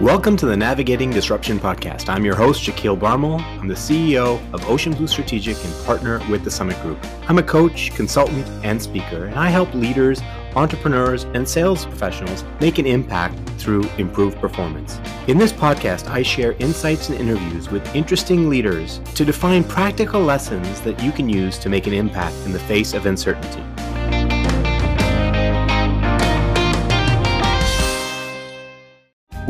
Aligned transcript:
Welcome 0.00 0.38
to 0.38 0.46
the 0.46 0.56
Navigating 0.56 1.10
Disruption 1.10 1.60
Podcast. 1.60 2.08
I'm 2.08 2.24
your 2.24 2.34
host, 2.34 2.62
Shaquille 2.62 2.98
Barmel. 2.98 3.38
I'm 3.38 3.68
the 3.68 3.74
CEO 3.74 4.40
of 4.54 4.66
Ocean 4.66 4.94
Blue 4.94 5.06
Strategic 5.06 5.62
and 5.62 5.84
partner 5.84 6.22
with 6.30 6.42
the 6.42 6.50
Summit 6.50 6.80
Group. 6.80 6.98
I'm 7.28 7.36
a 7.36 7.42
coach, 7.42 7.92
consultant, 7.94 8.48
and 8.64 8.80
speaker, 8.80 9.26
and 9.26 9.34
I 9.34 9.50
help 9.50 9.74
leaders, 9.74 10.22
entrepreneurs, 10.56 11.24
and 11.34 11.46
sales 11.46 11.84
professionals 11.84 12.46
make 12.60 12.78
an 12.78 12.86
impact 12.86 13.38
through 13.60 13.82
improved 13.98 14.38
performance. 14.38 14.98
In 15.26 15.36
this 15.36 15.52
podcast, 15.52 16.08
I 16.08 16.22
share 16.22 16.52
insights 16.52 17.10
and 17.10 17.20
interviews 17.20 17.68
with 17.68 17.94
interesting 17.94 18.48
leaders 18.48 19.00
to 19.16 19.26
define 19.26 19.64
practical 19.64 20.22
lessons 20.22 20.80
that 20.80 21.02
you 21.02 21.12
can 21.12 21.28
use 21.28 21.58
to 21.58 21.68
make 21.68 21.86
an 21.86 21.92
impact 21.92 22.36
in 22.46 22.52
the 22.52 22.58
face 22.60 22.94
of 22.94 23.04
uncertainty. 23.04 23.62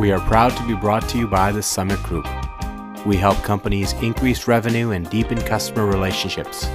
We 0.01 0.13
are 0.13 0.21
proud 0.21 0.57
to 0.57 0.67
be 0.67 0.73
brought 0.73 1.07
to 1.11 1.19
you 1.19 1.27
by 1.27 1.53
the 1.53 1.63
Summit 1.63 2.03
Group. 2.03 2.27
We 3.05 3.19
help 3.19 3.37
companies 3.43 3.93
increase 4.01 4.49
revenue 4.49 4.93
and 4.93 5.11
deepen 5.11 5.39
customer 5.43 5.85
relationships 5.85 6.67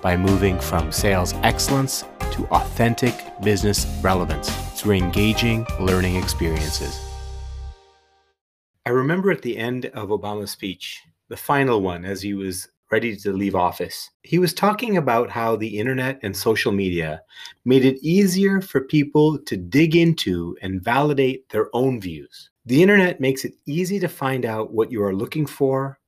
by 0.00 0.16
moving 0.16 0.58
from 0.58 0.90
sales 0.90 1.34
excellence 1.42 2.06
to 2.32 2.46
authentic 2.46 3.14
business 3.42 3.86
relevance 4.00 4.48
through 4.80 4.94
engaging 4.94 5.66
learning 5.78 6.16
experiences. 6.16 6.98
I 8.86 8.90
remember 8.92 9.30
at 9.30 9.42
the 9.42 9.58
end 9.58 9.84
of 9.92 10.08
Obama's 10.08 10.52
speech, 10.52 11.02
the 11.28 11.36
final 11.36 11.82
one 11.82 12.06
as 12.06 12.22
he 12.22 12.32
was 12.32 12.66
ready 12.90 13.14
to 13.14 13.30
leave 13.34 13.54
office, 13.54 14.08
he 14.22 14.38
was 14.38 14.54
talking 14.54 14.96
about 14.96 15.28
how 15.28 15.54
the 15.54 15.78
internet 15.78 16.18
and 16.22 16.34
social 16.34 16.72
media 16.72 17.20
made 17.66 17.84
it 17.84 18.02
easier 18.02 18.62
for 18.62 18.80
people 18.80 19.38
to 19.38 19.58
dig 19.58 19.94
into 19.94 20.56
and 20.62 20.82
validate 20.82 21.46
their 21.50 21.68
own 21.74 22.00
views. 22.00 22.49
The 22.66 22.82
internet 22.82 23.20
makes 23.20 23.44
it 23.44 23.54
easy 23.66 23.98
to 24.00 24.08
find 24.08 24.44
out 24.44 24.72
what 24.72 24.92
you 24.92 25.02
are 25.02 25.14
looking 25.14 25.46
for. 25.46 25.98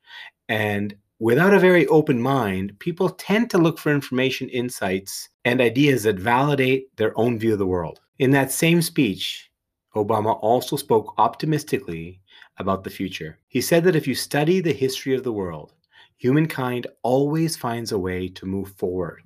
And 0.48 0.94
without 1.19 1.55
a 1.55 1.59
very 1.59 1.86
open 1.86 2.20
mind, 2.20 2.78
people 2.78 3.11
tend 3.11 3.50
to 3.50 3.59
look 3.59 3.78
for 3.78 3.92
information, 3.92 4.48
insights, 4.48 5.28
and 5.44 5.61
ideas 5.61 6.03
that 6.03 6.19
validate 6.19 6.94
their 6.97 7.19
own 7.19 7.39
view 7.39 7.55
of 7.55 7.59
the 7.59 7.67
world. 7.67 8.00
In 8.19 8.31
that 8.33 8.53
same 8.53 8.83
speech, 8.83 9.50
Obama 9.97 10.39
also 10.41 10.77
spoke 10.77 11.14
optimistically 11.19 12.20
about 12.59 12.84
the 12.84 12.91
future. 12.91 13.39
He 13.48 13.61
said 13.61 13.84
that 13.84 13.97
if 13.97 14.06
you 14.06 14.14
study 14.14 14.61
the 14.61 14.72
history 14.72 15.14
of 15.14 15.25
the 15.25 15.33
world, 15.33 15.72
humankind 16.16 16.87
always 17.03 17.56
finds 17.56 17.92
a 17.92 17.98
way 17.98 18.28
to 18.28 18.47
move 18.47 18.72
forward 18.72 19.22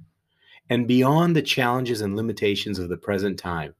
and 0.68 0.88
beyond 0.88 1.36
the 1.36 1.42
challenges 1.42 2.00
and 2.00 2.16
limitations 2.16 2.78
of 2.78 2.88
the 2.88 2.96
present 2.96 3.38
time, 3.38 3.74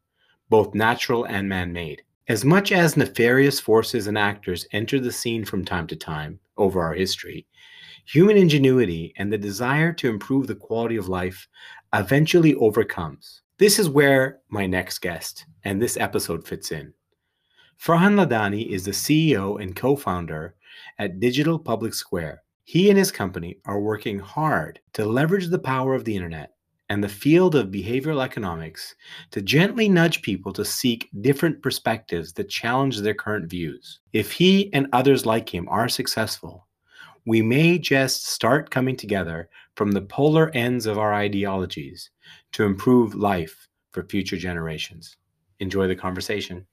both 0.49 0.75
natural 0.75 1.25
and 1.25 1.49
man 1.49 1.73
made. 1.73 2.03
As 2.29 2.45
much 2.45 2.73
as 2.73 2.97
nefarious 2.97 3.61
forces 3.61 4.09
and 4.09 4.19
actors 4.19 4.67
enter 4.73 4.99
the 4.99 5.13
scene 5.13 5.45
from 5.45 5.65
time 5.65 5.87
to 5.87 5.95
time 5.95 6.41
over 6.57 6.83
our 6.83 6.95
history, 6.95 7.47
human 8.05 8.37
ingenuity 8.37 9.15
and 9.17 9.33
the 9.33 9.39
desire 9.39 9.93
to 9.93 10.11
improve 10.11 10.49
the 10.49 10.57
quality 10.57 10.97
of 10.97 11.09
life 11.09 11.47
eventually 11.95 12.57
overcomes. 12.57 13.43
This 13.59 13.79
is 13.79 13.89
where 13.89 14.41
my 14.49 14.67
next 14.67 14.99
guest 14.99 15.47
and 15.63 15.81
this 15.81 15.97
episode 15.97 16.45
fits 16.45 16.73
in. 16.73 16.93
Farhaan 17.81 18.17
Ladhani 18.17 18.71
is 18.71 18.85
the 18.85 18.91
CEO 18.91 19.63
and 19.63 19.77
co 19.77 19.95
founder 19.95 20.57
at 20.99 21.21
Digital 21.21 21.61
Public 21.61 21.95
Square. 21.95 22.43
He 22.65 22.91
and 22.91 22.99
his 22.99 23.13
company 23.13 23.61
are 23.67 23.79
working 23.79 24.19
hard 24.19 24.81
to 24.95 25.05
leverage 25.05 25.47
the 25.47 25.61
power 25.61 25.95
of 25.95 26.05
the 26.05 26.17
internet 26.17 26.56
and 26.89 27.03
the 27.03 27.09
field 27.09 27.55
of 27.55 27.69
behavioral 27.69 28.23
economics 28.23 28.95
to 29.33 29.43
gently 29.43 29.89
nudge 29.89 30.23
people 30.23 30.53
to 30.53 30.65
seek 30.65 31.09
different 31.21 31.61
perspectives 31.63 32.33
that 32.35 32.49
challenge 32.49 33.01
their 33.01 33.15
current 33.15 33.51
views. 33.51 34.01
If 34.13 34.33
he 34.33 34.73
and 34.73 34.87
others 34.93 35.27
like 35.27 35.53
him 35.53 35.69
are 35.69 35.89
successful, 35.89 36.67
we 37.27 37.43
may 37.43 37.79
just 37.79 38.27
start 38.29 38.71
coming 38.71 38.97
together 38.97 39.49
from 39.75 39.91
the 39.91 40.03
polar 40.03 40.51
ends 40.55 40.87
of 40.87 40.97
our 40.97 41.13
ideologies 41.13 42.11
to 42.53 42.63
improve 42.65 43.17
life 43.17 43.67
for 43.91 44.05
future 44.05 44.37
generations. 44.37 45.17
Enjoy 45.59 45.89
the 45.89 45.97
conversation. 45.97 46.67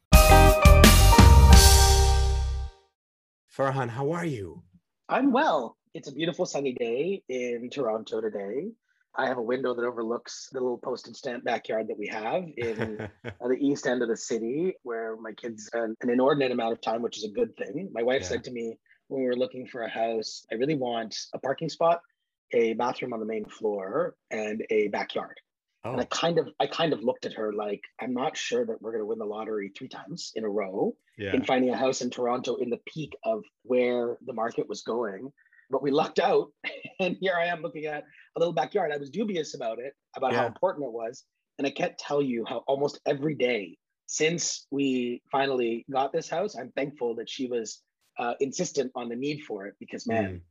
Farhaan, 3.55 3.89
how 3.89 4.11
are 4.11 4.25
you? 4.25 4.61
I'm 5.09 5.31
well. 5.31 5.77
It's 5.93 6.07
a 6.07 6.11
beautiful 6.11 6.45
sunny 6.45 6.73
day 6.73 7.21
in 7.29 7.69
Toronto 7.69 8.19
today. 8.19 8.71
I 9.15 9.27
have 9.27 9.37
a 9.37 9.41
window 9.41 9.73
that 9.75 9.83
overlooks 9.83 10.49
the 10.51 10.59
little 10.59 10.77
postage 10.77 11.15
stamp 11.15 11.43
backyard 11.43 11.87
that 11.87 11.97
we 11.97 12.07
have 12.07 12.43
in 12.57 12.99
uh, 13.25 13.47
the 13.47 13.57
east 13.59 13.85
end 13.85 14.01
of 14.01 14.09
the 14.09 14.17
city, 14.17 14.75
where 14.83 15.15
my 15.17 15.31
kids 15.33 15.65
spend 15.65 15.95
an 16.01 16.09
inordinate 16.09 16.51
amount 16.51 16.73
of 16.73 16.81
time, 16.81 17.01
which 17.01 17.17
is 17.17 17.23
a 17.23 17.29
good 17.29 17.55
thing. 17.55 17.89
My 17.93 18.03
wife 18.03 18.21
yeah. 18.23 18.29
said 18.29 18.43
to 18.45 18.51
me 18.51 18.77
when 19.07 19.21
we 19.21 19.27
were 19.27 19.35
looking 19.35 19.67
for 19.67 19.83
a 19.83 19.89
house, 19.89 20.45
I 20.51 20.55
really 20.55 20.75
want 20.75 21.15
a 21.33 21.39
parking 21.39 21.69
spot, 21.69 22.01
a 22.53 22.73
bathroom 22.73 23.13
on 23.13 23.19
the 23.19 23.25
main 23.25 23.45
floor, 23.45 24.15
and 24.31 24.65
a 24.69 24.87
backyard. 24.87 25.39
Oh. 25.85 25.91
And 25.91 26.01
I 26.01 26.05
oh. 26.05 26.07
kind 26.07 26.39
of, 26.39 26.49
I 26.59 26.65
kind 26.67 26.93
of 26.93 27.03
looked 27.03 27.25
at 27.25 27.33
her 27.33 27.53
like, 27.53 27.81
I'm 28.01 28.13
not 28.13 28.35
sure 28.35 28.65
that 28.65 28.81
we're 28.81 28.91
going 28.91 29.01
to 29.01 29.05
win 29.05 29.19
the 29.19 29.25
lottery 29.25 29.71
three 29.77 29.89
times 29.89 30.31
in 30.35 30.43
a 30.43 30.49
row 30.49 30.95
yeah. 31.17 31.33
in 31.33 31.43
finding 31.43 31.71
a 31.71 31.77
house 31.77 32.01
in 32.01 32.09
Toronto 32.09 32.55
in 32.55 32.69
the 32.69 32.79
peak 32.87 33.15
of 33.23 33.43
where 33.63 34.17
the 34.25 34.33
market 34.33 34.67
was 34.67 34.81
going 34.81 35.31
but 35.73 35.83
we 35.83 35.91
lucked 35.91 36.19
out. 36.19 36.47
And 36.99 37.17
here 37.19 37.33
I 37.35 37.47
am 37.47 37.63
looking 37.63 37.85
at 37.85 38.03
a 38.35 38.39
little 38.39 38.53
backyard. 38.53 38.91
I 38.93 38.97
was 38.97 39.09
dubious 39.09 39.55
about 39.55 39.79
it, 39.79 39.93
about 40.15 40.31
yeah. 40.31 40.41
how 40.41 40.45
important 40.45 40.85
it 40.85 40.93
was. 40.93 41.23
And 41.57 41.65
I 41.67 41.71
can't 41.71 41.97
tell 41.97 42.21
you 42.21 42.45
how 42.47 42.63
almost 42.67 42.99
every 43.07 43.33
day 43.33 43.77
since 44.05 44.67
we 44.69 45.21
finally 45.31 45.85
got 45.91 46.13
this 46.13 46.29
house, 46.29 46.55
I'm 46.55 46.71
thankful 46.77 47.15
that 47.15 47.27
she 47.27 47.47
was 47.47 47.81
uh, 48.19 48.35
insistent 48.39 48.91
on 48.95 49.09
the 49.09 49.15
need 49.15 49.41
for 49.41 49.65
it 49.65 49.73
because, 49.79 50.07
man, 50.07 50.25
mm. 50.35 50.41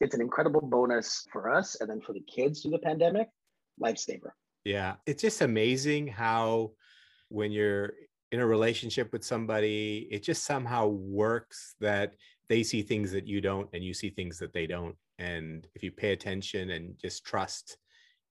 it's 0.00 0.14
an 0.14 0.20
incredible 0.20 0.60
bonus 0.60 1.24
for 1.32 1.54
us. 1.54 1.80
And 1.80 1.88
then 1.88 2.00
for 2.00 2.12
the 2.12 2.24
kids 2.28 2.60
through 2.60 2.72
the 2.72 2.80
pandemic, 2.80 3.28
lifesaver. 3.80 4.32
Yeah. 4.64 4.96
It's 5.06 5.22
just 5.22 5.40
amazing 5.40 6.08
how 6.08 6.72
when 7.28 7.52
you're 7.52 7.92
in 8.32 8.40
a 8.40 8.46
relationship 8.46 9.12
with 9.12 9.24
somebody, 9.24 10.08
it 10.10 10.24
just 10.24 10.44
somehow 10.44 10.88
works 10.88 11.74
that 11.80 12.14
they 12.48 12.62
see 12.62 12.82
things 12.82 13.12
that 13.12 13.26
you 13.26 13.40
don't 13.40 13.68
and 13.72 13.82
you 13.84 13.94
see 13.94 14.10
things 14.10 14.38
that 14.38 14.52
they 14.52 14.66
don't 14.66 14.96
and 15.18 15.66
if 15.74 15.82
you 15.82 15.90
pay 15.90 16.12
attention 16.12 16.70
and 16.70 16.94
just 17.00 17.24
trust 17.24 17.78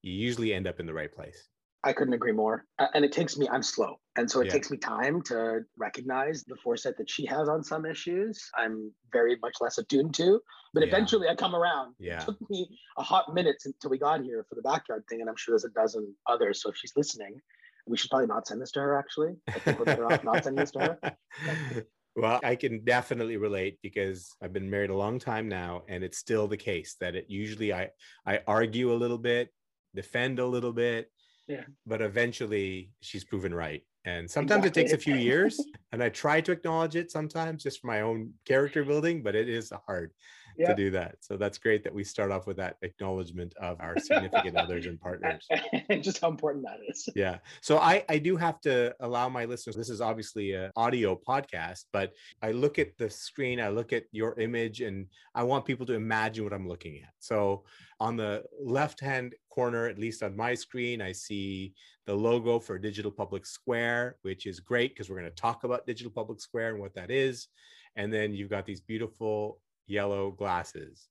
you 0.02 0.12
usually 0.12 0.52
end 0.52 0.66
up 0.66 0.80
in 0.80 0.86
the 0.86 0.94
right 0.94 1.12
place 1.14 1.48
i 1.84 1.92
couldn't 1.92 2.14
agree 2.14 2.32
more 2.32 2.64
and 2.94 3.04
it 3.04 3.12
takes 3.12 3.36
me 3.36 3.48
i'm 3.50 3.62
slow 3.62 3.96
and 4.16 4.30
so 4.30 4.40
it 4.40 4.46
yeah. 4.46 4.52
takes 4.52 4.70
me 4.70 4.76
time 4.76 5.22
to 5.22 5.60
recognize 5.78 6.44
the 6.44 6.56
foresight 6.62 6.96
that 6.98 7.10
she 7.10 7.24
has 7.26 7.48
on 7.48 7.62
some 7.62 7.86
issues 7.86 8.50
i'm 8.56 8.92
very 9.12 9.36
much 9.42 9.54
less 9.60 9.78
attuned 9.78 10.14
to 10.14 10.40
but 10.74 10.82
yeah. 10.82 10.88
eventually 10.88 11.28
i 11.28 11.34
come 11.34 11.54
around 11.54 11.94
yeah. 11.98 12.20
it 12.20 12.24
took 12.24 12.38
me 12.50 12.68
a 12.98 13.02
hot 13.02 13.32
minute 13.34 13.56
until 13.64 13.90
we 13.90 13.98
got 13.98 14.22
here 14.22 14.44
for 14.48 14.54
the 14.54 14.62
backyard 14.62 15.02
thing 15.08 15.20
and 15.20 15.28
i'm 15.28 15.36
sure 15.36 15.52
there's 15.52 15.64
a 15.64 15.70
dozen 15.70 16.14
others 16.28 16.62
so 16.62 16.70
if 16.70 16.76
she's 16.76 16.92
listening 16.96 17.40
we 17.86 17.96
should 17.96 18.10
probably 18.10 18.28
not 18.28 18.46
send 18.46 18.60
this 18.60 18.70
to 18.70 18.80
her 18.80 18.96
actually 18.96 19.34
i 19.48 19.52
think 19.52 19.78
we're 19.78 19.84
better 19.84 20.06
off 20.06 20.22
not 20.22 20.44
sending 20.44 20.60
this 20.60 20.70
to 20.70 20.78
her 20.78 21.86
Well, 22.14 22.40
I 22.44 22.56
can 22.56 22.84
definitely 22.84 23.38
relate 23.38 23.78
because 23.82 24.34
I've 24.42 24.52
been 24.52 24.68
married 24.68 24.90
a 24.90 24.96
long 24.96 25.18
time 25.18 25.48
now, 25.48 25.82
and 25.88 26.04
it's 26.04 26.18
still 26.18 26.46
the 26.46 26.56
case 26.56 26.96
that 27.00 27.14
it 27.14 27.26
usually 27.28 27.72
I 27.72 27.90
I 28.26 28.40
argue 28.46 28.92
a 28.92 28.94
little 28.94 29.18
bit, 29.18 29.48
defend 29.94 30.38
a 30.38 30.46
little 30.46 30.72
bit, 30.72 31.10
yeah. 31.48 31.64
but 31.86 32.02
eventually 32.02 32.90
she's 33.00 33.24
proven 33.24 33.54
right. 33.54 33.82
And 34.04 34.30
sometimes 34.30 34.64
exactly. 34.64 34.82
it 34.82 34.84
takes 34.88 35.00
a 35.00 35.02
few 35.02 35.14
years, 35.14 35.58
and 35.92 36.02
I 36.02 36.08
try 36.08 36.40
to 36.40 36.52
acknowledge 36.52 36.96
it 36.96 37.10
sometimes 37.10 37.62
just 37.62 37.80
for 37.80 37.86
my 37.86 38.00
own 38.02 38.32
character 38.44 38.84
building, 38.84 39.22
but 39.22 39.34
it 39.34 39.48
is 39.48 39.72
hard 39.86 40.12
yeah. 40.56 40.68
to 40.68 40.74
do 40.74 40.90
that. 40.90 41.16
So 41.20 41.36
that's 41.36 41.58
great 41.58 41.84
that 41.84 41.94
we 41.94 42.04
start 42.04 42.30
off 42.30 42.46
with 42.46 42.56
that 42.58 42.76
acknowledgement 42.82 43.54
of 43.60 43.80
our 43.80 43.98
significant 43.98 44.56
others 44.56 44.86
and 44.86 45.00
partners. 45.00 45.46
and 45.88 46.02
just 46.04 46.20
how 46.20 46.28
important 46.28 46.64
that 46.64 46.78
is. 46.88 47.08
Yeah. 47.14 47.38
So 47.60 47.78
I, 47.78 48.04
I 48.08 48.18
do 48.18 48.36
have 48.36 48.60
to 48.62 48.94
allow 49.00 49.28
my 49.28 49.44
listeners, 49.44 49.76
this 49.76 49.90
is 49.90 50.00
obviously 50.00 50.52
an 50.52 50.70
audio 50.76 51.14
podcast, 51.16 51.84
but 51.92 52.12
I 52.42 52.52
look 52.52 52.78
at 52.78 52.96
the 52.98 53.10
screen, 53.10 53.60
I 53.60 53.68
look 53.68 53.92
at 53.92 54.04
your 54.12 54.38
image, 54.38 54.80
and 54.80 55.06
I 55.34 55.42
want 55.42 55.64
people 55.64 55.86
to 55.86 55.94
imagine 55.94 56.44
what 56.44 56.52
I'm 56.52 56.68
looking 56.68 56.96
at. 57.02 57.12
So 57.18 57.64
on 58.00 58.16
the 58.16 58.42
left 58.60 59.00
hand 59.00 59.34
corner, 59.48 59.86
at 59.86 59.98
least 59.98 60.22
on 60.22 60.36
my 60.36 60.54
screen, 60.54 61.00
I 61.00 61.12
see 61.12 61.72
the 62.06 62.14
logo 62.14 62.58
for 62.58 62.78
Digital 62.78 63.10
Public 63.10 63.46
Square, 63.46 64.16
which 64.22 64.46
is 64.46 64.60
great 64.60 64.90
because 64.90 65.08
we're 65.08 65.18
going 65.20 65.30
to 65.30 65.36
talk 65.36 65.64
about 65.64 65.86
Digital 65.86 66.10
Public 66.10 66.40
Square 66.40 66.70
and 66.70 66.80
what 66.80 66.94
that 66.94 67.10
is. 67.10 67.48
And 67.96 68.12
then 68.12 68.34
you've 68.34 68.50
got 68.50 68.66
these 68.66 68.80
beautiful 68.80 69.60
yellow 69.86 70.30
glasses. 70.30 71.08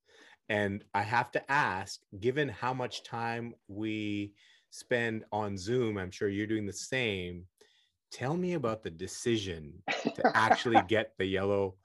And 0.50 0.84
I 0.94 1.02
have 1.02 1.32
to 1.32 1.52
ask, 1.52 2.02
given 2.20 2.50
how 2.50 2.74
much 2.74 3.04
time 3.04 3.54
we 3.68 4.34
spend 4.72 5.24
on 5.32 5.58
Zoom, 5.58 5.98
I'm 5.98 6.12
sure 6.12 6.28
you're 6.28 6.48
doing 6.48 6.66
the 6.66 6.74
same. 6.74 7.46
Tell 8.12 8.36
me 8.36 8.54
about 8.54 8.84
the 8.84 8.90
decision 8.90 9.74
to 10.16 10.32
actually 10.36 10.82
get 10.88 11.14
the 11.18 11.26
yellow, 11.26 11.76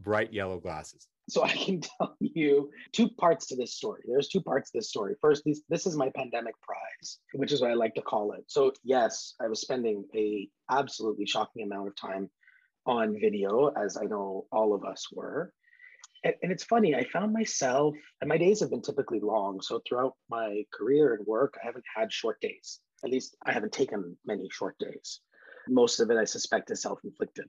bright 0.00 0.32
yellow 0.32 0.58
glasses. 0.58 1.08
So 1.30 1.44
I 1.44 1.52
can 1.52 1.80
tell 1.98 2.16
you 2.20 2.70
two 2.92 3.08
parts 3.08 3.46
to 3.46 3.56
this 3.56 3.74
story. 3.74 4.02
There's 4.06 4.28
two 4.28 4.42
parts 4.42 4.70
to 4.70 4.78
this 4.78 4.88
story. 4.88 5.14
First, 5.20 5.44
these, 5.44 5.62
this 5.68 5.86
is 5.86 5.96
my 5.96 6.10
pandemic 6.14 6.54
prize, 6.60 7.18
which 7.32 7.52
is 7.52 7.60
what 7.60 7.70
I 7.70 7.74
like 7.74 7.94
to 7.94 8.02
call 8.02 8.32
it. 8.32 8.44
So 8.48 8.72
yes, 8.84 9.34
I 9.40 9.48
was 9.48 9.60
spending 9.60 10.04
a 10.14 10.48
absolutely 10.70 11.26
shocking 11.26 11.64
amount 11.64 11.88
of 11.88 11.96
time 11.96 12.28
on 12.86 13.18
video, 13.18 13.68
as 13.68 13.96
I 13.96 14.04
know 14.04 14.46
all 14.50 14.74
of 14.74 14.84
us 14.84 15.06
were. 15.12 15.52
And, 16.22 16.34
and, 16.42 16.52
it's 16.52 16.64
funny, 16.64 16.94
I 16.94 17.04
found 17.04 17.32
myself, 17.32 17.94
and 18.20 18.28
my 18.28 18.36
days 18.36 18.60
have 18.60 18.70
been 18.70 18.82
typically 18.82 19.20
long. 19.20 19.60
So 19.62 19.80
throughout 19.86 20.14
my 20.28 20.64
career 20.72 21.14
and 21.14 21.26
work, 21.26 21.54
I 21.62 21.66
haven't 21.66 21.84
had 21.96 22.12
short 22.12 22.40
days. 22.40 22.80
At 23.04 23.10
least 23.10 23.36
I 23.44 23.52
haven't 23.52 23.72
taken 23.72 24.16
many 24.26 24.48
short 24.50 24.76
days. 24.78 25.20
Most 25.68 26.00
of 26.00 26.10
it, 26.10 26.18
I 26.18 26.24
suspect, 26.24 26.70
is 26.70 26.82
self 26.82 26.98
inflicted. 27.04 27.46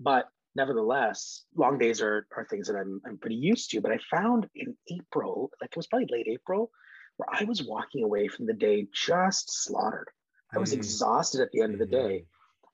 But 0.00 0.26
nevertheless, 0.56 1.44
long 1.54 1.78
days 1.78 2.00
are, 2.00 2.26
are 2.36 2.46
things 2.46 2.66
that 2.66 2.76
I'm, 2.76 3.00
I'm 3.06 3.18
pretty 3.18 3.36
used 3.36 3.70
to. 3.70 3.80
But 3.80 3.92
I 3.92 3.98
found 4.10 4.48
in 4.54 4.76
April, 4.88 5.50
like 5.60 5.70
it 5.70 5.76
was 5.76 5.86
probably 5.86 6.08
late 6.10 6.26
April, 6.28 6.70
where 7.16 7.28
I 7.30 7.44
was 7.44 7.62
walking 7.62 8.02
away 8.02 8.28
from 8.28 8.46
the 8.46 8.54
day 8.54 8.88
just 8.92 9.64
slaughtered. 9.64 10.08
I 10.52 10.58
was 10.58 10.72
mm. 10.72 10.78
exhausted 10.78 11.40
at 11.40 11.50
the 11.52 11.62
end 11.62 11.74
mm-hmm. 11.74 11.82
of 11.82 11.90
the 11.90 11.96
day. 11.96 12.24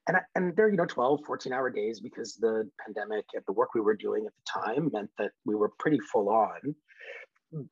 And, 0.07 0.17
I, 0.17 0.21
and 0.35 0.55
they're, 0.55 0.69
you 0.69 0.77
know, 0.77 0.85
12, 0.85 1.21
14 1.25 1.51
hour 1.53 1.69
days 1.69 1.99
because 1.99 2.35
the 2.35 2.69
pandemic 2.83 3.25
and 3.33 3.43
the 3.45 3.53
work 3.53 3.73
we 3.75 3.81
were 3.81 3.95
doing 3.95 4.25
at 4.25 4.31
the 4.33 4.61
time 4.61 4.89
meant 4.93 5.09
that 5.17 5.31
we 5.45 5.55
were 5.55 5.71
pretty 5.79 5.99
full 5.99 6.29
on. 6.29 6.75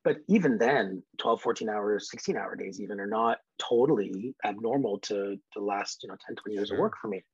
But 0.04 0.18
even 0.28 0.58
then, 0.58 1.02
12, 1.18 1.42
14 1.42 1.68
hours, 1.68 2.10
16 2.10 2.36
hour 2.36 2.56
days 2.56 2.80
even 2.80 2.98
are 3.00 3.06
not 3.06 3.38
totally 3.58 4.34
abnormal 4.44 4.98
to 5.00 5.36
the 5.54 5.62
last, 5.62 6.02
you 6.02 6.08
know, 6.08 6.16
10, 6.26 6.36
20 6.36 6.54
years 6.54 6.68
sure. 6.68 6.76
of 6.76 6.80
work 6.80 6.94
for 7.00 7.08
me. 7.08 7.24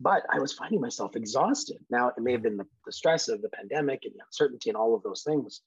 But 0.00 0.22
I 0.32 0.38
was 0.38 0.52
finding 0.52 0.80
myself 0.80 1.16
exhausted. 1.16 1.78
Now, 1.90 2.08
it 2.08 2.22
may 2.22 2.32
have 2.32 2.42
been 2.42 2.56
the, 2.56 2.66
the 2.84 2.92
stress 2.92 3.28
of 3.28 3.42
the 3.42 3.48
pandemic 3.48 4.00
and 4.04 4.12
the 4.14 4.24
uncertainty 4.24 4.70
and 4.70 4.76
all 4.76 4.94
of 4.94 5.02
those 5.02 5.22
things. 5.22 5.60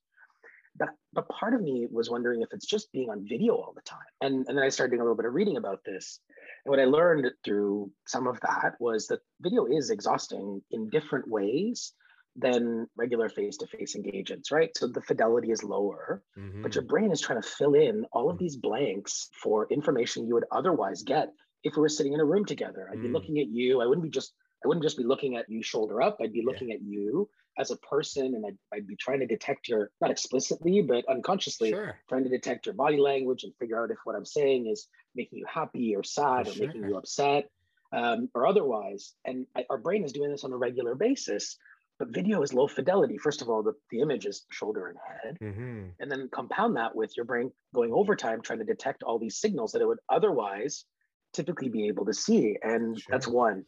But, 0.77 0.89
but 1.13 1.27
part 1.29 1.53
of 1.53 1.61
me 1.61 1.87
was 1.89 2.09
wondering 2.09 2.41
if 2.41 2.49
it's 2.51 2.67
just 2.67 2.91
being 2.91 3.09
on 3.09 3.27
video 3.27 3.55
all 3.55 3.73
the 3.75 3.81
time. 3.81 3.99
And, 4.21 4.45
and 4.47 4.57
then 4.57 4.63
I 4.63 4.69
started 4.69 4.91
doing 4.91 5.01
a 5.01 5.03
little 5.03 5.15
bit 5.15 5.25
of 5.25 5.33
reading 5.33 5.57
about 5.57 5.83
this. 5.85 6.19
What 6.67 6.79
I 6.79 6.85
learned 6.85 7.31
through 7.43 7.91
some 8.05 8.27
of 8.27 8.39
that 8.41 8.75
was 8.79 9.07
that 9.07 9.19
video 9.41 9.65
is 9.65 9.89
exhausting 9.89 10.61
in 10.71 10.89
different 10.89 11.27
ways 11.27 11.93
than 12.35 12.87
regular 12.95 13.29
face-to-face 13.29 13.95
engagements, 13.95 14.51
right? 14.51 14.69
So 14.77 14.87
the 14.87 15.01
fidelity 15.01 15.51
is 15.51 15.63
lower, 15.63 16.21
mm-hmm. 16.37 16.61
but 16.61 16.75
your 16.75 16.83
brain 16.83 17.11
is 17.11 17.19
trying 17.19 17.41
to 17.41 17.47
fill 17.47 17.73
in 17.73 18.05
all 18.11 18.29
of 18.29 18.35
mm. 18.35 18.39
these 18.39 18.55
blanks 18.55 19.29
for 19.41 19.67
information 19.71 20.27
you 20.27 20.35
would 20.35 20.45
otherwise 20.51 21.01
get 21.01 21.29
if 21.63 21.75
we 21.75 21.81
were 21.81 21.89
sitting 21.89 22.13
in 22.13 22.19
a 22.19 22.25
room 22.25 22.45
together. 22.45 22.89
I'd 22.91 23.01
be 23.01 23.07
mm. 23.07 23.13
looking 23.13 23.39
at 23.39 23.47
you. 23.47 23.81
I 23.81 23.87
wouldn't 23.87 24.03
be 24.03 24.11
just 24.11 24.33
I 24.63 24.67
wouldn't 24.67 24.83
just 24.83 24.97
be 24.97 25.03
looking 25.03 25.35
at 25.35 25.49
you 25.49 25.63
shoulder 25.63 26.01
up. 26.01 26.17
I'd 26.21 26.33
be 26.33 26.43
looking 26.45 26.69
yeah. 26.69 26.75
at 26.75 26.81
you 26.81 27.29
as 27.57 27.71
a 27.71 27.77
person, 27.77 28.35
and 28.35 28.45
I'd, 28.45 28.57
I'd, 28.73 28.87
be 28.87 28.95
trying 28.95 29.19
to 29.19 29.25
detect 29.25 29.67
your 29.67 29.89
not 30.01 30.11
explicitly 30.11 30.81
but 30.81 31.05
unconsciously 31.09 31.71
sure. 31.71 31.97
trying 32.07 32.23
to 32.23 32.29
detect 32.29 32.65
your 32.65 32.75
body 32.75 32.97
language 32.97 33.43
and 33.43 33.53
figure 33.59 33.81
out 33.81 33.91
if 33.91 33.97
what 34.03 34.15
I'm 34.15 34.25
saying 34.25 34.67
is 34.67 34.87
making 35.15 35.39
you 35.39 35.45
happy 35.51 35.95
or 35.95 36.03
sad 36.03 36.47
or 36.47 36.51
sure. 36.51 36.67
making 36.67 36.83
you 36.83 36.97
upset 36.97 37.49
um, 37.91 38.29
or 38.33 38.47
otherwise. 38.47 39.13
And 39.25 39.45
I, 39.55 39.65
our 39.69 39.77
brain 39.77 40.03
is 40.03 40.13
doing 40.13 40.31
this 40.31 40.43
on 40.43 40.53
a 40.53 40.57
regular 40.57 40.95
basis. 40.95 41.57
But 41.99 42.13
video 42.13 42.43
is 42.43 42.53
low 42.53 42.67
fidelity. 42.67 43.17
First 43.17 43.41
of 43.41 43.49
all, 43.49 43.63
the, 43.63 43.73
the 43.89 44.01
image 44.01 44.27
is 44.27 44.45
shoulder 44.51 44.87
and 44.87 44.97
head. 45.23 45.37
Mm-hmm. 45.41 45.83
And 45.99 46.11
then 46.11 46.29
compound 46.31 46.77
that 46.77 46.95
with 46.95 47.17
your 47.17 47.25
brain 47.25 47.51
going 47.73 47.91
overtime 47.91 48.41
trying 48.41 48.59
to 48.59 48.65
detect 48.65 49.01
all 49.01 49.17
these 49.17 49.39
signals 49.39 49.71
that 49.71 49.81
it 49.81 49.87
would 49.87 49.97
otherwise 50.07 50.85
typically 51.33 51.69
be 51.69 51.87
able 51.87 52.05
to 52.05 52.13
see. 52.13 52.55
And 52.61 52.99
sure. 52.99 53.05
that's 53.09 53.27
one. 53.27 53.65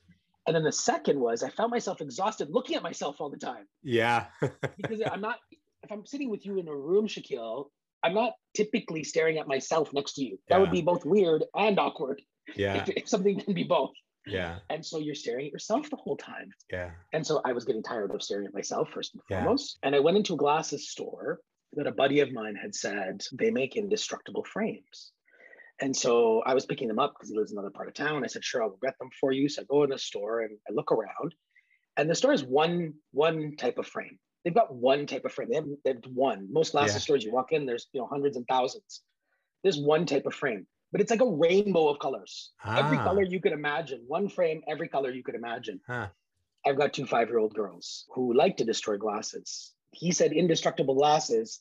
And 0.50 0.56
then 0.56 0.64
the 0.64 0.72
second 0.72 1.20
was 1.20 1.44
I 1.44 1.50
found 1.50 1.70
myself 1.70 2.02
exhausted 2.02 2.50
looking 2.50 2.76
at 2.76 2.82
myself 2.82 3.18
all 3.22 3.30
the 3.30 3.38
time. 3.38 3.68
Yeah. 3.84 4.26
because 4.78 5.00
I'm 5.06 5.22
not, 5.22 5.38
if 5.84 5.92
I'm 5.92 6.08
sitting 6.08 6.28
with 6.28 6.44
you 6.44 6.58
in 6.58 6.68
a 6.68 6.76
room, 6.76 7.08
Shaquille, 7.08 7.66
I'm 8.02 8.16
not 8.16 8.34
typically 8.56 9.04
staring 9.04 9.38
at 9.38 9.48
myself 9.48 9.94
next 9.94 10.14
to 10.14 10.24
you. 10.24 10.40
That 10.48 10.56
yeah. 10.56 10.62
would 10.62 10.72
be 10.72 10.82
both 10.82 11.06
weird 11.06 11.44
and 11.54 11.78
awkward. 11.78 12.24
Yeah. 12.56 12.78
If, 12.78 12.90
if, 12.90 13.08
something 13.08 13.40
can 13.40 13.54
be 13.54 13.64
both. 13.64 13.92
Yeah. 14.26 14.56
And 14.72 14.84
so 14.84 14.98
you're 14.98 15.14
staring 15.14 15.46
at 15.46 15.52
yourself 15.52 15.88
the 15.92 15.98
whole 15.98 16.18
time. 16.18 16.50
Yeah. 16.72 16.90
And 17.14 17.24
so 17.24 17.42
I 17.46 17.54
was 17.54 17.66
getting 17.66 17.84
tired 17.84 18.10
of 18.16 18.24
staring 18.24 18.48
at 18.48 18.54
myself 18.56 18.90
first 18.92 19.14
and 19.14 19.22
foremost. 19.28 19.78
Yeah. 19.84 19.88
And 19.90 19.96
I 19.96 20.00
went 20.00 20.18
into 20.18 20.34
a 20.34 20.38
glasses 20.38 20.90
store 20.90 21.42
that 21.74 21.86
a 21.86 21.92
buddy 21.92 22.22
of 22.22 22.32
mine 22.32 22.56
had 22.56 22.74
said 22.74 23.22
they 23.34 23.52
make 23.52 23.76
indestructible 23.76 24.46
frames. 24.46 25.12
And 25.82 25.96
so 25.96 26.42
I 26.46 26.54
was 26.54 26.66
picking 26.66 26.88
them 26.88 27.00
up 27.00 27.14
because 27.14 27.30
he 27.30 27.38
lives 27.38 27.52
in 27.52 27.58
another 27.58 27.72
part 27.72 27.88
of 27.88 27.94
town. 27.94 28.24
I 28.24 28.28
said, 28.28 28.44
sure, 28.44 28.62
I'll 28.62 28.78
get 28.82 28.98
them 29.00 29.10
for 29.20 29.32
you. 29.32 29.48
So 29.48 29.62
I 29.62 29.66
go 29.66 29.84
in 29.84 29.90
the 29.90 29.98
store 29.98 30.42
and 30.42 30.58
I 30.68 30.74
look 30.74 30.92
around. 30.92 31.34
And 31.98 32.10
the 32.10 32.16
store 32.16 32.34
is 32.34 32.44
one 32.44 32.94
one 33.12 33.56
type 33.58 33.78
of 33.78 33.88
frame. 33.88 34.18
They've 34.44 34.54
got 34.54 34.74
one 34.74 35.06
type 35.06 35.26
of 35.26 35.34
frame. 35.34 35.50
They 35.50 35.56
have, 35.56 35.66
they 35.84 35.92
have 35.92 36.04
one. 36.14 36.48
Most 36.52 36.72
glasses 36.72 36.96
yeah. 36.96 37.00
stores 37.00 37.24
you 37.24 37.32
walk 37.34 37.52
in, 37.52 37.66
there's 37.66 37.88
you 37.92 38.00
know 38.00 38.08
hundreds 38.08 38.38
and 38.38 38.48
thousands. 38.48 39.02
There's 39.64 39.78
one 39.78 40.06
type 40.06 40.26
of 40.26 40.34
frame, 40.34 40.66
but 40.92 41.02
it's 41.02 41.12
like 41.12 41.22
a 41.22 41.30
rainbow 41.30 41.90
of 41.90 42.00
colors. 42.00 42.52
Ah. 42.64 42.78
Every 42.78 42.98
color 42.98 43.24
you 43.24 43.42
could 43.42 43.52
imagine. 43.52 44.04
One 44.08 44.30
frame, 44.30 44.62
every 44.68 44.88
color 44.88 45.12
you 45.12 45.24
could 45.24 45.36
imagine. 45.36 45.82
Huh. 45.86 46.08
I've 46.66 46.78
got 46.78 46.94
two 46.94 47.06
five-year-old 47.06 47.54
girls 47.54 48.06
who 48.14 48.34
like 48.34 48.58
to 48.58 48.66
destroy 48.66 48.98
glasses. 48.98 49.74
He 49.92 50.12
said 50.12 50.32
indestructible 50.32 50.96
glasses. 50.96 51.60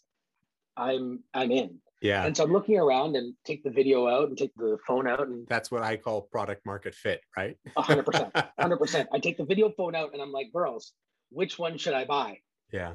I'm 0.77 1.25
I'm 1.35 1.51
in. 1.51 1.81
Yeah. 2.01 2.25
And 2.25 2.37
so 2.37 2.45
I'm 2.45 2.53
looking 2.53 2.79
around 2.79 3.17
and 3.17 3.35
take 3.45 3.65
the 3.65 3.71
video 3.71 4.07
out 4.07 4.29
and 4.29 4.39
take 4.39 4.55
the 4.57 4.79
phone 4.87 5.09
out. 5.09 5.27
And 5.27 5.47
that's 5.49 5.71
what 5.71 5.83
I 5.83 5.97
call 5.97 6.23
product 6.23 6.65
market 6.65 6.95
fit, 6.95 7.21
right? 7.37 7.57
100%. 7.77 8.33
100%. 8.59 9.07
I 9.13 9.19
take 9.19 9.37
the 9.37 9.45
video 9.45 9.71
phone 9.77 9.95
out 9.95 10.13
and 10.13 10.23
I'm 10.23 10.33
like, 10.33 10.53
girls, 10.53 10.93
which 11.31 11.59
one 11.59 11.77
should 11.77 11.95
I 11.95 12.05
buy? 12.05 12.39
Yeah. 12.73 12.93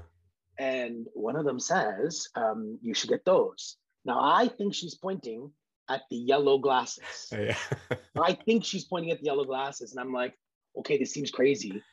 And 0.58 1.08
one 1.14 1.36
of 1.36 1.46
them 1.46 1.60
says, 1.60 2.30
um, 2.36 2.80
you 2.82 2.94
should 2.94 3.10
get 3.10 3.26
those. 3.26 3.78
Now, 4.06 4.20
I 4.22 4.48
think 4.48 4.74
she's 4.74 4.96
pointing 4.96 5.52
at 5.90 6.02
the 6.10 6.18
yellow 6.18 6.58
glasses. 6.58 7.32
Yeah. 7.32 7.58
I 8.22 8.34
think 8.34 8.64
she's 8.64 8.86
pointing 8.86 9.12
at 9.12 9.20
the 9.20 9.26
yellow 9.26 9.44
glasses. 9.44 9.92
And 9.92 10.00
I'm 10.00 10.14
like, 10.14 10.34
okay, 10.78 10.98
this 10.98 11.12
seems 11.12 11.32
crazy, 11.32 11.84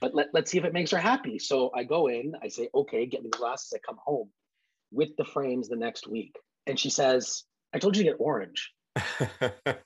but 0.00 0.14
let, 0.14 0.28
let's 0.32 0.50
see 0.50 0.58
if 0.58 0.64
it 0.64 0.72
makes 0.72 0.90
her 0.90 0.98
happy. 0.98 1.38
So 1.38 1.70
I 1.74 1.84
go 1.84 2.08
in, 2.08 2.32
I 2.42 2.48
say, 2.48 2.68
okay, 2.74 3.06
get 3.06 3.22
me 3.22 3.28
the 3.30 3.38
glasses. 3.38 3.72
I 3.74 3.78
come 3.86 3.98
home 4.04 4.30
with 4.90 5.10
the 5.16 5.24
frames 5.24 5.68
the 5.68 5.76
next 5.76 6.08
week 6.08 6.34
and 6.66 6.78
she 6.78 6.90
says, 6.90 7.44
I 7.74 7.78
told 7.78 7.96
you 7.96 8.04
to 8.04 8.10
get 8.10 8.16
orange. 8.18 8.72
and 9.20 9.78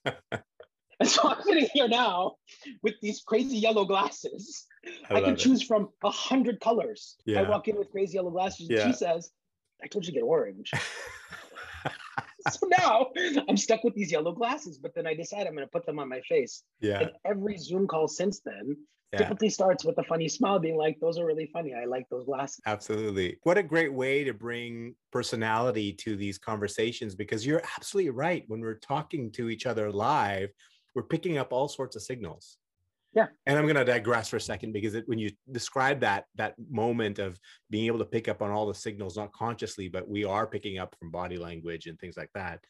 so 1.04 1.28
I'm 1.28 1.42
sitting 1.42 1.68
here 1.72 1.88
now 1.88 2.36
with 2.82 2.94
these 3.02 3.22
crazy 3.26 3.58
yellow 3.58 3.84
glasses. 3.84 4.66
I, 5.10 5.16
I 5.16 5.20
can 5.20 5.36
choose 5.36 5.62
from 5.62 5.88
a 6.02 6.10
hundred 6.10 6.60
colors. 6.60 7.16
Yeah. 7.24 7.40
I 7.40 7.48
walk 7.48 7.68
in 7.68 7.76
with 7.76 7.90
crazy 7.90 8.14
yellow 8.14 8.30
glasses. 8.30 8.68
Yeah. 8.70 8.86
She 8.86 8.92
says, 8.92 9.30
I 9.82 9.86
told 9.86 10.06
you 10.06 10.12
to 10.12 10.18
get 10.18 10.24
orange. 10.24 10.70
so 12.50 12.66
now 12.66 13.08
I'm 13.48 13.56
stuck 13.56 13.84
with 13.84 13.94
these 13.94 14.12
yellow 14.12 14.32
glasses, 14.32 14.78
but 14.78 14.94
then 14.94 15.06
I 15.06 15.14
decide 15.14 15.46
I'm 15.46 15.54
going 15.54 15.66
to 15.66 15.70
put 15.70 15.86
them 15.86 15.98
on 15.98 16.08
my 16.08 16.20
face. 16.28 16.62
Yeah. 16.80 17.00
And 17.00 17.10
every 17.24 17.56
Zoom 17.58 17.86
call 17.86 18.08
since 18.08 18.40
then 18.44 18.76
yeah. 19.12 19.18
typically 19.20 19.50
starts 19.50 19.84
with 19.84 19.98
a 19.98 20.04
funny 20.04 20.28
smile, 20.28 20.58
being 20.58 20.76
like, 20.76 20.98
"Those 21.00 21.18
are 21.18 21.26
really 21.26 21.46
funny. 21.52 21.74
I 21.74 21.84
like 21.84 22.08
those 22.10 22.24
glasses." 22.24 22.60
Absolutely. 22.66 23.38
What 23.42 23.58
a 23.58 23.62
great 23.62 23.92
way 23.92 24.24
to 24.24 24.32
bring 24.32 24.94
personality 25.10 25.92
to 25.94 26.16
these 26.16 26.38
conversations 26.38 27.14
because 27.14 27.46
you're 27.46 27.62
absolutely 27.76 28.10
right. 28.10 28.44
When 28.48 28.60
we're 28.60 28.78
talking 28.78 29.30
to 29.32 29.50
each 29.50 29.66
other 29.66 29.90
live, 29.90 30.50
we're 30.94 31.02
picking 31.02 31.38
up 31.38 31.52
all 31.52 31.68
sorts 31.68 31.96
of 31.96 32.02
signals. 32.02 32.58
Yeah. 33.12 33.26
And 33.46 33.58
I'm 33.58 33.64
going 33.64 33.76
to 33.76 33.84
digress 33.84 34.28
for 34.28 34.36
a 34.36 34.40
second 34.40 34.72
because 34.72 34.94
it, 34.94 35.08
when 35.08 35.18
you 35.18 35.30
describe 35.50 36.00
that 36.00 36.26
that 36.36 36.54
moment 36.70 37.18
of 37.18 37.40
being 37.68 37.86
able 37.86 37.98
to 37.98 38.04
pick 38.04 38.28
up 38.28 38.40
on 38.40 38.50
all 38.50 38.66
the 38.66 38.74
signals, 38.74 39.16
not 39.16 39.32
consciously, 39.32 39.88
but 39.88 40.08
we 40.08 40.24
are 40.24 40.46
picking 40.46 40.78
up 40.78 40.94
from 40.98 41.10
body 41.10 41.36
language 41.36 41.86
and 41.86 41.98
things 41.98 42.16
like 42.16 42.30
that. 42.34 42.60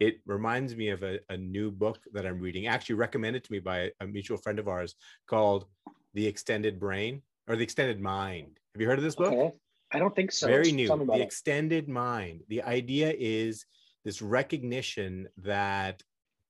It 0.00 0.20
reminds 0.26 0.76
me 0.76 0.90
of 0.90 1.02
a, 1.02 1.18
a 1.28 1.36
new 1.36 1.70
book 1.70 1.98
that 2.12 2.26
I'm 2.26 2.40
reading, 2.40 2.66
actually 2.66 2.96
recommended 2.96 3.44
to 3.44 3.52
me 3.52 3.58
by 3.58 3.90
a 4.00 4.06
mutual 4.06 4.38
friend 4.38 4.58
of 4.58 4.68
ours 4.68 4.94
called 5.26 5.66
The 6.14 6.26
Extended 6.26 6.78
Brain 6.78 7.22
or 7.48 7.56
The 7.56 7.64
Extended 7.64 8.00
Mind. 8.00 8.58
Have 8.74 8.80
you 8.80 8.86
heard 8.86 8.98
of 8.98 9.04
this 9.04 9.16
book? 9.16 9.32
Okay. 9.32 9.52
I 9.92 9.98
don't 9.98 10.14
think 10.14 10.32
so. 10.32 10.46
Very 10.46 10.70
new. 10.70 10.86
The 10.86 11.12
it. 11.14 11.20
Extended 11.20 11.88
Mind. 11.88 12.42
The 12.48 12.62
idea 12.62 13.12
is 13.18 13.64
this 14.04 14.22
recognition 14.22 15.28
that 15.38 16.02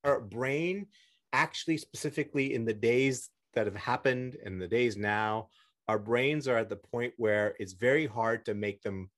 our 0.04 0.20
brain 0.20 0.86
actually 1.32 1.78
specifically 1.78 2.54
in 2.54 2.64
the 2.64 2.74
days 2.74 3.30
that 3.54 3.66
have 3.66 3.76
happened 3.76 4.36
and 4.44 4.60
the 4.60 4.68
days 4.68 4.96
now 4.96 5.48
our 5.88 5.98
brains 5.98 6.46
are 6.46 6.58
at 6.58 6.68
the 6.68 6.76
point 6.76 7.12
where 7.16 7.54
it's 7.58 7.72
very 7.72 8.06
hard 8.06 8.44
to 8.44 8.54
make 8.54 8.82
them 8.82 9.10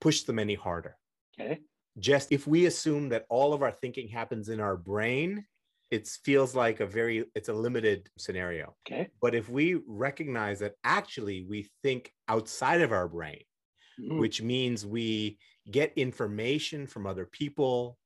push 0.00 0.22
them 0.22 0.38
any 0.38 0.54
harder 0.54 0.96
okay 1.38 1.60
just 1.98 2.32
if 2.32 2.46
we 2.46 2.66
assume 2.66 3.08
that 3.08 3.26
all 3.28 3.52
of 3.52 3.62
our 3.62 3.72
thinking 3.72 4.08
happens 4.08 4.48
in 4.48 4.60
our 4.60 4.76
brain 4.76 5.44
it 5.90 6.06
feels 6.24 6.54
like 6.54 6.80
a 6.80 6.86
very 6.86 7.24
it's 7.34 7.48
a 7.48 7.52
limited 7.52 8.08
scenario 8.18 8.74
okay 8.86 9.08
but 9.20 9.34
if 9.34 9.48
we 9.48 9.80
recognize 9.86 10.58
that 10.58 10.74
actually 10.84 11.46
we 11.48 11.68
think 11.82 12.12
outside 12.28 12.80
of 12.80 12.92
our 12.92 13.08
brain 13.08 13.42
mm. 14.00 14.18
which 14.18 14.42
means 14.42 14.84
we 14.84 15.38
get 15.70 15.92
information 15.96 16.86
from 16.86 17.06
other 17.06 17.26
people 17.26 17.98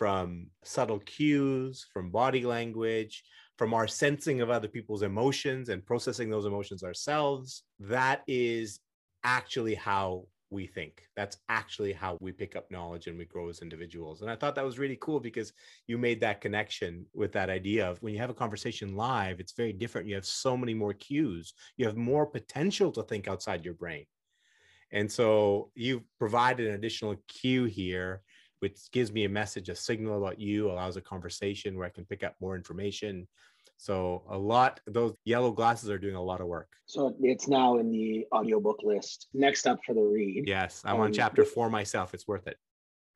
from 0.00 0.46
subtle 0.64 1.00
cues, 1.00 1.86
from 1.92 2.10
body 2.10 2.46
language, 2.46 3.22
from 3.58 3.74
our 3.74 3.86
sensing 3.86 4.40
of 4.40 4.48
other 4.48 4.66
people's 4.66 5.02
emotions 5.02 5.68
and 5.68 5.84
processing 5.84 6.30
those 6.30 6.46
emotions 6.46 6.82
ourselves. 6.82 7.64
That 7.80 8.22
is 8.26 8.80
actually 9.24 9.74
how 9.74 10.24
we 10.50 10.66
think. 10.66 11.04
That's 11.16 11.38
actually 11.48 11.92
how 11.92 12.18
we 12.20 12.32
pick 12.32 12.56
up 12.56 12.70
knowledge 12.70 13.06
and 13.06 13.16
we 13.16 13.24
grow 13.24 13.48
as 13.48 13.62
individuals. 13.62 14.22
And 14.22 14.30
I 14.30 14.36
thought 14.36 14.54
that 14.56 14.64
was 14.64 14.78
really 14.78 14.98
cool 15.00 15.20
because 15.20 15.52
you 15.86 15.96
made 15.96 16.20
that 16.20 16.40
connection 16.40 17.06
with 17.14 17.32
that 17.32 17.50
idea 17.50 17.88
of 17.88 18.02
when 18.02 18.12
you 18.12 18.20
have 18.20 18.30
a 18.30 18.34
conversation 18.34 18.96
live, 18.96 19.40
it's 19.40 19.52
very 19.52 19.72
different. 19.72 20.08
You 20.08 20.16
have 20.16 20.26
so 20.26 20.56
many 20.56 20.74
more 20.74 20.92
cues, 20.92 21.54
you 21.76 21.86
have 21.86 21.96
more 21.96 22.26
potential 22.26 22.90
to 22.92 23.02
think 23.02 23.28
outside 23.28 23.64
your 23.64 23.74
brain. 23.74 24.04
And 24.92 25.10
so 25.10 25.70
you've 25.74 26.02
provided 26.18 26.66
an 26.66 26.74
additional 26.74 27.16
cue 27.28 27.64
here, 27.64 28.22
which 28.58 28.90
gives 28.90 29.12
me 29.12 29.24
a 29.24 29.28
message, 29.28 29.68
a 29.68 29.74
signal 29.76 30.18
about 30.18 30.40
you, 30.40 30.70
allows 30.70 30.96
a 30.96 31.00
conversation 31.00 31.76
where 31.76 31.86
I 31.86 31.90
can 31.90 32.04
pick 32.04 32.24
up 32.24 32.34
more 32.40 32.56
information 32.56 33.28
so 33.80 34.22
a 34.28 34.36
lot, 34.36 34.78
those 34.86 35.14
yellow 35.24 35.52
glasses 35.52 35.88
are 35.88 35.96
doing 35.96 36.14
a 36.14 36.22
lot 36.22 36.42
of 36.42 36.48
work. 36.48 36.68
So 36.84 37.16
it's 37.22 37.48
now 37.48 37.78
in 37.78 37.90
the 37.90 38.26
audiobook 38.30 38.80
list. 38.82 39.28
Next 39.32 39.66
up 39.66 39.80
for 39.86 39.94
the 39.94 40.02
read. 40.02 40.44
Yes, 40.46 40.82
I'm 40.84 40.96
um, 40.96 41.00
on 41.00 41.12
chapter 41.14 41.46
four 41.46 41.70
myself. 41.70 42.12
It's 42.12 42.28
worth 42.28 42.46
it. 42.46 42.58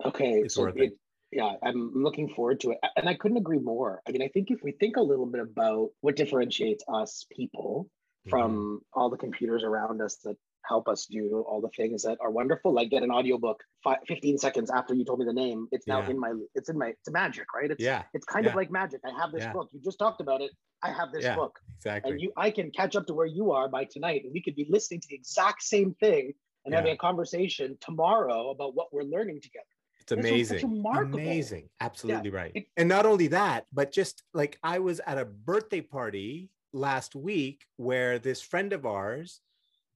Okay, 0.06 0.40
it's 0.40 0.54
so 0.54 0.62
worth 0.62 0.78
it, 0.78 0.84
it. 0.84 0.92
Yeah, 1.32 1.52
I'm 1.62 1.92
looking 1.94 2.30
forward 2.30 2.60
to 2.60 2.70
it. 2.70 2.78
And 2.96 3.10
I 3.10 3.14
couldn't 3.14 3.36
agree 3.36 3.58
more. 3.58 4.00
I 4.08 4.12
mean, 4.12 4.22
I 4.22 4.28
think 4.28 4.50
if 4.50 4.62
we 4.62 4.72
think 4.72 4.96
a 4.96 5.02
little 5.02 5.26
bit 5.26 5.42
about 5.42 5.90
what 6.00 6.16
differentiates 6.16 6.82
us 6.88 7.26
people 7.30 7.90
from 8.30 8.52
mm-hmm. 8.52 8.76
all 8.94 9.10
the 9.10 9.18
computers 9.18 9.64
around 9.64 10.00
us 10.00 10.16
that 10.24 10.38
help 10.66 10.88
us 10.88 11.06
do 11.06 11.44
all 11.48 11.60
the 11.60 11.68
things 11.76 12.02
that 12.02 12.18
are 12.20 12.30
wonderful 12.30 12.72
like 12.72 12.90
get 12.90 13.02
an 13.02 13.10
audiobook 13.10 13.62
five, 13.82 13.98
15 14.06 14.38
seconds 14.38 14.70
after 14.70 14.94
you 14.94 15.04
told 15.04 15.18
me 15.18 15.24
the 15.24 15.32
name 15.32 15.68
it's 15.72 15.86
now 15.86 16.00
yeah. 16.00 16.10
in 16.10 16.18
my 16.18 16.32
it's 16.54 16.68
in 16.68 16.78
my 16.78 16.88
it's 16.88 17.10
magic 17.10 17.46
right 17.54 17.70
it's 17.70 17.82
yeah 17.82 18.02
it's 18.14 18.24
kind 18.24 18.44
yeah. 18.44 18.50
of 18.50 18.56
like 18.56 18.70
magic 18.70 19.00
i 19.04 19.20
have 19.20 19.32
this 19.32 19.42
yeah. 19.42 19.52
book 19.52 19.68
you 19.72 19.80
just 19.80 19.98
talked 19.98 20.20
about 20.20 20.40
it 20.40 20.50
i 20.82 20.90
have 20.90 21.12
this 21.12 21.26
book 21.34 21.58
exactly 21.76 22.12
and 22.12 22.20
you 22.20 22.32
i 22.36 22.50
can 22.50 22.70
catch 22.70 22.96
up 22.96 23.06
to 23.06 23.14
where 23.14 23.26
you 23.26 23.52
are 23.52 23.68
by 23.68 23.84
tonight 23.84 24.22
and 24.24 24.32
we 24.32 24.40
could 24.40 24.56
be 24.56 24.66
listening 24.68 25.00
to 25.00 25.08
the 25.08 25.14
exact 25.14 25.62
same 25.62 25.94
thing 25.94 26.32
and 26.64 26.74
having 26.74 26.92
a 26.92 26.96
conversation 26.96 27.76
tomorrow 27.80 28.50
about 28.50 28.74
what 28.74 28.92
we're 28.92 29.02
learning 29.02 29.40
together 29.40 29.66
it's 30.00 30.12
amazing. 30.12 30.56
It's 30.56 31.14
amazing. 31.14 31.70
Absolutely 31.80 32.28
yeah. 32.28 32.36
right. 32.36 32.66
And 32.76 32.90
not 32.90 33.06
only 33.06 33.28
that, 33.28 33.64
but 33.72 33.90
just 33.90 34.22
like 34.34 34.58
I 34.62 34.78
was 34.78 35.00
at 35.06 35.16
a 35.16 35.24
birthday 35.24 35.80
party 35.80 36.50
last 36.74 37.14
week 37.14 37.64
where 37.76 38.18
this 38.18 38.42
friend 38.42 38.74
of 38.74 38.84
ours 38.84 39.40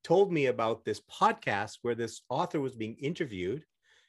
told 0.08 0.32
me 0.32 0.46
about 0.46 0.86
this 0.86 1.02
podcast 1.02 1.78
where 1.82 1.94
this 1.94 2.22
author 2.30 2.60
was 2.60 2.74
being 2.74 2.96
interviewed. 2.98 3.62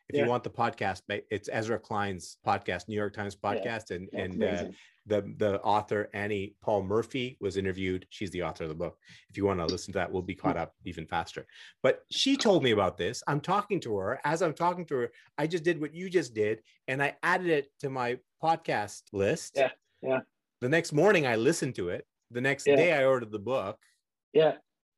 If 0.07 0.15
yeah. 0.15 0.23
you 0.23 0.29
want 0.29 0.45
the 0.45 0.49
podcast, 0.49 1.01
it's 1.09 1.49
Ezra 1.51 1.77
Klein's 1.77 2.37
podcast, 2.47 2.87
New 2.87 2.95
York 2.95 3.13
Times 3.13 3.35
podcast, 3.35 3.89
yeah. 3.89 3.97
and 3.97 4.09
and 4.13 4.43
uh, 4.43 4.63
the 5.05 5.33
the 5.37 5.61
author 5.61 6.09
Annie 6.13 6.55
Paul 6.63 6.83
Murphy 6.83 7.37
was 7.41 7.57
interviewed. 7.57 8.07
She's 8.09 8.31
the 8.31 8.41
author 8.41 8.63
of 8.63 8.69
the 8.69 8.75
book. 8.75 8.97
If 9.29 9.37
you 9.37 9.45
want 9.45 9.59
to 9.59 9.65
listen 9.65 9.91
to 9.93 9.99
that, 9.99 10.11
we'll 10.11 10.23
be 10.23 10.33
caught 10.33 10.57
up 10.57 10.73
even 10.85 11.05
faster. 11.05 11.45
But 11.83 12.05
she 12.09 12.37
told 12.37 12.63
me 12.63 12.71
about 12.71 12.97
this. 12.97 13.21
I'm 13.27 13.41
talking 13.41 13.79
to 13.81 13.97
her. 13.97 14.19
As 14.23 14.41
I'm 14.41 14.53
talking 14.53 14.85
to 14.85 14.95
her, 14.95 15.11
I 15.37 15.45
just 15.47 15.63
did 15.63 15.79
what 15.79 15.93
you 15.93 16.09
just 16.09 16.33
did, 16.33 16.61
and 16.87 17.03
I 17.03 17.17
added 17.21 17.49
it 17.49 17.67
to 17.81 17.89
my 17.89 18.17
podcast 18.41 19.03
list. 19.11 19.57
Yeah, 19.57 19.71
yeah. 20.01 20.21
The 20.61 20.69
next 20.69 20.93
morning, 20.93 21.27
I 21.27 21.35
listened 21.35 21.75
to 21.75 21.89
it. 21.89 22.07
The 22.31 22.41
next 22.41 22.65
yeah. 22.65 22.77
day, 22.77 22.93
I 22.93 23.03
ordered 23.03 23.31
the 23.31 23.39
book. 23.39 23.77
Yeah. 24.33 24.53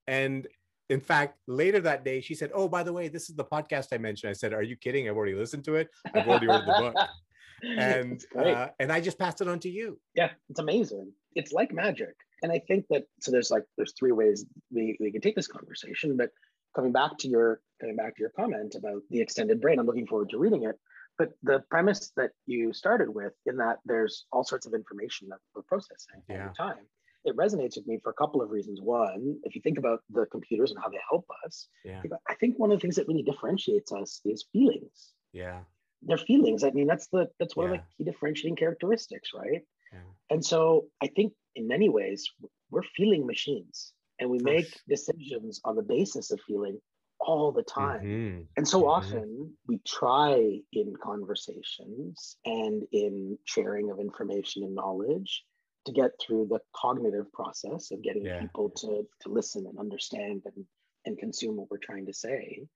And 0.07 0.47
in 0.91 0.99
fact, 0.99 1.37
later 1.47 1.79
that 1.79 2.03
day, 2.03 2.19
she 2.19 2.35
said, 2.35 2.51
"Oh, 2.53 2.67
by 2.67 2.83
the 2.83 2.91
way, 2.91 3.07
this 3.07 3.29
is 3.29 3.35
the 3.35 3.45
podcast 3.45 3.87
I 3.93 3.97
mentioned." 3.97 4.29
I 4.29 4.33
said, 4.33 4.53
"Are 4.53 4.61
you 4.61 4.75
kidding? 4.75 5.07
I've 5.07 5.15
already 5.15 5.35
listened 5.35 5.63
to 5.65 5.75
it. 5.75 5.89
I've 6.13 6.27
already 6.27 6.47
ordered 6.47 6.67
the 6.67 6.91
book." 6.93 6.95
and 7.77 8.21
uh, 8.37 8.67
and 8.79 8.91
I 8.91 8.99
just 8.99 9.17
passed 9.17 9.39
it 9.41 9.47
on 9.47 9.59
to 9.59 9.69
you. 9.69 9.99
Yeah, 10.15 10.31
it's 10.49 10.59
amazing. 10.59 11.13
It's 11.35 11.53
like 11.53 11.71
magic, 11.71 12.13
and 12.43 12.51
I 12.51 12.59
think 12.67 12.85
that 12.89 13.05
so. 13.21 13.31
There's 13.31 13.51
like 13.51 13.63
there's 13.77 13.93
three 13.97 14.11
ways 14.11 14.45
we 14.69 14.97
we 14.99 15.11
can 15.13 15.21
take 15.21 15.35
this 15.35 15.47
conversation. 15.47 16.17
But 16.17 16.29
coming 16.75 16.91
back 16.91 17.17
to 17.19 17.29
your 17.29 17.61
coming 17.79 17.95
back 17.95 18.17
to 18.17 18.21
your 18.21 18.31
comment 18.31 18.75
about 18.75 19.01
the 19.09 19.21
extended 19.21 19.61
brain, 19.61 19.79
I'm 19.79 19.85
looking 19.85 20.07
forward 20.07 20.29
to 20.31 20.39
reading 20.39 20.63
it. 20.63 20.75
But 21.17 21.29
the 21.43 21.63
premise 21.69 22.11
that 22.17 22.31
you 22.47 22.73
started 22.73 23.09
with, 23.09 23.33
in 23.45 23.55
that 23.57 23.77
there's 23.85 24.25
all 24.31 24.43
sorts 24.43 24.65
of 24.65 24.73
information 24.73 25.29
that 25.29 25.39
we're 25.55 25.61
processing 25.63 26.21
yeah. 26.27 26.43
all 26.43 26.49
the 26.49 26.73
time, 26.73 26.85
it 27.25 27.35
resonates 27.35 27.75
with 27.75 27.87
me 27.87 27.99
for 28.03 28.09
a 28.09 28.13
couple 28.13 28.41
of 28.41 28.49
reasons. 28.49 28.79
One, 28.81 29.37
if 29.43 29.55
you 29.55 29.61
think 29.61 29.77
about 29.77 30.01
the 30.09 30.25
computers 30.25 30.71
and 30.71 30.79
how 30.81 30.89
they 30.89 30.99
help 31.09 31.25
us, 31.45 31.67
yeah. 31.85 32.01
I 32.27 32.35
think 32.35 32.57
one 32.57 32.71
of 32.71 32.77
the 32.77 32.81
things 32.81 32.95
that 32.95 33.07
really 33.07 33.23
differentiates 33.23 33.91
us 33.91 34.21
is 34.25 34.45
feelings. 34.51 35.13
Yeah. 35.33 35.59
Their 36.01 36.17
feelings. 36.17 36.63
I 36.63 36.71
mean, 36.71 36.87
that's 36.87 37.07
the 37.07 37.27
that's 37.39 37.55
one 37.55 37.67
yeah. 37.67 37.75
of 37.75 37.81
the 37.81 37.85
key 37.97 38.11
differentiating 38.11 38.55
characteristics, 38.55 39.29
right? 39.35 39.61
Yeah. 39.93 39.99
And 40.29 40.43
so 40.43 40.87
I 41.01 41.07
think 41.07 41.33
in 41.55 41.67
many 41.67 41.89
ways 41.89 42.27
we're 42.69 42.83
feeling 42.95 43.27
machines 43.27 43.93
and 44.19 44.29
we 44.29 44.39
make 44.39 44.67
decisions 44.87 45.61
on 45.63 45.75
the 45.75 45.83
basis 45.83 46.31
of 46.31 46.39
feeling 46.47 46.79
all 47.19 47.51
the 47.51 47.63
time. 47.63 47.99
Mm-hmm. 47.99 48.41
And 48.57 48.67
so 48.67 48.81
mm-hmm. 48.81 48.89
often 48.89 49.53
we 49.67 49.79
try 49.85 50.59
in 50.73 50.93
conversations 51.03 52.37
and 52.45 52.83
in 52.91 53.37
sharing 53.45 53.91
of 53.91 53.99
information 53.99 54.63
and 54.63 54.73
knowledge 54.73 55.43
to 55.85 55.91
get 55.91 56.11
through 56.19 56.47
the 56.49 56.59
cognitive 56.75 57.31
process 57.33 57.91
of 57.91 58.03
getting 58.03 58.25
yeah. 58.25 58.39
people 58.41 58.69
to, 58.69 59.07
to 59.21 59.29
listen 59.29 59.65
and 59.67 59.79
understand 59.79 60.43
and, 60.45 60.65
and 61.05 61.17
consume 61.17 61.57
what 61.57 61.69
we're 61.71 61.77
trying 61.77 62.05
to 62.05 62.13
say 62.13 62.67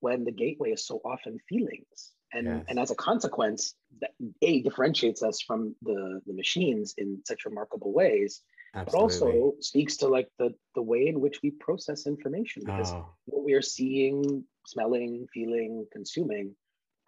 when 0.00 0.24
the 0.24 0.32
gateway 0.32 0.70
is 0.70 0.86
so 0.86 1.00
often 1.04 1.38
feelings 1.48 2.12
and 2.32 2.46
yes. 2.46 2.64
and 2.68 2.78
as 2.78 2.90
a 2.90 2.94
consequence 2.94 3.74
that 4.00 4.10
a 4.42 4.62
differentiates 4.62 5.22
us 5.22 5.40
from 5.40 5.74
the 5.82 6.20
the 6.26 6.32
machines 6.32 6.94
in 6.98 7.20
such 7.24 7.44
remarkable 7.44 7.92
ways 7.92 8.42
Absolutely. 8.74 8.92
but 8.92 9.02
also 9.02 9.52
speaks 9.60 9.96
to 9.98 10.08
like 10.08 10.28
the 10.38 10.54
the 10.74 10.82
way 10.82 11.06
in 11.06 11.20
which 11.20 11.40
we 11.42 11.50
process 11.50 12.06
information 12.06 12.62
because 12.64 12.92
oh. 12.92 13.06
what 13.26 13.44
we 13.44 13.52
are 13.52 13.62
seeing 13.62 14.44
smelling 14.66 15.26
feeling 15.32 15.86
consuming 15.92 16.54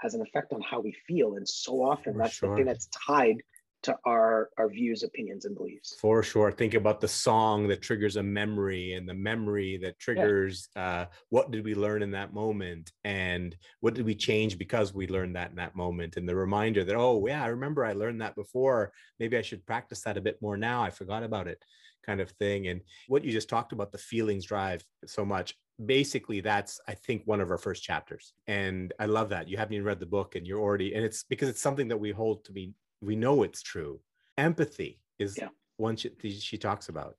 has 0.00 0.14
an 0.14 0.22
effect 0.22 0.52
on 0.52 0.60
how 0.60 0.80
we 0.80 0.94
feel 1.06 1.36
and 1.36 1.48
so 1.48 1.82
often 1.82 2.12
For 2.12 2.18
that's 2.18 2.34
sure. 2.34 2.50
the 2.50 2.56
thing 2.56 2.66
that's 2.66 2.88
tied 3.06 3.42
to 3.84 3.96
our 4.06 4.48
our 4.58 4.68
views 4.68 5.02
opinions 5.02 5.44
and 5.44 5.54
beliefs. 5.54 5.94
For 6.00 6.22
sure. 6.22 6.50
Think 6.50 6.74
about 6.74 7.00
the 7.00 7.08
song 7.08 7.68
that 7.68 7.82
triggers 7.82 8.16
a 8.16 8.22
memory 8.22 8.94
and 8.94 9.08
the 9.08 9.14
memory 9.14 9.78
that 9.82 9.98
triggers 9.98 10.68
yeah. 10.74 11.00
uh, 11.02 11.06
what 11.28 11.50
did 11.50 11.64
we 11.64 11.74
learn 11.74 12.02
in 12.02 12.10
that 12.12 12.32
moment 12.32 12.92
and 13.04 13.54
what 13.80 13.94
did 13.94 14.06
we 14.06 14.14
change 14.14 14.58
because 14.58 14.94
we 14.94 15.06
learned 15.06 15.36
that 15.36 15.50
in 15.50 15.56
that 15.56 15.76
moment? 15.76 16.16
And 16.16 16.28
the 16.28 16.34
reminder 16.34 16.82
that 16.82 16.96
oh 16.96 17.24
yeah 17.26 17.44
i 17.44 17.48
remember 17.48 17.84
i 17.84 17.92
learned 17.92 18.20
that 18.22 18.34
before. 18.34 18.92
Maybe 19.20 19.36
i 19.36 19.42
should 19.42 19.66
practice 19.66 20.00
that 20.02 20.16
a 20.16 20.22
bit 20.22 20.40
more 20.40 20.56
now. 20.56 20.82
I 20.82 20.90
forgot 20.90 21.22
about 21.22 21.46
it 21.46 21.62
kind 22.04 22.20
of 22.20 22.30
thing. 22.32 22.68
And 22.68 22.80
what 23.08 23.24
you 23.24 23.32
just 23.32 23.48
talked 23.48 23.72
about 23.72 23.92
the 23.92 23.98
feelings 23.98 24.44
drive 24.44 24.84
so 25.06 25.24
much. 25.24 25.54
Basically 25.84 26.40
that's 26.40 26.80
i 26.86 26.94
think 26.94 27.22
one 27.24 27.40
of 27.40 27.50
our 27.50 27.58
first 27.58 27.82
chapters. 27.82 28.32
And 28.46 28.94
i 28.98 29.04
love 29.04 29.28
that. 29.28 29.48
You 29.48 29.58
haven't 29.58 29.74
even 29.74 29.84
read 29.84 30.00
the 30.00 30.06
book 30.06 30.36
and 30.36 30.46
you're 30.46 30.60
already 30.60 30.94
and 30.94 31.04
it's 31.04 31.24
because 31.24 31.50
it's 31.50 31.60
something 31.60 31.88
that 31.88 31.98
we 31.98 32.12
hold 32.12 32.46
to 32.46 32.52
be 32.52 32.72
we 33.04 33.16
know 33.16 33.42
it's 33.42 33.62
true. 33.62 34.00
Empathy 34.38 35.00
is 35.18 35.36
yeah. 35.38 35.48
one 35.76 35.96
she, 35.96 36.10
she 36.30 36.58
talks 36.58 36.88
about. 36.88 37.16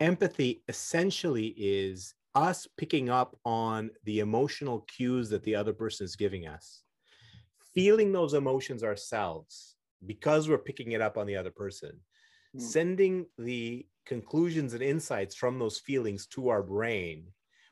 Empathy 0.00 0.62
essentially 0.68 1.54
is 1.56 2.14
us 2.34 2.68
picking 2.76 3.08
up 3.08 3.36
on 3.44 3.90
the 4.04 4.20
emotional 4.20 4.80
cues 4.80 5.30
that 5.30 5.42
the 5.42 5.54
other 5.54 5.72
person 5.72 6.04
is 6.04 6.16
giving 6.16 6.46
us, 6.46 6.82
feeling 7.74 8.12
those 8.12 8.34
emotions 8.34 8.84
ourselves 8.84 9.76
because 10.04 10.48
we're 10.48 10.58
picking 10.58 10.92
it 10.92 11.00
up 11.00 11.16
on 11.16 11.26
the 11.26 11.36
other 11.36 11.50
person, 11.50 11.98
mm. 12.54 12.60
sending 12.60 13.26
the 13.38 13.86
conclusions 14.04 14.74
and 14.74 14.82
insights 14.82 15.34
from 15.34 15.58
those 15.58 15.78
feelings 15.78 16.26
to 16.26 16.48
our 16.48 16.62
brain. 16.62 17.24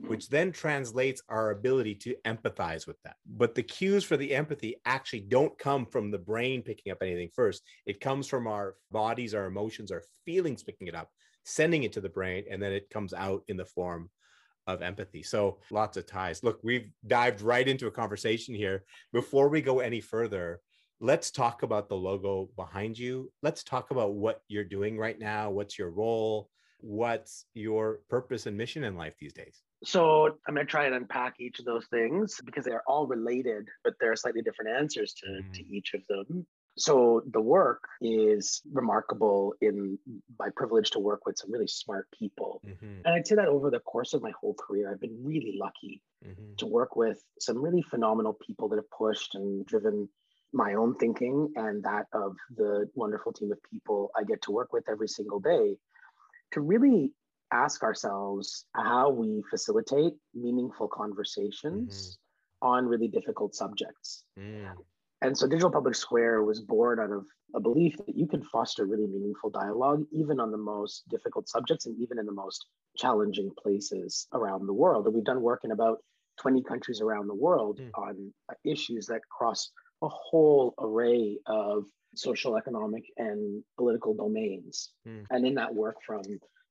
Hmm. 0.05 0.11
which 0.11 0.29
then 0.29 0.53
translates 0.53 1.23
our 1.29 1.51
ability 1.51 1.95
to 1.97 2.15
empathize 2.27 2.87
with 2.87 3.01
that. 3.03 3.17
But 3.27 3.55
the 3.55 3.63
cues 3.63 4.05
for 4.05 4.17
the 4.17 4.35
empathy 4.35 4.77
actually 4.85 5.21
don't 5.21 5.59
come 5.59 5.87
from 5.87 6.11
the 6.11 6.19
brain 6.19 6.63
picking 6.63 6.93
up 6.93 6.99
anything 7.03 7.31
first. 7.35 7.63
It 7.87 8.01
comes 8.01 8.29
from 8.29 8.47
our 8.47 8.77
bodies, 8.91 9.35
our 9.35 9.47
emotions, 9.47 9.91
our 9.91 10.03
feelings 10.25 10.63
picking 10.63 10.89
it 10.89 10.95
up, 10.95 11.11
sending 11.45 11.85
it 11.85 11.93
to 11.95 12.01
the 12.01 12.09
brain, 12.09 12.45
and 12.51 12.63
then 12.63 12.73
it 12.73 12.91
comes 12.91 13.15
out 13.15 13.43
in 13.49 13.57
the 13.57 13.65
form 13.65 14.11
of 14.67 14.83
empathy. 14.83 15.23
So 15.23 15.59
lots 15.71 15.97
of 15.97 16.07
ties. 16.07 16.43
Look, 16.43 16.61
we've 16.63 16.91
dived 17.07 17.43
right 17.43 17.67
into 17.67 17.87
a 17.87 17.91
conversation 17.91 18.55
here. 18.55 18.85
Before 19.13 19.49
we 19.49 19.61
go 19.61 19.81
any 19.81 20.01
further, 20.01 20.61
let's 21.01 21.31
talk 21.31 21.63
about 21.63 21.89
the 21.89 21.97
logo 21.97 22.49
behind 22.57 22.99
you. 22.99 23.31
Let's 23.43 23.63
talk 23.63 23.91
about 23.91 24.15
what 24.15 24.41
you're 24.49 24.65
doing 24.65 24.97
right 24.99 25.19
now. 25.19 25.51
What's 25.51 25.79
your 25.79 25.91
role? 25.91 26.49
What's 26.81 27.47
your 27.55 28.01
purpose 28.09 28.47
and 28.47 28.57
mission 28.57 28.85
in 28.85 28.97
life 28.97 29.17
these 29.19 29.33
days? 29.33 29.64
So 29.85 30.39
I'm 30.47 30.55
going 30.55 30.67
to 30.67 30.71
try 30.71 30.87
and 30.87 30.95
unpack 30.95 31.35
each 31.39 31.59
of 31.59 31.65
those 31.65 31.87
things 31.87 32.41
because 32.45 32.65
they're 32.65 32.83
all 32.87 33.07
related, 33.07 33.69
but 33.83 33.95
there 34.01 34.13
are 34.13 34.17
slightly 34.17 34.43
different 34.43 34.77
answers 34.77 35.15
to, 35.15 35.27
mm. 35.27 35.53
to 35.53 35.67
each 35.67 35.95
of 35.95 36.01
them. 36.09 36.47
So 36.77 37.23
the 37.31 37.41
work 37.41 37.85
is 38.01 38.61
remarkable 38.73 39.55
in 39.61 39.97
my 40.39 40.49
privilege 40.57 40.91
to 40.91 40.99
work 40.99 41.25
with 41.25 41.39
some 41.39 41.53
really 41.53 41.69
smart 41.69 42.09
people. 42.19 42.61
Mm-hmm. 42.67 43.03
And 43.05 43.15
I'd 43.15 43.27
say 43.27 43.37
that 43.37 43.47
over 43.47 43.71
the 43.71 43.79
course 43.79 44.13
of 44.13 44.23
my 44.23 44.33
whole 44.41 44.55
career, 44.55 44.91
I've 44.91 45.01
been 45.01 45.23
really 45.23 45.57
lucky 45.61 46.03
mm-hmm. 46.27 46.57
to 46.59 46.67
work 46.67 46.97
with 46.97 47.23
some 47.39 47.63
really 47.63 47.83
phenomenal 47.83 48.37
people 48.45 48.69
that 48.71 48.77
have 48.77 48.91
pushed 48.91 49.37
and 49.37 49.65
driven 49.67 50.09
my 50.53 50.75
own 50.75 50.95
thinking 50.97 51.53
and 51.57 51.83
that 51.85 52.07
of 52.13 52.37
the 52.57 52.89
wonderful 52.95 53.33
team 53.33 53.53
of 53.53 53.59
people 53.71 54.11
I 54.17 54.25
get 54.25 54.43
to 54.43 54.53
work 54.53 54.73
with 54.73 54.89
every 54.89 55.09
single 55.09 55.41
day 55.41 55.77
to 56.53 56.61
really 56.61 57.13
ask 57.55 57.83
ourselves 57.83 58.67
how 58.75 59.11
we 59.11 59.43
facilitate 59.49 60.15
meaningful 60.35 60.89
conversations 60.89 62.19
on 62.61 62.87
really 62.87 63.09
difficult 63.09 63.55
subjects. 63.55 64.25
Mm. 64.39 64.73
And 65.23 65.39
so 65.39 65.47
Digital 65.47 65.71
Public 65.71 65.95
Square 65.95 66.43
was 66.43 66.61
born 66.61 66.99
out 66.99 67.13
of 67.13 67.25
a 67.55 67.61
belief 67.61 67.97
that 67.99 68.17
you 68.17 68.27
can 68.27 68.43
foster 68.43 68.85
really 68.85 69.07
meaningful 69.07 69.49
dialogue, 69.49 70.05
even 70.11 70.41
on 70.41 70.51
the 70.51 70.59
most 70.59 71.09
difficult 71.09 71.49
subjects 71.49 71.87
and 71.87 71.97
even 72.01 72.19
in 72.19 72.27
the 72.27 72.33
most 72.33 72.67
challenging 72.97 73.51
places 73.63 74.27
around 74.33 74.67
the 74.67 74.73
world. 74.73 75.07
And 75.07 75.15
we've 75.15 75.25
done 75.25 75.41
work 75.41 75.61
in 75.65 75.71
about 75.71 75.99
20 76.41 76.63
countries 76.65 77.01
around 77.01 77.29
the 77.29 77.35
world 77.35 77.81
mm. 77.81 77.91
on 77.95 78.33
issues 78.65 79.07
that 79.07 79.21
cross 79.31 79.71
a 80.03 80.09
whole 80.09 80.75
array 80.79 81.39
of 81.47 81.85
social, 82.17 82.57
economic, 82.57 83.05
and 83.17 83.63
political 83.79 84.15
domains. 84.15 84.91
Mm. 85.07 85.25
And 85.31 85.47
in 85.47 85.55
that 85.55 85.73
work, 85.73 85.97
from 86.05 86.23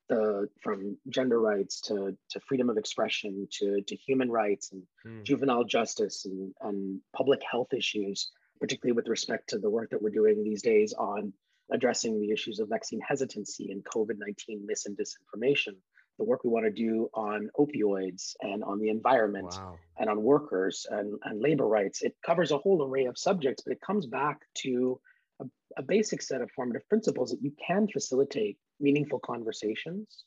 the 0.09 0.49
from 0.61 0.97
gender 1.09 1.39
rights 1.39 1.81
to, 1.81 2.15
to 2.29 2.39
freedom 2.41 2.69
of 2.69 2.77
expression 2.77 3.47
to, 3.51 3.81
to 3.81 3.95
human 3.95 4.29
rights 4.29 4.71
and 4.71 4.83
mm. 5.05 5.23
juvenile 5.23 5.63
justice 5.63 6.25
and, 6.25 6.53
and 6.61 6.99
public 7.15 7.41
health 7.49 7.73
issues, 7.73 8.31
particularly 8.59 8.93
with 8.93 9.07
respect 9.07 9.49
to 9.49 9.59
the 9.59 9.69
work 9.69 9.89
that 9.89 10.01
we're 10.01 10.09
doing 10.09 10.43
these 10.43 10.61
days 10.61 10.93
on 10.93 11.33
addressing 11.71 12.19
the 12.19 12.31
issues 12.31 12.59
of 12.59 12.67
vaccine 12.69 12.99
hesitancy 12.99 13.71
and 13.71 13.83
COVID 13.85 14.17
19 14.17 14.65
mis 14.65 14.85
and 14.85 14.97
disinformation 14.97 15.75
the 16.17 16.23
work 16.23 16.43
we 16.43 16.49
want 16.49 16.65
to 16.65 16.71
do 16.71 17.09
on 17.13 17.49
opioids 17.59 18.35
and 18.41 18.63
on 18.63 18.79
the 18.79 18.89
environment 18.89 19.51
wow. 19.51 19.75
and 19.97 20.09
on 20.09 20.21
workers 20.21 20.85
and, 20.89 21.17
and 21.23 21.41
labor 21.41 21.67
rights. 21.67 22.01
It 22.01 22.15
covers 22.25 22.51
a 22.51 22.57
whole 22.57 22.83
array 22.83 23.05
of 23.05 23.17
subjects, 23.17 23.63
but 23.63 23.73
it 23.73 23.81
comes 23.81 24.05
back 24.05 24.41
to 24.59 24.99
a, 25.39 25.45
a 25.77 25.81
basic 25.81 26.21
set 26.21 26.41
of 26.41 26.51
formative 26.51 26.87
principles 26.87 27.31
that 27.31 27.41
you 27.41 27.51
can 27.65 27.87
facilitate 27.87 28.57
meaningful 28.79 29.19
conversations 29.19 30.25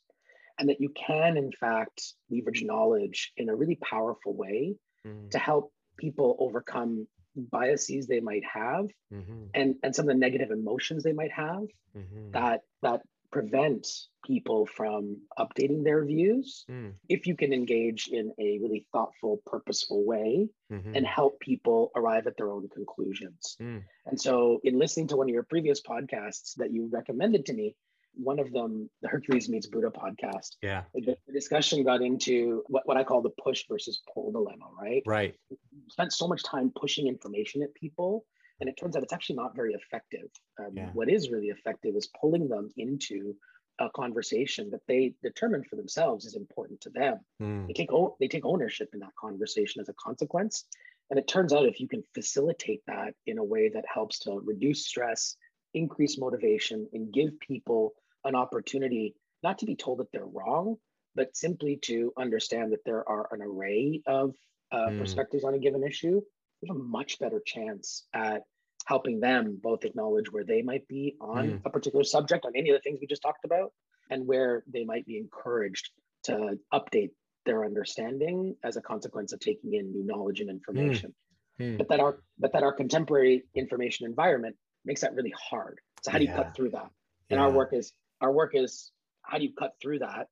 and 0.58 0.68
that 0.68 0.80
you 0.80 0.90
can, 0.90 1.36
in 1.36 1.52
fact, 1.52 2.14
leverage 2.30 2.62
knowledge 2.62 3.32
in 3.36 3.48
a 3.48 3.54
really 3.54 3.76
powerful 3.76 4.34
way 4.34 4.74
mm. 5.06 5.30
to 5.30 5.38
help 5.38 5.72
people 5.98 6.36
overcome 6.38 7.06
biases 7.36 8.06
they 8.06 8.20
might 8.20 8.42
have 8.44 8.86
mm-hmm. 9.12 9.44
and 9.52 9.74
and 9.82 9.94
some 9.94 10.04
of 10.04 10.14
the 10.14 10.18
negative 10.18 10.50
emotions 10.50 11.02
they 11.02 11.12
might 11.12 11.30
have 11.30 11.64
mm-hmm. 11.94 12.30
that 12.30 12.60
that 12.80 13.02
prevent 13.30 13.86
people 14.24 14.66
from 14.66 15.18
updating 15.38 15.84
their 15.84 16.04
views 16.04 16.64
mm. 16.70 16.92
if 17.08 17.26
you 17.26 17.36
can 17.36 17.52
engage 17.52 18.08
in 18.08 18.32
a 18.38 18.58
really 18.62 18.86
thoughtful, 18.92 19.42
purposeful 19.46 20.04
way 20.04 20.48
mm-hmm. 20.72 20.94
and 20.94 21.06
help 21.06 21.38
people 21.40 21.90
arrive 21.94 22.26
at 22.26 22.36
their 22.36 22.50
own 22.50 22.68
conclusions. 22.74 23.56
Mm. 23.60 23.82
And 24.06 24.20
so, 24.20 24.60
in 24.64 24.78
listening 24.78 25.08
to 25.08 25.16
one 25.16 25.28
of 25.28 25.34
your 25.34 25.42
previous 25.42 25.80
podcasts 25.82 26.54
that 26.56 26.72
you 26.72 26.88
recommended 26.90 27.46
to 27.46 27.52
me, 27.52 27.76
one 28.16 28.38
of 28.38 28.52
them, 28.52 28.90
the 29.02 29.08
Hercules 29.08 29.48
Meets 29.48 29.66
Buddha 29.66 29.90
podcast, 29.90 30.56
yeah, 30.62 30.82
the, 30.94 31.16
the 31.26 31.32
discussion 31.32 31.84
got 31.84 32.02
into 32.02 32.62
what, 32.68 32.86
what 32.86 32.96
I 32.96 33.04
call 33.04 33.22
the 33.22 33.30
push 33.42 33.64
versus 33.68 34.02
pull 34.12 34.32
dilemma, 34.32 34.66
right? 34.80 35.02
Right. 35.06 35.34
We 35.50 35.56
spent 35.90 36.12
so 36.12 36.26
much 36.26 36.42
time 36.42 36.72
pushing 36.74 37.06
information 37.06 37.62
at 37.62 37.74
people 37.74 38.24
and 38.60 38.68
it 38.68 38.76
turns 38.76 38.96
out 38.96 39.02
it's 39.02 39.12
actually 39.12 39.36
not 39.36 39.54
very 39.54 39.74
effective. 39.74 40.28
Um, 40.58 40.72
yeah. 40.72 40.90
What 40.92 41.10
is 41.10 41.30
really 41.30 41.48
effective 41.48 41.94
is 41.94 42.08
pulling 42.20 42.48
them 42.48 42.70
into 42.76 43.34
a 43.78 43.90
conversation 43.90 44.70
that 44.70 44.80
they 44.88 45.14
determine 45.22 45.62
for 45.64 45.76
themselves 45.76 46.24
is 46.24 46.34
important 46.34 46.80
to 46.82 46.90
them. 46.90 47.20
Mm. 47.42 47.66
They 47.66 47.74
take 47.74 47.92
o- 47.92 48.16
they 48.18 48.28
take 48.28 48.46
ownership 48.46 48.88
in 48.94 49.00
that 49.00 49.14
conversation 49.20 49.80
as 49.82 49.88
a 49.90 49.94
consequence, 49.94 50.64
and 51.10 51.18
it 51.18 51.28
turns 51.28 51.52
out 51.52 51.66
if 51.66 51.78
you 51.78 51.88
can 51.88 52.02
facilitate 52.14 52.80
that 52.86 53.14
in 53.26 53.38
a 53.38 53.44
way 53.44 53.68
that 53.68 53.84
helps 53.92 54.20
to 54.20 54.40
reduce 54.42 54.86
stress, 54.86 55.36
increase 55.74 56.18
motivation, 56.18 56.88
and 56.94 57.12
give 57.12 57.38
people 57.40 57.92
an 58.26 58.34
opportunity 58.34 59.14
not 59.42 59.58
to 59.58 59.66
be 59.66 59.76
told 59.76 59.98
that 59.98 60.12
they're 60.12 60.26
wrong, 60.26 60.76
but 61.14 61.36
simply 61.36 61.78
to 61.82 62.12
understand 62.18 62.72
that 62.72 62.84
there 62.84 63.08
are 63.08 63.28
an 63.32 63.40
array 63.42 64.02
of 64.06 64.34
uh, 64.72 64.88
mm. 64.88 64.98
perspectives 64.98 65.44
on 65.44 65.54
a 65.54 65.58
given 65.58 65.82
issue 65.82 66.20
we 66.62 66.68
have 66.68 66.76
a 66.76 66.80
much 66.80 67.18
better 67.18 67.42
chance 67.44 68.04
at 68.14 68.42
helping 68.86 69.20
them 69.20 69.58
both 69.62 69.84
acknowledge 69.84 70.30
where 70.30 70.44
they 70.44 70.62
might 70.62 70.86
be 70.88 71.16
on 71.20 71.48
mm. 71.48 71.60
a 71.64 71.70
particular 71.70 72.04
subject, 72.04 72.44
on 72.44 72.52
any 72.56 72.70
of 72.70 72.76
the 72.76 72.80
things 72.80 72.98
we 73.00 73.06
just 73.06 73.22
talked 73.22 73.44
about, 73.44 73.72
and 74.10 74.26
where 74.26 74.62
they 74.72 74.84
might 74.84 75.04
be 75.06 75.18
encouraged 75.18 75.90
to 76.24 76.58
update 76.72 77.10
their 77.44 77.64
understanding 77.64 78.56
as 78.64 78.76
a 78.76 78.80
consequence 78.80 79.32
of 79.32 79.40
taking 79.40 79.74
in 79.74 79.92
new 79.92 80.04
knowledge 80.04 80.40
and 80.40 80.50
information. 80.50 81.14
Mm. 81.60 81.74
Mm. 81.74 81.78
But 81.78 81.88
that 81.88 82.00
our 82.00 82.18
but 82.38 82.52
that 82.52 82.62
our 82.62 82.72
contemporary 82.72 83.44
information 83.54 84.06
environment 84.06 84.56
makes 84.84 85.00
that 85.00 85.14
really 85.14 85.32
hard. 85.50 85.78
So 86.02 86.10
how 86.10 86.18
do 86.18 86.24
you 86.24 86.30
yeah. 86.30 86.36
cut 86.36 86.54
through 86.54 86.70
that? 86.70 86.90
And 87.30 87.38
yeah. 87.38 87.44
our 87.44 87.50
work 87.50 87.70
is 87.72 87.92
our 88.20 88.32
work 88.32 88.52
is 88.54 88.90
how 89.22 89.38
do 89.38 89.44
you 89.44 89.52
cut 89.58 89.74
through 89.80 90.00
that? 90.00 90.28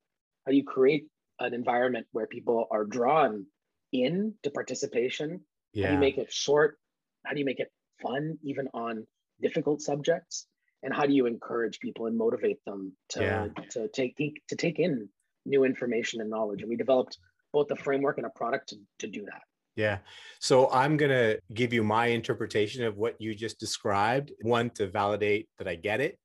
How 0.47 0.51
do 0.51 0.57
you 0.57 0.65
create 0.65 1.07
an 1.41 1.55
environment 1.55 2.07
where 2.13 2.27
people 2.27 2.67
are 2.71 2.85
drawn 2.85 3.47
in 3.93 4.35
to 4.43 4.51
participation 4.51 5.41
yeah. 5.75 5.87
How 5.87 5.91
do 5.91 5.95
you 5.95 6.01
make 6.01 6.19
it 6.19 6.33
short? 6.33 6.79
How 7.27 7.33
do 7.33 7.41
you 7.41 7.45
make 7.45 7.61
it 7.61 7.71
fun, 8.01 8.39
even 8.43 8.69
on 8.73 9.07
difficult 9.43 9.83
subjects? 9.83 10.47
And 10.83 10.95
how 10.95 11.07
do 11.07 11.13
you 11.13 11.27
encourage 11.27 11.81
people 11.81 12.07
and 12.07 12.17
motivate 12.17 12.65
them 12.65 12.93
to, 13.11 13.23
yeah. 13.23 13.49
to 13.71 13.89
take 13.89 14.17
to 14.49 14.57
take 14.57 14.79
in 14.79 15.09
new 15.45 15.65
information 15.65 16.21
and 16.21 16.31
knowledge? 16.31 16.61
And 16.61 16.69
we 16.69 16.77
developed 16.77 17.19
both 17.53 17.71
a 17.71 17.77
framework 17.77 18.19
and 18.19 18.27
a 18.27 18.31
product 18.31 18.71
to, 18.71 18.77
to 19.01 19.07
do 19.07 19.25
that. 19.25 19.43
Yeah. 19.77 19.99
So 20.41 20.71
I'm 20.71 20.97
going 20.97 21.11
to 21.11 21.41
give 21.53 21.73
you 21.73 21.83
my 21.83 22.07
interpretation 22.07 22.85
of 22.85 22.97
what 22.97 23.21
you 23.21 23.35
just 23.35 23.59
described. 23.59 24.31
One, 24.43 24.71
to 24.71 24.87
validate 24.87 25.49
that 25.59 25.67
I 25.67 25.75
get 25.75 26.01
it. 26.01 26.19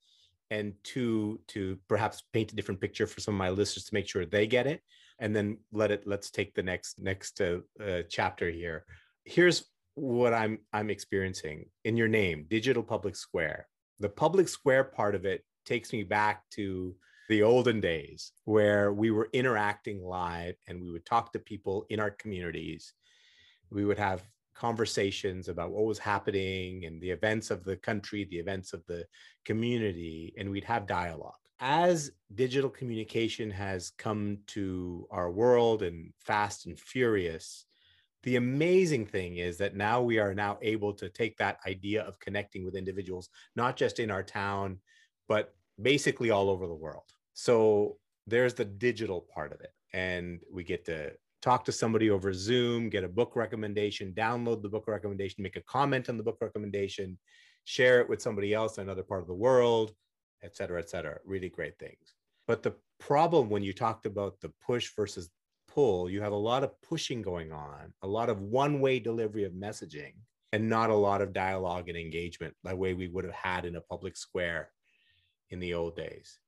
And 0.51 0.73
two, 0.83 1.39
to 1.49 1.77
perhaps 1.88 2.23
paint 2.33 2.51
a 2.51 2.55
different 2.55 2.81
picture 2.81 3.05
for 3.05 3.19
some 3.19 3.35
of 3.35 3.39
my 3.39 3.49
listeners 3.49 3.85
to 3.85 3.93
make 3.93 4.07
sure 4.07 4.25
they 4.25 4.47
get 4.47 4.67
it. 4.67 4.81
And 5.19 5.35
then 5.35 5.57
let 5.71 5.91
it, 5.91 6.07
let's 6.07 6.31
take 6.31 6.55
the 6.55 6.63
next, 6.63 6.99
next 7.01 7.41
uh, 7.41 7.59
uh, 7.83 8.03
chapter 8.09 8.49
here 8.49 8.85
here's 9.29 9.65
what 9.95 10.33
I'm 10.33 10.59
I'm 10.73 10.89
experiencing 10.89 11.65
in 11.83 11.97
your 11.97 12.07
name, 12.07 12.45
Digital 12.49 12.83
Public 12.83 13.15
Square. 13.15 13.67
The 13.99 14.09
public 14.09 14.47
square 14.47 14.83
part 14.83 15.15
of 15.15 15.25
it 15.25 15.43
takes 15.65 15.93
me 15.93 16.03
back 16.03 16.43
to 16.51 16.95
the 17.27 17.43
olden 17.43 17.79
days 17.79 18.31
where 18.45 18.91
we 18.91 19.12
were 19.12 19.29
interacting 19.33 20.03
live 20.03 20.55
and 20.67 20.81
we 20.81 20.89
would 20.91 21.05
talk 21.05 21.31
to 21.33 21.39
people 21.39 21.85
in 21.89 21.99
our 21.99 22.09
communities. 22.09 22.93
We 23.69 23.85
would 23.85 23.99
have 23.99 24.23
conversations 24.60 25.48
about 25.48 25.72
what 25.72 25.86
was 25.86 25.98
happening 25.98 26.86
and 26.86 27.02
the 27.02 27.10
events 27.10 27.50
of 27.50 27.63
the 27.63 27.78
country, 27.78 28.26
the 28.26 28.38
events 28.38 28.74
of 28.74 28.86
the 28.88 29.06
community, 29.45 30.34
and 30.38 30.50
we'd 30.50 30.65
have 30.65 30.86
dialogue. 30.86 31.34
As 31.62 32.12
digital 32.36 32.69
communication 32.69 33.50
has 33.52 33.91
come 33.98 34.39
to 34.48 35.08
our 35.12 35.32
world 35.32 35.82
and 35.82 36.12
fast 36.19 36.65
and 36.65 36.78
furious, 36.78 37.65
the 38.24 38.36
amazing 38.36 39.06
thing 39.06 39.38
is 39.38 39.58
that 39.58 39.78
now 39.78 40.02
we 40.02 40.19
are 40.19 40.34
now 40.34 40.58
able 40.62 40.93
to 40.93 41.10
take 41.10 41.38
that 41.38 41.60
idea 41.65 42.04
of 42.04 42.19
connecting 42.19 42.65
with 42.65 42.76
individuals 42.76 43.30
not 43.56 43.78
just 43.78 43.98
in 43.98 44.12
our 44.12 44.24
town 44.24 44.78
but 45.30 45.56
basically 45.82 46.30
all 46.30 46.50
over 46.50 46.67
the 46.67 46.74
world 46.74 47.10
so 47.34 47.95
there's 48.28 48.54
the 48.54 48.65
digital 48.65 49.26
part 49.34 49.54
of 49.54 49.62
it 49.62 49.74
and 49.93 50.41
we 50.52 50.65
get 50.65 50.84
to 50.84 51.10
talk 51.41 51.63
to 51.65 51.71
somebody 51.71 52.10
over 52.10 52.34
zoom 52.34 52.89
get 52.89 53.04
a 53.04 53.10
book 53.10 53.36
recommendation 53.36 54.13
download 54.13 54.62
the 54.62 54.69
book 54.69 54.88
recommendation 54.88 55.43
make 55.43 55.56
a 55.56 55.62
comment 55.62 56.10
on 56.10 56.17
the 56.17 56.23
book 56.23 56.38
recommendation 56.41 57.17
share 57.65 58.02
it 58.02 58.10
with 58.10 58.21
somebody 58.21 58.54
else 58.54 58.78
in 58.78 58.84
another 58.84 59.04
part 59.04 59.21
of 59.21 59.28
the 59.28 59.34
world 59.34 59.93
et 60.43 60.56
cetera 60.56 60.80
et 60.80 60.89
cetera 60.89 61.19
really 61.25 61.49
great 61.49 61.78
things 61.80 62.15
but 62.47 62.63
the 62.63 62.73
problem 62.99 63.49
when 63.49 63.63
you 63.63 63.73
talked 63.73 64.06
about 64.06 64.39
the 64.41 64.52
push 64.65 64.89
versus 64.95 65.30
pull, 65.69 66.10
you 66.10 66.21
have 66.21 66.32
a 66.32 66.36
lot 66.36 66.63
of 66.63 66.82
pushing 66.82 67.21
going 67.21 67.52
on, 67.52 67.93
a 68.02 68.08
lot 68.08 68.30
of 68.30 68.41
one 68.41 68.80
way 68.80 68.99
delivery 68.99 69.43
of 69.43 69.54
messaging, 69.54 70.13
and 70.52 70.67
not 70.67 70.89
a 70.89 70.95
lot 70.95 71.21
of 71.21 71.32
dialogue 71.32 71.89
and 71.89 71.97
engagement 71.97 72.56
the 72.63 72.75
way 72.75 72.93
we 72.93 73.08
would 73.08 73.23
have 73.23 73.34
had 73.34 73.65
in 73.65 73.75
a 73.75 73.82
public 73.82 74.17
square 74.17 74.69
in 75.52 75.60
the 75.60 75.73
old 75.73 75.95
days. 75.95 76.39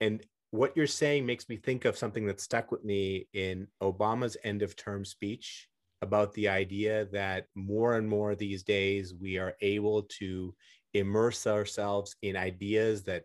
And 0.00 0.22
what 0.52 0.76
you're 0.76 0.86
saying 0.86 1.24
makes 1.24 1.48
me 1.48 1.56
think 1.56 1.86
of 1.86 1.96
something 1.96 2.26
that 2.26 2.40
stuck 2.40 2.70
with 2.70 2.84
me 2.84 3.26
in 3.32 3.66
Obama's 3.82 4.36
end 4.44 4.62
of 4.62 4.76
term 4.76 5.02
speech 5.04 5.66
about 6.02 6.32
the 6.34 6.46
idea 6.48 7.06
that 7.06 7.46
more 7.54 7.96
and 7.96 8.06
more 8.06 8.34
these 8.34 8.62
days 8.62 9.14
we 9.18 9.38
are 9.38 9.54
able 9.62 10.02
to 10.02 10.54
immerse 10.92 11.46
ourselves 11.46 12.16
in 12.20 12.36
ideas 12.36 13.02
that 13.04 13.24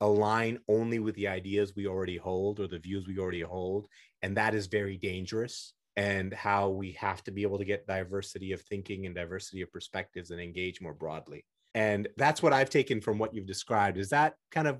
align 0.00 0.58
only 0.68 0.98
with 1.00 1.14
the 1.16 1.28
ideas 1.28 1.74
we 1.76 1.86
already 1.86 2.16
hold 2.16 2.60
or 2.60 2.66
the 2.66 2.78
views 2.78 3.06
we 3.06 3.18
already 3.18 3.42
hold. 3.42 3.86
And 4.22 4.34
that 4.38 4.54
is 4.54 4.68
very 4.68 4.96
dangerous. 4.96 5.74
And 5.96 6.32
how 6.32 6.68
we 6.68 6.92
have 6.92 7.22
to 7.24 7.30
be 7.30 7.42
able 7.42 7.58
to 7.58 7.64
get 7.64 7.86
diversity 7.86 8.52
of 8.52 8.62
thinking 8.62 9.04
and 9.04 9.14
diversity 9.14 9.60
of 9.62 9.72
perspectives 9.72 10.30
and 10.30 10.40
engage 10.40 10.80
more 10.80 10.94
broadly. 10.94 11.44
And 11.74 12.08
that's 12.16 12.42
what 12.42 12.52
I've 12.52 12.70
taken 12.70 13.00
from 13.00 13.18
what 13.18 13.34
you've 13.34 13.46
described. 13.46 13.98
Is 13.98 14.10
that 14.10 14.34
kind 14.52 14.68
of 14.68 14.78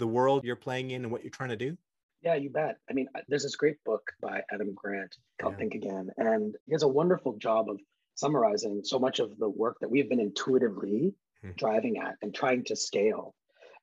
the 0.00 0.06
world 0.06 0.44
you're 0.44 0.56
playing 0.56 0.90
in 0.90 1.04
and 1.04 1.12
what 1.12 1.22
you're 1.22 1.30
trying 1.30 1.50
to 1.50 1.56
do? 1.56 1.76
Yeah, 2.22 2.34
you 2.34 2.50
bet. 2.50 2.78
I 2.90 2.92
mean, 2.92 3.08
there's 3.28 3.44
this 3.44 3.56
great 3.56 3.82
book 3.84 4.02
by 4.20 4.42
Adam 4.52 4.74
Grant 4.74 5.16
called 5.40 5.54
yeah. 5.54 5.58
Think 5.58 5.74
Again, 5.74 6.10
and 6.18 6.54
he 6.66 6.72
does 6.72 6.82
a 6.82 6.88
wonderful 6.88 7.38
job 7.38 7.70
of 7.70 7.78
summarizing 8.16 8.82
so 8.84 8.98
much 8.98 9.20
of 9.20 9.38
the 9.38 9.48
work 9.48 9.78
that 9.80 9.90
we've 9.90 10.08
been 10.08 10.20
intuitively 10.20 11.14
hmm. 11.40 11.50
driving 11.56 11.98
at 11.98 12.16
and 12.20 12.34
trying 12.34 12.64
to 12.64 12.76
scale 12.76 13.34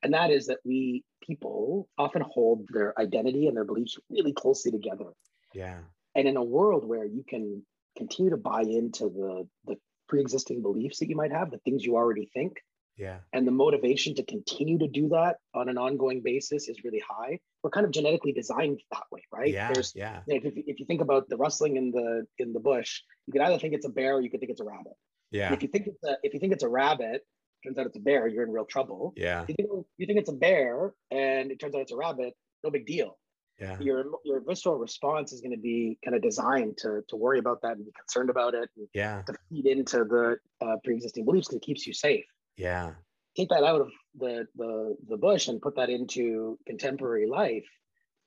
and 0.03 0.13
that 0.13 0.31
is 0.31 0.47
that 0.47 0.59
we 0.63 1.03
people 1.21 1.87
often 1.97 2.21
hold 2.21 2.67
their 2.69 2.99
identity 2.99 3.47
and 3.47 3.55
their 3.55 3.65
beliefs 3.65 3.97
really 4.09 4.33
closely 4.33 4.71
together. 4.71 5.11
Yeah. 5.53 5.79
And 6.15 6.27
in 6.27 6.37
a 6.37 6.43
world 6.43 6.85
where 6.85 7.05
you 7.05 7.23
can 7.27 7.63
continue 7.97 8.31
to 8.31 8.37
buy 8.37 8.61
into 8.61 9.05
the 9.05 9.47
the 9.65 9.77
pre-existing 10.07 10.61
beliefs 10.61 10.99
that 10.99 11.09
you 11.09 11.15
might 11.15 11.31
have, 11.31 11.51
the 11.51 11.57
things 11.59 11.83
you 11.83 11.95
already 11.95 12.29
think. 12.33 12.57
Yeah. 12.97 13.19
And 13.31 13.47
the 13.47 13.51
motivation 13.51 14.15
to 14.15 14.23
continue 14.23 14.79
to 14.79 14.87
do 14.87 15.09
that 15.09 15.37
on 15.53 15.69
an 15.69 15.77
ongoing 15.77 16.21
basis 16.23 16.67
is 16.67 16.83
really 16.83 17.01
high. 17.07 17.39
We're 17.63 17.69
kind 17.69 17.85
of 17.85 17.91
genetically 17.91 18.31
designed 18.31 18.81
that 18.91 19.03
way, 19.11 19.21
right? 19.31 19.51
Yeah. 19.51 19.71
There's, 19.71 19.93
yeah. 19.95 20.21
if, 20.27 20.43
if 20.45 20.79
you 20.79 20.85
think 20.85 21.01
about 21.01 21.29
the 21.29 21.37
rustling 21.37 21.77
in 21.77 21.91
the 21.91 22.25
in 22.39 22.53
the 22.53 22.59
bush, 22.59 23.01
you 23.27 23.33
could 23.33 23.41
either 23.41 23.59
think 23.59 23.73
it's 23.73 23.85
a 23.85 23.89
bear 23.89 24.15
or 24.15 24.21
you 24.21 24.29
could 24.29 24.39
think 24.39 24.51
it's 24.51 24.61
a 24.61 24.65
rabbit. 24.65 24.93
Yeah. 25.31 25.53
If 25.53 25.61
you 25.61 25.69
think 25.69 25.87
it's 25.87 26.03
a 26.03 26.17
if 26.23 26.33
you 26.33 26.39
think 26.39 26.53
it's 26.53 26.63
a 26.63 26.69
rabbit, 26.69 27.21
turns 27.63 27.77
out 27.77 27.85
it's 27.85 27.97
a 27.97 28.01
bear, 28.01 28.27
you're 28.27 28.43
in 28.43 28.51
real 28.51 28.65
trouble. 28.65 29.13
Yeah. 29.15 29.43
If 29.43 29.49
you 29.49 29.55
think, 29.55 29.69
you 29.97 30.07
think 30.07 30.19
it's 30.19 30.29
a 30.29 30.33
bear 30.33 30.93
and 31.11 31.51
it 31.51 31.59
turns 31.59 31.75
out 31.75 31.81
it's 31.81 31.91
a 31.91 31.97
rabbit, 31.97 32.33
no 32.63 32.71
big 32.71 32.85
deal. 32.85 33.17
Yeah. 33.59 33.77
Your 33.79 34.05
your 34.23 34.41
visceral 34.47 34.77
response 34.77 35.33
is 35.33 35.41
going 35.41 35.51
to 35.55 35.61
be 35.61 35.97
kind 36.03 36.15
of 36.15 36.21
designed 36.21 36.77
to 36.79 37.01
to 37.09 37.15
worry 37.15 37.39
about 37.39 37.61
that 37.63 37.77
and 37.77 37.85
be 37.85 37.91
concerned 37.91 38.29
about 38.29 38.53
it 38.53 38.69
and 38.77 38.87
Yeah. 38.93 39.23
to 39.23 39.33
feed 39.49 39.65
into 39.65 40.03
the 40.05 40.37
uh, 40.61 40.77
pre-existing 40.83 41.25
beliefs 41.25 41.47
because 41.47 41.57
it 41.57 41.65
keeps 41.65 41.87
you 41.87 41.93
safe. 41.93 42.25
Yeah. 42.57 42.93
Take 43.35 43.49
that 43.49 43.63
out 43.63 43.81
of 43.81 43.91
the 44.17 44.47
the 44.55 44.97
the 45.07 45.17
bush 45.17 45.47
and 45.47 45.61
put 45.61 45.75
that 45.75 45.89
into 45.89 46.57
contemporary 46.65 47.27
life, 47.27 47.67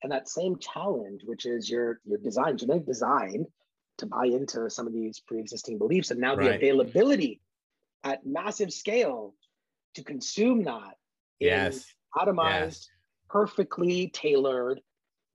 and 0.03 0.13
that 0.13 0.29
same 0.29 0.57
challenge, 0.59 1.23
which 1.25 1.47
is 1.47 1.69
your 1.69 2.01
your 2.05 2.19
design, 2.19 2.57
genetic 2.57 2.87
design, 2.87 3.45
to 3.99 4.07
buy 4.07 4.27
into 4.27 4.71
some 4.71 4.87
of 4.87 4.93
these 4.93 5.21
pre-existing 5.27 5.79
beliefs, 5.79 6.11
and 6.13 6.21
now 6.21 6.37
the 6.37 6.55
availability 6.55 7.41
at 8.05 8.25
massive 8.25 8.73
scale 8.73 9.35
to 9.95 10.05
consume 10.05 10.63
that 10.65 10.95
Yes. 11.41 11.85
atomized, 12.17 12.87
perfectly 13.29 14.09
tailored, 14.09 14.81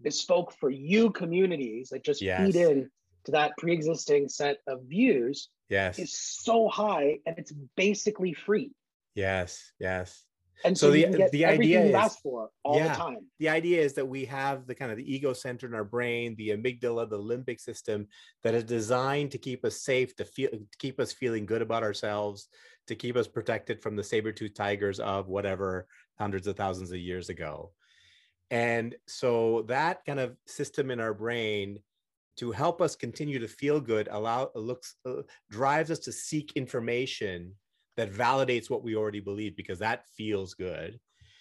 bespoke 0.01 0.53
for 0.53 0.69
you 0.69 1.11
communities 1.11 1.89
that 1.89 2.03
just 2.03 2.21
Yes. 2.21 2.53
feed 2.53 2.55
in 2.55 2.89
to 3.25 3.31
that 3.31 3.51
pre-existing 3.57 4.29
set 4.29 4.57
of 4.67 4.83
views 4.83 5.49
Yes. 5.67 5.99
is 5.99 6.17
so 6.17 6.67
high 6.69 7.19
and 7.25 7.37
it's 7.37 7.51
basically 7.75 8.33
free. 8.33 8.71
Yes. 9.15 9.71
Yes. 9.79 10.23
And 10.63 10.77
So 10.77 10.87
so, 10.87 10.91
the- 10.91 11.29
the 11.31 11.45
idea 11.45 11.81
is- 11.83 12.17
for 12.23 12.49
all 12.63 12.77
Yeah. 12.77 12.89
the 12.89 12.95
time. 12.95 13.29
the 13.39 13.49
idea 13.49 13.81
is 13.81 13.93
that 13.95 14.07
we 14.07 14.25
have 14.25 14.67
the 14.67 14.75
kind 14.75 14.91
of 14.91 14.97
the 14.97 15.13
ego 15.15 15.33
center 15.33 15.67
in 15.67 15.73
our 15.73 15.83
brain, 15.83 16.35
the 16.35 16.49
amygdala, 16.49 17.09
the 17.09 17.19
limbic 17.19 17.59
system 17.59 18.07
that 18.43 18.53
is 18.53 18.63
designed 18.63 19.31
to 19.31 19.37
keep 19.37 19.65
us 19.65 19.81
safe, 19.81 20.15
to 20.15 20.25
feel 20.25 20.49
to 20.51 20.65
keep 20.79 20.99
us 20.99 21.11
feeling 21.11 21.45
good 21.45 21.61
about 21.61 21.83
ourselves, 21.83 22.47
to 22.87 22.95
keep 22.95 23.15
us 23.17 23.27
protected 23.27 23.81
from 23.81 23.95
the 23.95 24.03
saber-toothed 24.03 24.55
tigers 24.55 24.99
of 24.99 25.27
whatever 25.27 25.87
hundreds 26.19 26.47
of 26.47 26.55
thousands 26.55 26.91
of 26.91 26.99
years 26.99 27.29
ago. 27.29 27.73
And 28.51 28.95
so 29.07 29.63
that 29.63 30.05
kind 30.05 30.19
of 30.19 30.37
system 30.45 30.89
in 30.91 30.99
our 30.99 31.13
brain 31.13 31.79
to 32.37 32.51
help 32.51 32.81
us 32.81 32.95
continue 32.95 33.39
to 33.39 33.47
feel 33.47 33.79
good 33.81 34.07
allow 34.09 34.51
looks 34.55 34.95
uh, 35.05 35.23
drives 35.49 35.89
us 35.91 35.99
to 35.99 36.11
seek 36.11 36.51
information 36.53 37.55
that 37.97 38.11
validates 38.11 38.69
what 38.69 38.83
we 38.83 38.95
already 38.95 39.19
believe 39.19 39.55
because 39.55 39.79
that 39.79 40.07
feels 40.09 40.53
good 40.53 40.99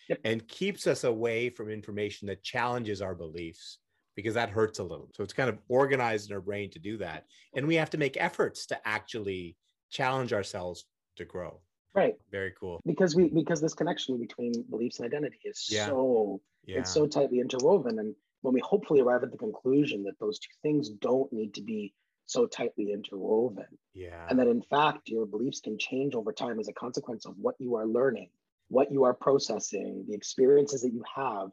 Yep. 0.08 0.18
and 0.24 0.48
keeps 0.48 0.86
us 0.86 1.04
away 1.04 1.48
from 1.48 1.70
information 1.70 2.28
that 2.28 2.42
challenges 2.42 3.00
our 3.00 3.14
beliefs 3.14 3.78
because 4.16 4.34
that 4.34 4.50
hurts 4.50 4.78
a 4.78 4.84
little. 4.84 5.10
So 5.14 5.24
it's 5.24 5.32
kind 5.32 5.48
of 5.48 5.58
organized 5.68 6.28
in 6.30 6.34
our 6.34 6.42
brain 6.42 6.70
to 6.72 6.78
do 6.78 6.98
that. 6.98 7.24
And 7.56 7.66
we 7.66 7.74
have 7.76 7.88
to 7.90 7.98
make 7.98 8.16
efforts 8.18 8.66
to 8.66 8.78
actually 8.86 9.56
challenge 9.90 10.32
ourselves 10.34 10.84
to 11.16 11.24
grow. 11.24 11.60
Right. 11.94 12.14
Very 12.30 12.52
cool. 12.60 12.80
Because 12.84 13.16
we 13.16 13.28
because 13.30 13.60
this 13.62 13.72
connection 13.74 14.18
between 14.20 14.52
beliefs 14.68 14.98
and 14.98 15.06
identity 15.06 15.38
is 15.44 15.66
Yeah. 15.70 15.86
so 15.86 16.40
Yeah. 16.66 16.80
it's 16.80 16.92
so 16.92 17.06
tightly 17.06 17.40
interwoven. 17.40 17.98
And 17.98 18.14
when 18.42 18.52
we 18.52 18.60
hopefully 18.60 19.00
arrive 19.00 19.22
at 19.22 19.30
the 19.32 19.38
conclusion 19.38 20.02
that 20.04 20.18
those 20.20 20.38
two 20.38 20.52
things 20.60 20.90
don't 20.90 21.32
need 21.32 21.54
to 21.54 21.62
be 21.62 21.94
so 22.26 22.46
tightly 22.46 22.92
interwoven, 22.92 23.66
yeah. 23.92 24.26
and 24.28 24.38
that 24.38 24.46
in 24.48 24.62
fact 24.62 25.08
your 25.08 25.26
beliefs 25.26 25.60
can 25.60 25.78
change 25.78 26.14
over 26.14 26.32
time 26.32 26.58
as 26.58 26.68
a 26.68 26.72
consequence 26.72 27.26
of 27.26 27.34
what 27.38 27.54
you 27.58 27.76
are 27.76 27.86
learning 27.86 28.30
what 28.68 28.90
you 28.90 29.04
are 29.04 29.12
processing 29.14 30.04
the 30.08 30.14
experiences 30.14 30.80
that 30.82 30.92
you 30.92 31.04
have 31.14 31.50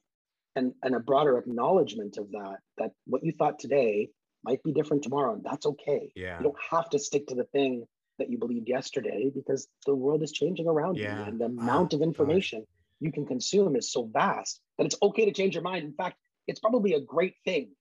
and, 0.56 0.74
and 0.82 0.96
a 0.96 1.00
broader 1.00 1.38
acknowledgement 1.38 2.18
of 2.18 2.32
that 2.32 2.58
that 2.78 2.92
what 3.06 3.24
you 3.24 3.34
thought 3.34 3.60
today 3.60 4.10
might 4.46 4.64
be 4.64 4.72
different 4.72 5.04
tomorrow 5.04 5.34
and 5.34 5.44
that's 5.44 5.66
okay 5.66 6.12
yeah. 6.16 6.38
you 6.38 6.44
don't 6.44 6.56
have 6.70 6.90
to 6.90 6.98
stick 6.98 7.28
to 7.28 7.36
the 7.36 7.44
thing 7.46 7.86
that 8.18 8.30
you 8.30 8.38
believed 8.38 8.70
yesterday 8.70 9.30
because 9.34 9.68
the 9.86 9.94
world 9.94 10.24
is 10.24 10.32
changing 10.32 10.68
around 10.68 10.96
Yeah. 10.98 11.18
you 11.20 11.24
and 11.30 11.40
the 11.40 11.46
Oh, 11.46 11.48
amount 11.48 11.94
of 11.94 12.00
gosh. 12.00 12.08
information 12.08 12.66
you 13.02 13.12
can 13.12 13.26
consume 13.26 13.76
is 13.76 13.92
so 13.92 14.06
vast 14.06 14.62
that 14.78 14.86
it's 14.86 14.98
okay 15.02 15.26
to 15.26 15.32
change 15.34 15.54
your 15.54 15.64
mind 15.64 15.84
in 15.84 15.94
fact 15.94 16.16
it's 16.48 16.60
probably 16.62 16.94
a 16.94 17.02
great 17.02 17.36
thing 17.44 17.72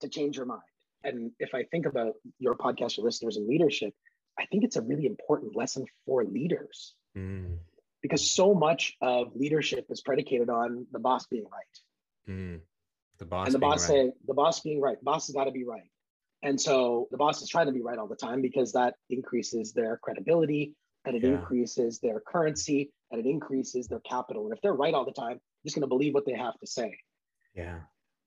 to 0.00 0.08
change 0.08 0.36
your 0.36 0.46
mind 0.46 0.62
and 1.04 1.30
if 1.38 1.54
i 1.54 1.62
think 1.64 1.86
about 1.86 2.14
your 2.38 2.54
podcast 2.54 2.96
your 2.96 3.04
listeners 3.04 3.36
and 3.36 3.46
leadership 3.48 3.92
i 4.38 4.44
think 4.46 4.64
it's 4.64 4.76
a 4.76 4.82
really 4.82 5.06
important 5.06 5.56
lesson 5.56 5.84
for 6.06 6.24
leaders 6.24 6.94
Mm, 7.16 7.58
because 8.00 8.30
so 8.30 8.54
much 8.54 8.96
of 9.02 9.36
leadership 9.36 9.84
is 9.90 10.00
predicated 10.00 10.48
on 10.48 10.86
the 10.92 10.98
boss 10.98 11.26
being 11.26 11.44
right 11.52 11.74
mm. 12.34 12.60
The 13.18 13.26
boss. 13.26 13.46
and 13.46 13.54
the 13.54 13.58
boss 13.58 13.80
right. 13.82 13.88
saying 13.88 14.12
the 14.26 14.32
boss 14.34 14.60
being 14.60 14.80
right 14.80 14.98
the 14.98 15.04
boss 15.04 15.26
has 15.26 15.34
got 15.34 15.44
to 15.44 15.50
be 15.50 15.64
right 15.64 15.90
and 16.42 16.58
so 16.60 17.06
the 17.10 17.18
boss 17.18 17.42
is 17.42 17.48
trying 17.50 17.66
to 17.66 17.72
be 17.72 17.82
right 17.82 17.98
all 17.98 18.08
the 18.08 18.16
time 18.16 18.40
because 18.40 18.72
that 18.72 18.94
increases 19.10 19.72
their 19.74 19.98
credibility 20.02 20.74
and 21.04 21.14
it 21.16 21.22
Yeah. 21.22 21.30
increases 21.34 21.98
their 22.00 22.20
currency 22.20 22.90
and 23.10 23.20
it 23.24 23.28
increases 23.28 23.86
their 23.88 24.00
capital 24.00 24.44
and 24.46 24.54
if 24.54 24.60
they're 24.62 24.72
right 24.74 24.94
all 24.94 25.04
the 25.04 25.12
time 25.12 25.32
you're 25.32 25.66
just 25.66 25.76
going 25.76 25.82
to 25.82 25.86
believe 25.88 26.14
what 26.14 26.24
they 26.24 26.32
have 26.34 26.58
to 26.60 26.66
say 26.66 26.96
Yeah. 27.54 27.80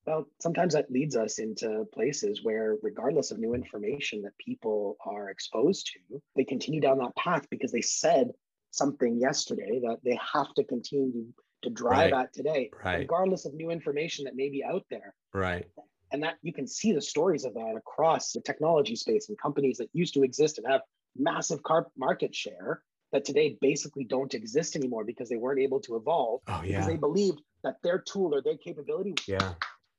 Well 0.05 0.25
sometimes 0.39 0.73
that 0.73 0.91
leads 0.91 1.15
us 1.15 1.39
into 1.39 1.85
places 1.93 2.43
where 2.43 2.75
regardless 2.81 3.31
of 3.31 3.39
new 3.39 3.53
information 3.53 4.21
that 4.21 4.37
people 4.37 4.97
are 5.05 5.29
exposed 5.29 5.87
to 5.93 6.21
they 6.35 6.43
continue 6.43 6.81
down 6.81 6.97
that 6.97 7.15
path 7.15 7.45
because 7.49 7.71
they 7.71 7.81
said 7.81 8.31
something 8.71 9.19
yesterday 9.19 9.79
that 9.81 9.97
they 10.03 10.17
have 10.33 10.53
to 10.53 10.63
continue 10.63 11.25
to 11.61 11.69
drive 11.69 12.11
Right. 12.11 12.13
at 12.25 12.33
today 12.33 12.69
Right. 12.83 12.99
regardless 12.99 13.45
of 13.45 13.53
new 13.53 13.69
information 13.71 14.25
that 14.25 14.35
may 14.35 14.49
be 14.49 14.63
out 14.63 14.85
there 14.89 15.15
Right. 15.33 15.65
and 16.11 16.23
that 16.23 16.35
you 16.41 16.53
can 16.53 16.67
see 16.67 16.91
the 16.91 17.01
stories 17.01 17.45
of 17.45 17.53
that 17.55 17.75
across 17.75 18.31
the 18.31 18.41
technology 18.41 18.95
space 18.95 19.29
and 19.29 19.37
companies 19.37 19.77
that 19.77 19.89
used 19.93 20.13
to 20.15 20.23
exist 20.23 20.57
and 20.57 20.67
have 20.67 20.81
massive 21.17 21.63
car- 21.63 21.87
market 21.97 22.35
share 22.35 22.83
that 23.11 23.23
today 23.23 23.57
basically 23.61 24.03
don't 24.03 24.33
exist 24.33 24.75
anymore 24.75 25.05
because 25.05 25.29
they 25.29 25.37
weren't 25.37 25.59
able 25.61 25.79
to 25.79 25.95
evolve 25.95 26.41
Oh 26.47 26.59
because 26.61 26.71
yeah. 26.71 26.87
they 26.87 26.97
believed 26.97 27.41
that 27.63 27.81
their 27.81 27.99
tool 27.99 28.35
or 28.35 28.41
their 28.41 28.57
capability 28.57 29.15
Yeah. 29.27 29.53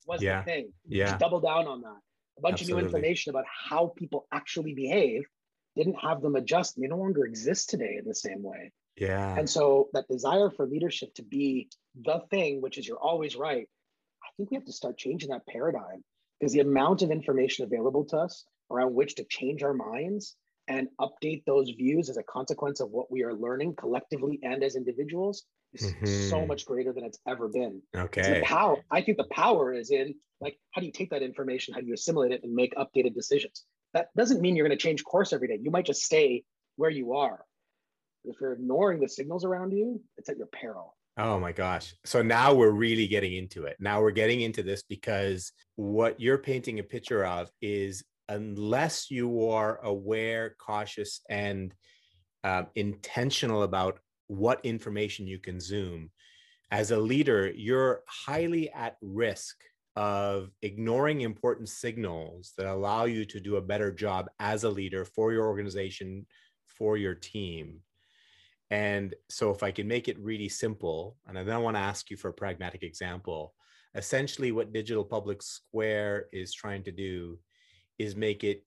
Was 0.06 0.22
Yeah. 0.22 0.40
the 0.40 0.44
thing. 0.44 0.72
Yeah. 0.86 1.06
Just 1.06 1.20
double 1.20 1.40
down 1.40 1.66
on 1.66 1.82
that. 1.82 2.00
A 2.38 2.40
bunch 2.40 2.62
of 2.62 2.68
new 2.68 2.78
information 2.78 3.30
about 3.30 3.44
how 3.46 3.88
people 3.96 4.26
actually 4.30 4.74
behave 4.74 5.26
didn't 5.74 5.94
have 5.94 6.22
them 6.22 6.36
adjust. 6.36 6.78
They 6.78 6.86
no 6.86 6.96
longer 6.98 7.24
exist 7.24 7.70
today 7.70 7.96
in 7.98 8.06
the 8.06 8.14
same 8.14 8.42
way. 8.42 8.72
Yeah. 8.96 9.36
And 9.38 9.48
so 9.48 9.88
that 9.92 10.08
desire 10.08 10.50
for 10.50 10.66
leadership 10.66 11.14
to 11.14 11.22
be 11.22 11.68
the 11.94 12.20
thing, 12.30 12.60
which 12.60 12.78
is 12.78 12.86
you're 12.86 12.98
always 12.98 13.36
right, 13.36 13.68
I 14.22 14.28
think 14.36 14.50
we 14.50 14.56
have 14.56 14.64
to 14.64 14.72
start 14.72 14.96
changing 14.98 15.30
that 15.30 15.46
paradigm 15.46 16.02
because 16.38 16.52
the 16.52 16.60
amount 16.60 17.02
of 17.02 17.10
information 17.10 17.64
available 17.64 18.04
to 18.06 18.18
us 18.18 18.44
around 18.70 18.94
which 18.94 19.14
to 19.16 19.24
change 19.24 19.62
our 19.62 19.74
minds 19.74 20.36
and 20.68 20.88
update 21.00 21.44
those 21.46 21.70
views 21.70 22.10
as 22.10 22.16
a 22.16 22.22
consequence 22.22 22.80
of 22.80 22.90
what 22.90 23.10
we 23.10 23.22
are 23.22 23.34
learning 23.34 23.74
collectively 23.76 24.40
and 24.42 24.62
as 24.64 24.76
individuals 24.76 25.44
is 25.82 26.28
so 26.28 26.46
much 26.46 26.64
greater 26.66 26.92
than 26.92 27.04
it's 27.04 27.18
ever 27.26 27.48
been. 27.48 27.82
So 27.94 28.00
Okay. 28.02 28.40
the 28.40 28.46
power, 28.46 28.76
I 28.90 29.00
think 29.02 29.18
the 29.18 29.28
power 29.30 29.72
is 29.72 29.90
in 29.90 30.14
like, 30.40 30.58
how 30.72 30.80
do 30.80 30.86
you 30.86 30.92
take 30.92 31.10
that 31.10 31.22
information? 31.22 31.74
How 31.74 31.80
do 31.80 31.86
you 31.86 31.94
assimilate 31.94 32.32
it 32.32 32.42
and 32.44 32.54
make 32.54 32.74
updated 32.74 33.14
decisions? 33.14 33.64
That 33.94 34.08
doesn't 34.16 34.40
mean 34.40 34.56
you're 34.56 34.66
going 34.66 34.76
to 34.76 34.82
change 34.82 35.04
course 35.04 35.32
every 35.32 35.48
day. 35.48 35.58
You 35.62 35.70
might 35.70 35.86
just 35.86 36.02
stay 36.02 36.44
where 36.76 36.90
you 36.90 37.14
are. 37.14 37.44
If 38.24 38.36
you're 38.40 38.52
ignoring 38.52 39.00
the 39.00 39.08
signals 39.08 39.44
around 39.44 39.72
you, 39.72 40.02
it's 40.16 40.28
at 40.28 40.36
your 40.36 40.48
peril. 40.48 40.96
Oh 41.16 41.40
my 41.40 41.52
gosh. 41.52 41.94
So 42.04 42.22
now 42.22 42.52
we're 42.52 42.70
really 42.70 43.06
getting 43.06 43.32
into 43.34 43.64
it. 43.64 43.76
Now 43.80 44.02
we're 44.02 44.10
getting 44.10 44.42
into 44.42 44.62
this 44.62 44.82
because 44.82 45.52
what 45.76 46.20
you're 46.20 46.38
painting 46.38 46.78
a 46.78 46.82
picture 46.82 47.24
of 47.24 47.50
is 47.62 48.04
unless 48.28 49.10
you 49.10 49.48
are 49.48 49.80
aware, 49.82 50.56
cautious, 50.58 51.22
and 51.30 51.72
um, 52.44 52.66
intentional 52.74 53.62
about 53.62 53.98
what 54.28 54.64
information 54.64 55.26
you 55.26 55.38
consume, 55.38 56.10
as 56.70 56.90
a 56.90 56.98
leader, 56.98 57.52
you're 57.54 58.02
highly 58.06 58.70
at 58.72 58.96
risk 59.00 59.56
of 59.94 60.50
ignoring 60.62 61.22
important 61.22 61.68
signals 61.68 62.52
that 62.58 62.66
allow 62.66 63.04
you 63.04 63.24
to 63.24 63.40
do 63.40 63.56
a 63.56 63.62
better 63.62 63.90
job 63.90 64.28
as 64.38 64.64
a 64.64 64.70
leader 64.70 65.04
for 65.04 65.32
your 65.32 65.46
organization, 65.46 66.26
for 66.66 66.96
your 66.96 67.14
team. 67.14 67.80
And 68.70 69.14
so, 69.30 69.50
if 69.50 69.62
I 69.62 69.70
can 69.70 69.86
make 69.86 70.08
it 70.08 70.18
really 70.18 70.48
simple, 70.48 71.16
and 71.26 71.38
I 71.38 71.44
then 71.44 71.62
want 71.62 71.76
to 71.76 71.80
ask 71.80 72.10
you 72.10 72.16
for 72.16 72.28
a 72.28 72.34
pragmatic 72.34 72.82
example, 72.82 73.54
essentially, 73.94 74.50
what 74.50 74.72
Digital 74.72 75.04
Public 75.04 75.40
Square 75.40 76.26
is 76.32 76.52
trying 76.52 76.82
to 76.82 76.92
do 76.92 77.38
is 77.98 78.16
make 78.16 78.42
it 78.42 78.64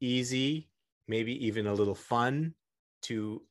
easy, 0.00 0.70
maybe 1.08 1.44
even 1.44 1.66
a 1.66 1.74
little 1.74 1.94
fun 1.94 2.54
to 3.02 3.42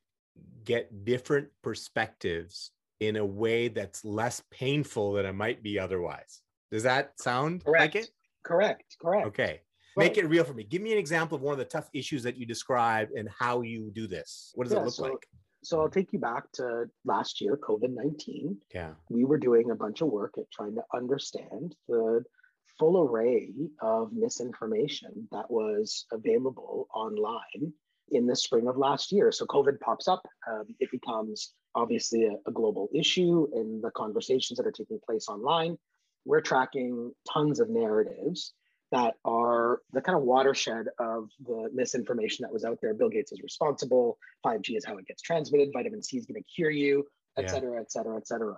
get 0.64 1.04
different 1.04 1.48
perspectives 1.62 2.70
in 3.00 3.16
a 3.16 3.24
way 3.24 3.68
that's 3.68 4.04
less 4.04 4.42
painful 4.50 5.12
than 5.12 5.26
it 5.26 5.34
might 5.34 5.62
be 5.62 5.78
otherwise. 5.78 6.40
Does 6.70 6.82
that 6.82 7.12
sound 7.20 7.64
Correct. 7.64 7.80
like 7.80 8.04
it? 8.04 8.10
Correct. 8.44 8.96
Correct. 9.00 9.26
Okay. 9.28 9.60
Make 9.96 10.18
it 10.18 10.28
real 10.28 10.44
for 10.44 10.52
me. 10.52 10.64
Give 10.64 10.82
me 10.82 10.92
an 10.92 10.98
example 10.98 11.36
of 11.36 11.42
one 11.42 11.52
of 11.52 11.58
the 11.58 11.64
tough 11.64 11.88
issues 11.94 12.22
that 12.24 12.36
you 12.36 12.44
describe 12.44 13.08
and 13.16 13.28
how 13.38 13.62
you 13.62 13.90
do 13.94 14.06
this. 14.06 14.52
What 14.54 14.64
does 14.64 14.74
yeah, 14.74 14.80
it 14.80 14.84
look 14.84 14.94
so, 14.94 15.02
like? 15.04 15.26
So 15.64 15.80
I'll 15.80 15.88
take 15.88 16.12
you 16.12 16.18
back 16.18 16.52
to 16.54 16.84
last 17.06 17.40
year, 17.40 17.56
COVID 17.56 17.94
19. 17.94 18.58
Yeah. 18.74 18.90
We 19.08 19.24
were 19.24 19.38
doing 19.38 19.70
a 19.70 19.74
bunch 19.74 20.02
of 20.02 20.08
work 20.08 20.34
at 20.36 20.50
trying 20.52 20.74
to 20.74 20.82
understand 20.94 21.74
the 21.88 22.24
full 22.78 23.02
array 23.08 23.52
of 23.80 24.12
misinformation 24.12 25.28
that 25.32 25.50
was 25.50 26.04
available 26.12 26.88
online 26.94 27.72
in 28.10 28.26
the 28.26 28.36
spring 28.36 28.68
of 28.68 28.76
last 28.76 29.12
year. 29.12 29.32
So 29.32 29.46
COVID 29.46 29.80
pops 29.80 30.08
up, 30.08 30.26
um, 30.50 30.64
it 30.80 30.90
becomes 30.90 31.52
obviously 31.74 32.24
a, 32.24 32.36
a 32.46 32.52
global 32.52 32.88
issue 32.94 33.48
in 33.54 33.80
the 33.82 33.90
conversations 33.90 34.56
that 34.58 34.66
are 34.66 34.72
taking 34.72 34.98
place 35.04 35.28
online. 35.28 35.76
We're 36.24 36.40
tracking 36.40 37.12
tons 37.32 37.60
of 37.60 37.68
narratives 37.68 38.52
that 38.92 39.14
are 39.24 39.80
the 39.92 40.00
kind 40.00 40.16
of 40.16 40.24
watershed 40.24 40.86
of 40.98 41.28
the 41.44 41.70
misinformation 41.74 42.44
that 42.44 42.52
was 42.52 42.64
out 42.64 42.78
there. 42.80 42.94
Bill 42.94 43.08
Gates 43.08 43.32
is 43.32 43.42
responsible. 43.42 44.18
5G 44.44 44.76
is 44.76 44.84
how 44.84 44.96
it 44.96 45.06
gets 45.06 45.22
transmitted. 45.22 45.70
Vitamin 45.72 46.02
C 46.02 46.18
is 46.18 46.26
going 46.26 46.40
to 46.40 46.46
cure 46.54 46.70
you, 46.70 47.04
et 47.36 47.42
yeah. 47.42 47.50
cetera, 47.50 47.80
et 47.80 47.90
cetera, 47.90 48.16
et 48.16 48.26
cetera. 48.26 48.54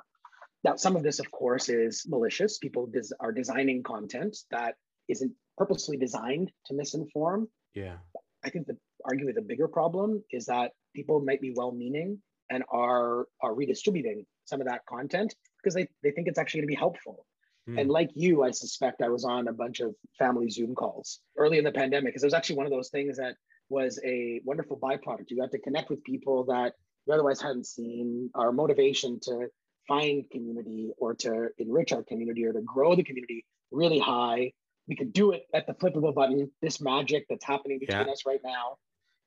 Now, 0.65 0.77
some 0.77 0.97
of 0.97 1.03
this, 1.03 1.19
of 1.19 1.31
course, 1.31 1.69
is 1.69 2.05
malicious. 2.09 2.59
People 2.59 2.87
des- 2.87 3.15
are 3.21 3.33
designing 3.33 3.83
content 3.83 4.37
that 4.51 4.75
isn't 5.09 5.33
purposely 5.57 5.97
designed 5.97 6.51
to 6.67 6.75
misinform. 6.75 7.47
Yeah. 7.75 7.97
I 8.45 8.51
think 8.51 8.67
the 8.67 8.77
arguably 9.07 9.35
the 9.35 9.43
bigger 9.43 9.69
problem 9.69 10.23
is 10.33 10.47
that 10.47 10.73
people 10.95 11.21
might 11.21 11.41
be 11.41 11.53
well-meaning 11.55 12.19
and 12.51 12.65
are 12.71 13.27
are 13.43 13.55
redistributing 13.55 14.25
some 14.45 14.61
of 14.61 14.67
that 14.67 14.85
content 14.87 15.35
because 15.63 15.75
they, 15.75 15.87
they 16.03 16.11
think 16.11 16.29
it's 16.29 16.39
actually 16.39 16.61
going 16.61 16.69
to 16.69 16.73
be 16.73 16.79
helpful. 16.79 17.27
Mm. 17.69 17.81
And 17.81 17.91
like 17.91 18.11
you, 18.15 18.43
I 18.43 18.51
suspect 18.51 19.03
I 19.03 19.09
was 19.09 19.25
on 19.25 19.49
a 19.49 19.53
bunch 19.53 19.81
of 19.81 19.95
family 20.19 20.49
Zoom 20.49 20.75
calls 20.75 21.21
early 21.37 21.59
in 21.59 21.65
the 21.65 21.73
pandemic 21.73 22.13
because 22.13 22.23
it 22.23 22.27
was 22.27 22.35
actually 22.35 22.57
one 22.57 22.67
of 22.67 22.73
those 22.73 22.89
things 22.89 23.19
that 23.19 23.35
was 23.69 24.01
a 24.05 24.41
wonderful 24.45 24.79
byproduct. 24.79 25.29
You 25.29 25.37
got 25.37 25.51
to 25.51 25.59
connect 25.59 25.91
with 25.91 26.03
people 26.05 26.45
that 26.45 26.73
you 27.07 27.13
otherwise 27.13 27.41
hadn't 27.41 27.67
seen. 27.67 28.31
Our 28.35 28.53
motivation 28.53 29.21
to 29.25 29.49
find 29.87 30.25
community 30.31 30.93
or 30.99 31.15
to 31.15 31.49
enrich 31.59 31.93
our 31.93 32.03
community 32.03 32.47
or 32.47 32.53
to 32.53 32.63
grow 32.63 32.95
the 32.95 33.03
community 33.03 33.45
really 33.71 33.99
high. 33.99 34.53
We 34.87 34.97
could 34.97 35.13
do 35.13 35.33
it 35.33 35.43
at 35.53 35.67
the 35.67 35.75
flip 35.75 35.97
of 35.97 36.05
a 36.05 36.13
button. 36.13 36.51
This 36.63 36.81
magic 36.81 37.27
that's 37.29 37.45
happening 37.45 37.79
between 37.79 38.07
yeah. 38.07 38.13
us 38.13 38.25
right 38.27 38.41
now. 38.43 38.77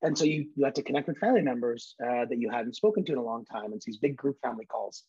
And 0.01 0.17
so 0.17 0.25
you, 0.25 0.47
you 0.55 0.65
had 0.65 0.75
to 0.75 0.83
connect 0.83 1.07
with 1.07 1.19
family 1.19 1.41
members 1.41 1.95
uh, 2.03 2.25
that 2.25 2.39
you 2.39 2.49
hadn't 2.49 2.75
spoken 2.75 3.05
to 3.05 3.11
in 3.11 3.17
a 3.17 3.23
long 3.23 3.45
time. 3.45 3.71
And 3.71 3.81
so 3.81 3.85
these 3.85 3.97
big 3.97 4.17
group 4.17 4.37
family 4.41 4.65
calls. 4.65 5.03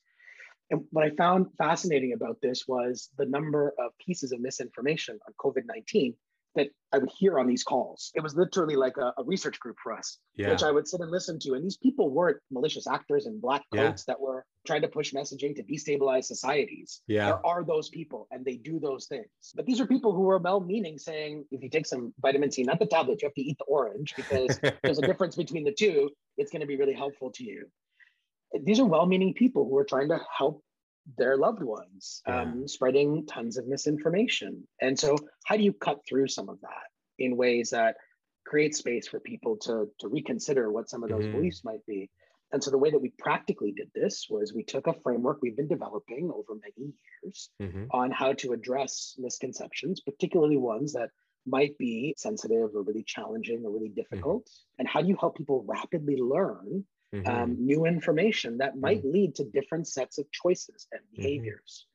And 0.71 0.85
what 0.91 1.05
I 1.05 1.11
found 1.11 1.47
fascinating 1.59 2.13
about 2.13 2.39
this 2.43 2.67
was 2.67 3.11
the 3.19 3.27
number 3.27 3.75
of 3.79 3.93
pieces 4.05 4.33
of 4.33 4.41
misinformation 4.41 5.19
on 5.27 5.35
COVID 5.39 5.65
19 5.67 6.15
that 6.55 6.69
I 6.93 6.99
would 6.99 7.11
hear 7.17 7.39
on 7.39 7.47
these 7.47 7.65
calls. 7.65 8.11
It 8.15 8.23
was 8.23 8.35
literally 8.35 8.77
like 8.77 8.97
a, 8.99 9.13
a 9.17 9.25
research 9.25 9.59
group 9.59 9.77
for 9.83 9.93
us, 9.93 10.19
yeah. 10.35 10.51
which 10.51 10.63
I 10.63 10.71
would 10.71 10.87
sit 10.87 11.01
and 11.01 11.11
listen 11.11 11.39
to. 11.41 11.55
And 11.55 11.65
these 11.65 11.79
people 11.79 12.11
weren't 12.11 12.39
malicious 12.51 12.87
actors 12.87 13.27
in 13.27 13.41
black 13.41 13.63
coats 13.75 14.05
yeah. 14.07 14.13
that 14.13 14.21
were 14.21 14.45
trying 14.67 14.83
to 14.83 14.89
push 14.89 15.13
messaging 15.13 15.57
to 15.57 15.63
destabilize 15.63 16.25
societies. 16.25 17.01
Yeah. 17.07 17.27
There 17.27 17.47
are 17.47 17.65
those 17.65 17.89
people 17.89 18.29
and 18.31 18.45
they 18.45 18.57
do 18.57 18.79
those 18.79 19.07
things. 19.07 19.27
But 19.55 19.65
these 19.67 19.81
are 19.81 19.87
people 19.87 20.15
who 20.15 20.29
are 20.29 20.39
well 20.39 20.61
meaning 20.61 20.99
saying, 20.99 21.47
if 21.51 21.63
you 21.63 21.71
take 21.71 21.87
some 21.87 22.13
vitamin 22.21 22.51
C, 22.51 22.63
not 22.63 22.79
the 22.79 22.87
tablet, 22.87 23.23
you 23.23 23.27
have 23.27 23.35
to 23.35 23.43
eat 23.43 23.59
the 23.59 23.65
orange 23.65 24.15
because 24.15 24.61
there's 24.83 24.99
a 24.99 25.07
difference 25.07 25.37
between 25.37 25.65
the 25.65 25.73
two. 25.73 26.11
It's 26.37 26.51
going 26.51 26.61
to 26.61 26.67
be 26.67 26.77
really 26.77 26.95
helpful 26.95 27.31
to 27.33 27.45
you. 27.45 27.67
These 28.63 28.81
are 28.81 28.85
well 28.85 29.07
meaning 29.07 29.33
people 29.33 29.65
who 29.65 29.77
are 29.79 29.85
trying 29.85 30.09
to 30.11 30.21
help 30.37 30.63
their 31.19 31.37
loved 31.37 31.63
ones, 31.63 32.23
yeah. 32.27 32.43
um, 32.43 32.69
spreading 32.69 33.27
tons 33.27 33.57
of 33.57 33.67
misinformation. 33.67 34.67
And 34.81 34.99
so, 34.99 35.17
how 35.45 35.57
do 35.57 35.63
you 35.63 35.73
cut 35.73 36.01
through 36.09 36.29
some 36.29 36.49
of 36.49 36.61
that 36.61 36.89
in 37.19 37.37
ways 37.37 37.71
that 37.71 37.97
create 38.45 38.75
space 38.75 39.09
for 39.09 39.21
people 39.21 39.57
to, 39.57 39.89
to 40.01 40.09
reconsider 40.09 40.71
what 40.71 40.89
some 40.89 41.03
of 41.03 41.11
those 41.11 41.25
mm-hmm. 41.25 41.37
beliefs 41.37 41.65
might 41.65 41.85
be? 41.87 42.11
And 42.53 42.63
so, 42.63 42.71
the 42.71 42.79
way 42.79 42.91
that 42.91 43.01
we 43.01 43.13
practically 43.19 43.73
did 43.73 43.91
this 43.95 44.27
was 44.29 44.53
we 44.53 44.63
took 44.63 44.87
a 44.87 44.95
framework 45.03 45.39
we've 45.43 45.57
been 45.57 45.69
developing 45.69 46.31
over 46.31 46.55
many 46.55 46.93
years 47.23 47.51
mm-hmm. 47.61 47.85
on 47.91 48.11
how 48.11 48.33
to 48.35 48.53
address 48.53 49.17
misconceptions, 49.19 50.01
particularly 50.01 50.57
ones 50.57 50.93
that 50.93 51.11
might 51.47 51.77
be 51.79 52.15
sensitive 52.17 52.71
or 52.75 52.83
really 52.83 53.03
challenging 53.03 53.63
or 53.65 53.73
really 53.73 53.89
mm-hmm. 53.89 53.95
difficult. 53.95 54.45
Mm-hmm. 54.45 54.81
And 54.81 54.89
how 54.89 55.03
do 55.03 55.09
you 55.09 55.17
help 55.19 55.37
people 55.37 55.65
rapidly 55.67 56.17
learn 56.17 56.85
mm-hmm. 57.15 57.29
um, 57.29 57.57
new 57.59 57.85
information 57.87 58.59
that 58.59 58.77
might 58.79 58.99
mm-hmm. 58.99 59.13
lead 59.13 59.35
to 59.37 59.45
different 59.45 59.89
sets 59.89 60.19
of 60.19 60.31
choices 60.31 60.87
and 60.93 61.01
mm-hmm. 61.01 61.23
behaviors. 61.23 61.87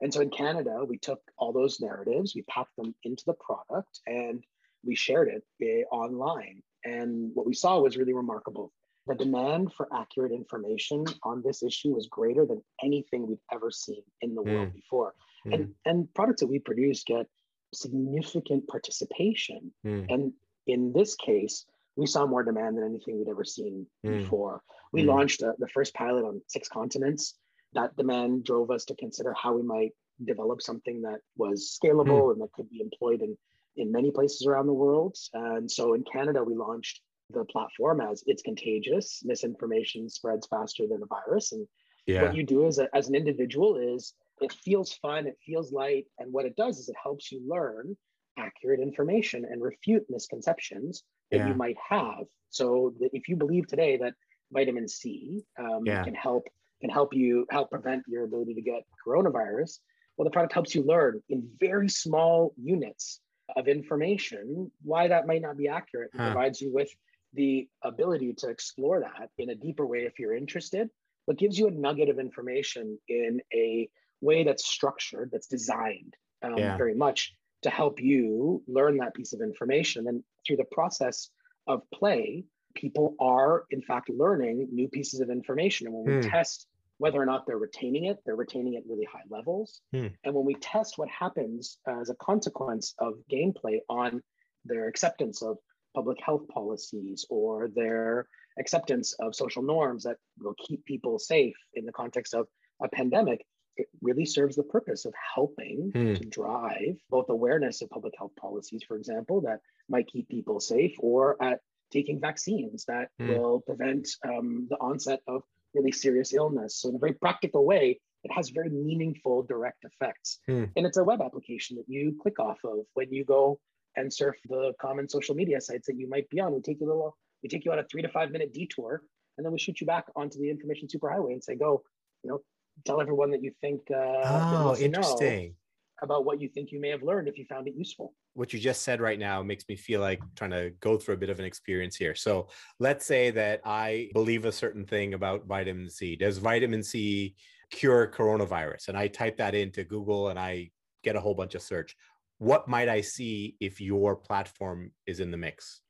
And 0.00 0.12
so 0.12 0.20
in 0.20 0.30
Canada, 0.30 0.84
we 0.86 0.96
took 0.96 1.20
all 1.36 1.52
those 1.52 1.80
narratives, 1.80 2.34
we 2.34 2.42
packed 2.42 2.74
them 2.76 2.94
into 3.04 3.22
the 3.26 3.34
product, 3.34 4.00
and 4.06 4.42
we 4.84 4.94
shared 4.94 5.28
it 5.28 5.44
uh, 5.92 5.94
online. 5.94 6.62
And 6.84 7.32
what 7.34 7.46
we 7.46 7.54
saw 7.54 7.78
was 7.80 7.98
really 7.98 8.14
remarkable. 8.14 8.72
The 9.06 9.14
demand 9.14 9.72
for 9.74 9.88
accurate 9.94 10.32
information 10.32 11.04
on 11.22 11.42
this 11.44 11.62
issue 11.62 11.90
was 11.90 12.06
greater 12.06 12.46
than 12.46 12.62
anything 12.82 13.26
we've 13.26 13.38
ever 13.52 13.70
seen 13.70 14.02
in 14.20 14.34
the 14.34 14.42
world 14.42 14.68
mm. 14.68 14.74
before. 14.74 15.14
Mm. 15.46 15.54
And, 15.54 15.74
and 15.84 16.14
products 16.14 16.40
that 16.40 16.46
we 16.46 16.60
produce 16.60 17.02
get 17.04 17.26
significant 17.74 18.68
participation. 18.68 19.72
Mm. 19.84 20.06
And 20.12 20.32
in 20.66 20.92
this 20.92 21.14
case, 21.16 21.64
we 22.00 22.06
saw 22.06 22.26
more 22.26 22.42
demand 22.42 22.78
than 22.78 22.84
anything 22.84 23.18
we'd 23.18 23.28
ever 23.28 23.44
seen 23.44 23.86
mm. 24.04 24.22
before. 24.22 24.62
We 24.90 25.02
mm. 25.02 25.08
launched 25.08 25.42
a, 25.42 25.52
the 25.58 25.68
first 25.68 25.92
pilot 25.92 26.24
on 26.24 26.40
six 26.48 26.66
continents. 26.66 27.34
That 27.74 27.94
demand 27.96 28.44
drove 28.44 28.70
us 28.70 28.86
to 28.86 28.96
consider 28.96 29.34
how 29.34 29.54
we 29.54 29.62
might 29.62 29.92
develop 30.24 30.62
something 30.62 31.02
that 31.02 31.20
was 31.36 31.78
scalable 31.78 32.22
mm. 32.22 32.32
and 32.32 32.40
that 32.40 32.52
could 32.52 32.70
be 32.70 32.80
employed 32.80 33.20
in, 33.20 33.36
in 33.76 33.92
many 33.92 34.10
places 34.10 34.46
around 34.46 34.66
the 34.66 34.72
world. 34.72 35.14
And 35.34 35.70
so 35.70 35.92
in 35.92 36.02
Canada, 36.10 36.42
we 36.42 36.54
launched 36.54 37.02
the 37.28 37.44
platform 37.44 38.00
as 38.00 38.24
it's 38.26 38.42
contagious. 38.42 39.20
Misinformation 39.22 40.08
spreads 40.08 40.46
faster 40.46 40.86
than 40.88 41.02
a 41.02 41.06
virus. 41.06 41.52
And 41.52 41.68
yeah. 42.06 42.22
what 42.22 42.34
you 42.34 42.44
do 42.44 42.66
as, 42.66 42.78
a, 42.78 42.88
as 42.96 43.10
an 43.10 43.14
individual 43.14 43.76
is 43.76 44.14
it 44.40 44.54
feels 44.54 44.94
fun, 44.94 45.26
it 45.26 45.36
feels 45.44 45.70
light. 45.70 46.06
And 46.18 46.32
what 46.32 46.46
it 46.46 46.56
does 46.56 46.78
is 46.78 46.88
it 46.88 46.96
helps 47.00 47.30
you 47.30 47.42
learn 47.46 47.94
accurate 48.38 48.80
information 48.80 49.44
and 49.44 49.60
refute 49.60 50.06
misconceptions 50.08 51.04
that 51.30 51.38
yeah. 51.38 51.48
you 51.48 51.54
might 51.54 51.76
have. 51.88 52.24
So 52.50 52.94
if 53.00 53.28
you 53.28 53.36
believe 53.36 53.66
today 53.66 53.96
that 53.98 54.14
vitamin 54.52 54.88
C 54.88 55.42
um, 55.58 55.82
yeah. 55.84 56.02
can 56.04 56.14
help 56.14 56.48
can 56.80 56.90
help 56.90 57.14
you 57.14 57.46
help 57.50 57.70
prevent 57.70 58.02
your 58.08 58.24
ability 58.24 58.54
to 58.54 58.62
get 58.62 58.84
coronavirus, 59.06 59.78
well, 60.16 60.24
the 60.24 60.30
product 60.30 60.52
helps 60.52 60.74
you 60.74 60.82
learn 60.82 61.22
in 61.28 61.48
very 61.60 61.88
small 61.88 62.54
units 62.56 63.20
of 63.56 63.68
information 63.68 64.70
why 64.82 65.08
that 65.08 65.26
might 65.26 65.42
not 65.42 65.56
be 65.56 65.68
accurate. 65.68 66.10
It 66.14 66.20
huh. 66.20 66.32
provides 66.32 66.60
you 66.60 66.72
with 66.72 66.90
the 67.34 67.68
ability 67.82 68.34
to 68.38 68.48
explore 68.48 69.00
that 69.00 69.30
in 69.38 69.50
a 69.50 69.54
deeper 69.54 69.86
way 69.86 70.00
if 70.00 70.18
you're 70.18 70.34
interested, 70.34 70.88
but 71.26 71.38
gives 71.38 71.58
you 71.58 71.68
a 71.68 71.70
nugget 71.70 72.08
of 72.08 72.18
information 72.18 72.98
in 73.08 73.40
a 73.54 73.88
way 74.20 74.44
that's 74.44 74.66
structured, 74.66 75.30
that's 75.32 75.46
designed 75.46 76.14
um, 76.42 76.58
yeah. 76.58 76.76
very 76.76 76.94
much 76.94 77.34
to 77.62 77.70
help 77.70 78.00
you 78.00 78.62
learn 78.66 78.96
that 78.98 79.14
piece 79.14 79.32
of 79.32 79.40
information. 79.40 80.08
And 80.08 80.24
through 80.50 80.56
the 80.56 80.64
process 80.72 81.30
of 81.68 81.82
play, 81.94 82.44
people 82.74 83.14
are 83.20 83.66
in 83.70 83.82
fact 83.82 84.10
learning 84.10 84.66
new 84.72 84.88
pieces 84.88 85.20
of 85.20 85.30
information. 85.30 85.86
And 85.86 85.94
when 85.94 86.04
we 86.04 86.22
mm. 86.24 86.30
test 86.30 86.66
whether 86.98 87.22
or 87.22 87.24
not 87.24 87.46
they're 87.46 87.56
retaining 87.56 88.06
it, 88.06 88.18
they're 88.26 88.34
retaining 88.34 88.74
it 88.74 88.82
really 88.88 89.06
high 89.10 89.22
levels. 89.30 89.80
Mm. 89.94 90.12
And 90.24 90.34
when 90.34 90.44
we 90.44 90.54
test 90.54 90.98
what 90.98 91.08
happens 91.08 91.78
as 91.86 92.10
a 92.10 92.14
consequence 92.16 92.94
of 92.98 93.14
gameplay 93.32 93.78
on 93.88 94.22
their 94.64 94.88
acceptance 94.88 95.40
of 95.40 95.56
public 95.94 96.18
health 96.20 96.48
policies 96.48 97.24
or 97.30 97.68
their 97.68 98.26
acceptance 98.58 99.14
of 99.20 99.36
social 99.36 99.62
norms 99.62 100.02
that 100.02 100.16
will 100.40 100.54
keep 100.66 100.84
people 100.84 101.18
safe 101.18 101.56
in 101.74 101.86
the 101.86 101.92
context 101.92 102.34
of 102.34 102.48
a 102.82 102.88
pandemic, 102.88 103.46
it 103.76 103.88
really 104.02 104.26
serves 104.26 104.56
the 104.56 104.62
purpose 104.62 105.04
of 105.04 105.14
helping 105.34 105.92
mm. 105.94 106.18
to 106.18 106.24
drive 106.24 106.96
both 107.08 107.26
awareness 107.28 107.82
of 107.82 107.90
public 107.90 108.14
health 108.18 108.32
policies, 108.38 108.82
for 108.86 108.96
example, 108.96 109.40
that 109.42 109.60
might 109.88 110.06
keep 110.08 110.28
people 110.28 110.60
safe, 110.60 110.94
or 110.98 111.42
at 111.42 111.60
taking 111.92 112.20
vaccines 112.20 112.84
that 112.86 113.08
mm. 113.20 113.36
will 113.36 113.60
prevent 113.60 114.08
um, 114.26 114.66
the 114.70 114.76
onset 114.76 115.20
of 115.26 115.42
really 115.74 115.92
serious 115.92 116.32
illness. 116.34 116.80
So, 116.80 116.88
in 116.88 116.96
a 116.96 116.98
very 116.98 117.14
practical 117.14 117.64
way, 117.64 118.00
it 118.24 118.32
has 118.32 118.50
very 118.50 118.70
meaningful 118.70 119.42
direct 119.44 119.84
effects. 119.84 120.40
Mm. 120.48 120.70
And 120.76 120.86
it's 120.86 120.98
a 120.98 121.04
web 121.04 121.20
application 121.22 121.76
that 121.76 121.86
you 121.88 122.16
click 122.20 122.38
off 122.38 122.58
of 122.64 122.80
when 122.94 123.12
you 123.12 123.24
go 123.24 123.58
and 123.96 124.12
surf 124.12 124.36
the 124.48 124.72
common 124.80 125.08
social 125.08 125.34
media 125.34 125.60
sites 125.60 125.86
that 125.86 125.98
you 125.98 126.08
might 126.08 126.28
be 126.30 126.40
on. 126.40 126.52
We 126.52 126.60
take 126.60 126.80
you 126.80 126.86
a 126.86 126.90
little, 126.90 127.16
we 127.42 127.48
take 127.48 127.64
you 127.64 127.72
on 127.72 127.78
a 127.78 127.84
three 127.84 128.02
to 128.02 128.08
five 128.08 128.30
minute 128.30 128.52
detour, 128.52 129.02
and 129.36 129.44
then 129.44 129.52
we 129.52 129.58
shoot 129.58 129.80
you 129.80 129.86
back 129.86 130.04
onto 130.16 130.38
the 130.38 130.50
information 130.50 130.88
superhighway 130.88 131.32
and 131.32 131.42
say, 131.42 131.54
go, 131.54 131.82
you 132.22 132.30
know, 132.30 132.40
tell 132.84 133.00
everyone 133.00 133.30
that 133.30 133.42
you 133.42 133.52
think 133.60 133.82
uh, 133.90 134.22
oh 134.24 134.76
interesting. 134.78 135.54
about 136.02 136.24
what 136.24 136.40
you 136.40 136.48
think 136.48 136.72
you 136.72 136.80
may 136.80 136.88
have 136.88 137.02
learned 137.02 137.28
if 137.28 137.38
you 137.38 137.44
found 137.46 137.68
it 137.68 137.74
useful. 137.76 138.14
What 138.34 138.52
you 138.52 138.58
just 138.58 138.82
said 138.82 139.00
right 139.00 139.18
now 139.18 139.42
makes 139.42 139.64
me 139.68 139.76
feel 139.76 140.00
like 140.00 140.20
trying 140.36 140.52
to 140.52 140.70
go 140.80 140.96
through 140.96 141.14
a 141.14 141.18
bit 141.18 141.30
of 141.30 141.38
an 141.38 141.44
experience 141.44 141.96
here. 141.96 142.14
So 142.14 142.48
let's 142.78 143.04
say 143.04 143.30
that 143.32 143.60
i 143.64 144.10
believe 144.14 144.44
a 144.44 144.52
certain 144.52 144.84
thing 144.84 145.14
about 145.14 145.46
vitamin 145.46 145.90
c. 145.90 146.16
Does 146.16 146.38
vitamin 146.38 146.82
c 146.82 147.34
cure 147.70 148.06
coronavirus? 148.06 148.88
And 148.88 148.96
i 148.96 149.08
type 149.08 149.36
that 149.38 149.54
into 149.54 149.84
google 149.84 150.28
and 150.28 150.38
i 150.38 150.70
get 151.02 151.16
a 151.16 151.20
whole 151.20 151.34
bunch 151.34 151.54
of 151.54 151.62
search. 151.62 151.96
What 152.38 152.68
might 152.68 152.88
I 152.88 153.00
see 153.02 153.56
if 153.60 153.80
your 153.80 154.16
platform 154.16 154.92
is 155.06 155.20
in 155.20 155.30
the 155.30 155.36
mix? 155.36 155.82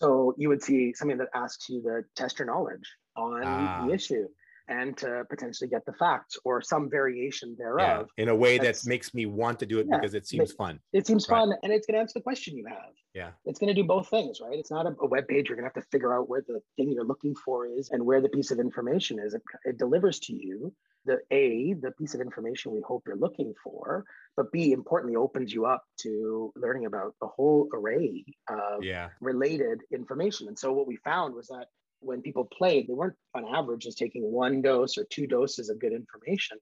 So 0.00 0.34
you 0.36 0.48
would 0.48 0.62
see 0.62 0.92
something 0.92 1.18
that 1.18 1.28
asks 1.34 1.68
you 1.68 1.82
to 1.82 2.02
test 2.14 2.38
your 2.38 2.46
knowledge 2.46 2.84
on 3.16 3.42
ah. 3.44 3.86
the 3.86 3.92
issue 3.92 4.28
and 4.68 4.96
to 4.98 5.24
potentially 5.30 5.68
get 5.68 5.84
the 5.86 5.92
facts 5.94 6.36
or 6.44 6.60
some 6.62 6.88
variation 6.90 7.56
thereof. 7.58 8.08
Yeah, 8.16 8.22
in 8.22 8.28
a 8.28 8.34
way 8.34 8.58
that 8.58 8.80
makes 8.86 9.14
me 9.14 9.26
want 9.26 9.58
to 9.60 9.66
do 9.66 9.78
it 9.78 9.86
yeah, 9.88 9.96
because 9.96 10.14
it 10.14 10.26
seems 10.26 10.52
fun. 10.52 10.80
It 10.92 11.06
seems 11.06 11.28
right. 11.28 11.38
fun 11.38 11.52
and 11.62 11.72
it's 11.72 11.86
going 11.86 11.94
to 11.94 12.00
answer 12.00 12.18
the 12.18 12.22
question 12.22 12.56
you 12.56 12.66
have. 12.66 12.92
Yeah. 13.14 13.30
It's 13.46 13.58
going 13.58 13.68
to 13.68 13.74
do 13.74 13.86
both 13.86 14.08
things, 14.08 14.40
right? 14.40 14.58
It's 14.58 14.70
not 14.70 14.86
a, 14.86 14.94
a 15.00 15.06
web 15.06 15.26
page. 15.26 15.48
You're 15.48 15.56
going 15.56 15.68
to 15.68 15.74
have 15.74 15.82
to 15.82 15.90
figure 15.90 16.16
out 16.16 16.28
where 16.28 16.44
the 16.46 16.60
thing 16.76 16.92
you're 16.92 17.04
looking 17.04 17.34
for 17.34 17.66
is 17.66 17.90
and 17.90 18.04
where 18.04 18.20
the 18.20 18.28
piece 18.28 18.50
of 18.50 18.60
information 18.60 19.18
is. 19.18 19.34
It, 19.34 19.42
it 19.64 19.78
delivers 19.78 20.18
to 20.20 20.32
you 20.32 20.72
the 21.04 21.18
A, 21.30 21.74
the 21.74 21.92
piece 21.92 22.14
of 22.14 22.20
information 22.20 22.72
we 22.72 22.82
hope 22.86 23.04
you're 23.06 23.16
looking 23.16 23.54
for, 23.64 24.04
but 24.36 24.52
B, 24.52 24.72
importantly, 24.72 25.16
opens 25.16 25.52
you 25.52 25.64
up 25.64 25.82
to 26.02 26.52
learning 26.54 26.86
about 26.86 27.14
a 27.22 27.26
whole 27.26 27.68
array 27.72 28.24
of 28.48 28.84
yeah. 28.84 29.08
related 29.20 29.80
information. 29.90 30.48
And 30.48 30.58
so 30.58 30.72
what 30.72 30.86
we 30.86 30.96
found 30.96 31.34
was 31.34 31.48
that 31.48 31.66
when 32.00 32.22
people 32.22 32.44
played, 32.44 32.88
they 32.88 32.94
weren't 32.94 33.16
on 33.34 33.44
average 33.44 33.82
just 33.82 33.98
taking 33.98 34.22
one 34.22 34.62
dose 34.62 34.98
or 34.98 35.04
two 35.04 35.26
doses 35.26 35.68
of 35.68 35.78
good 35.78 35.92
information. 35.92 36.58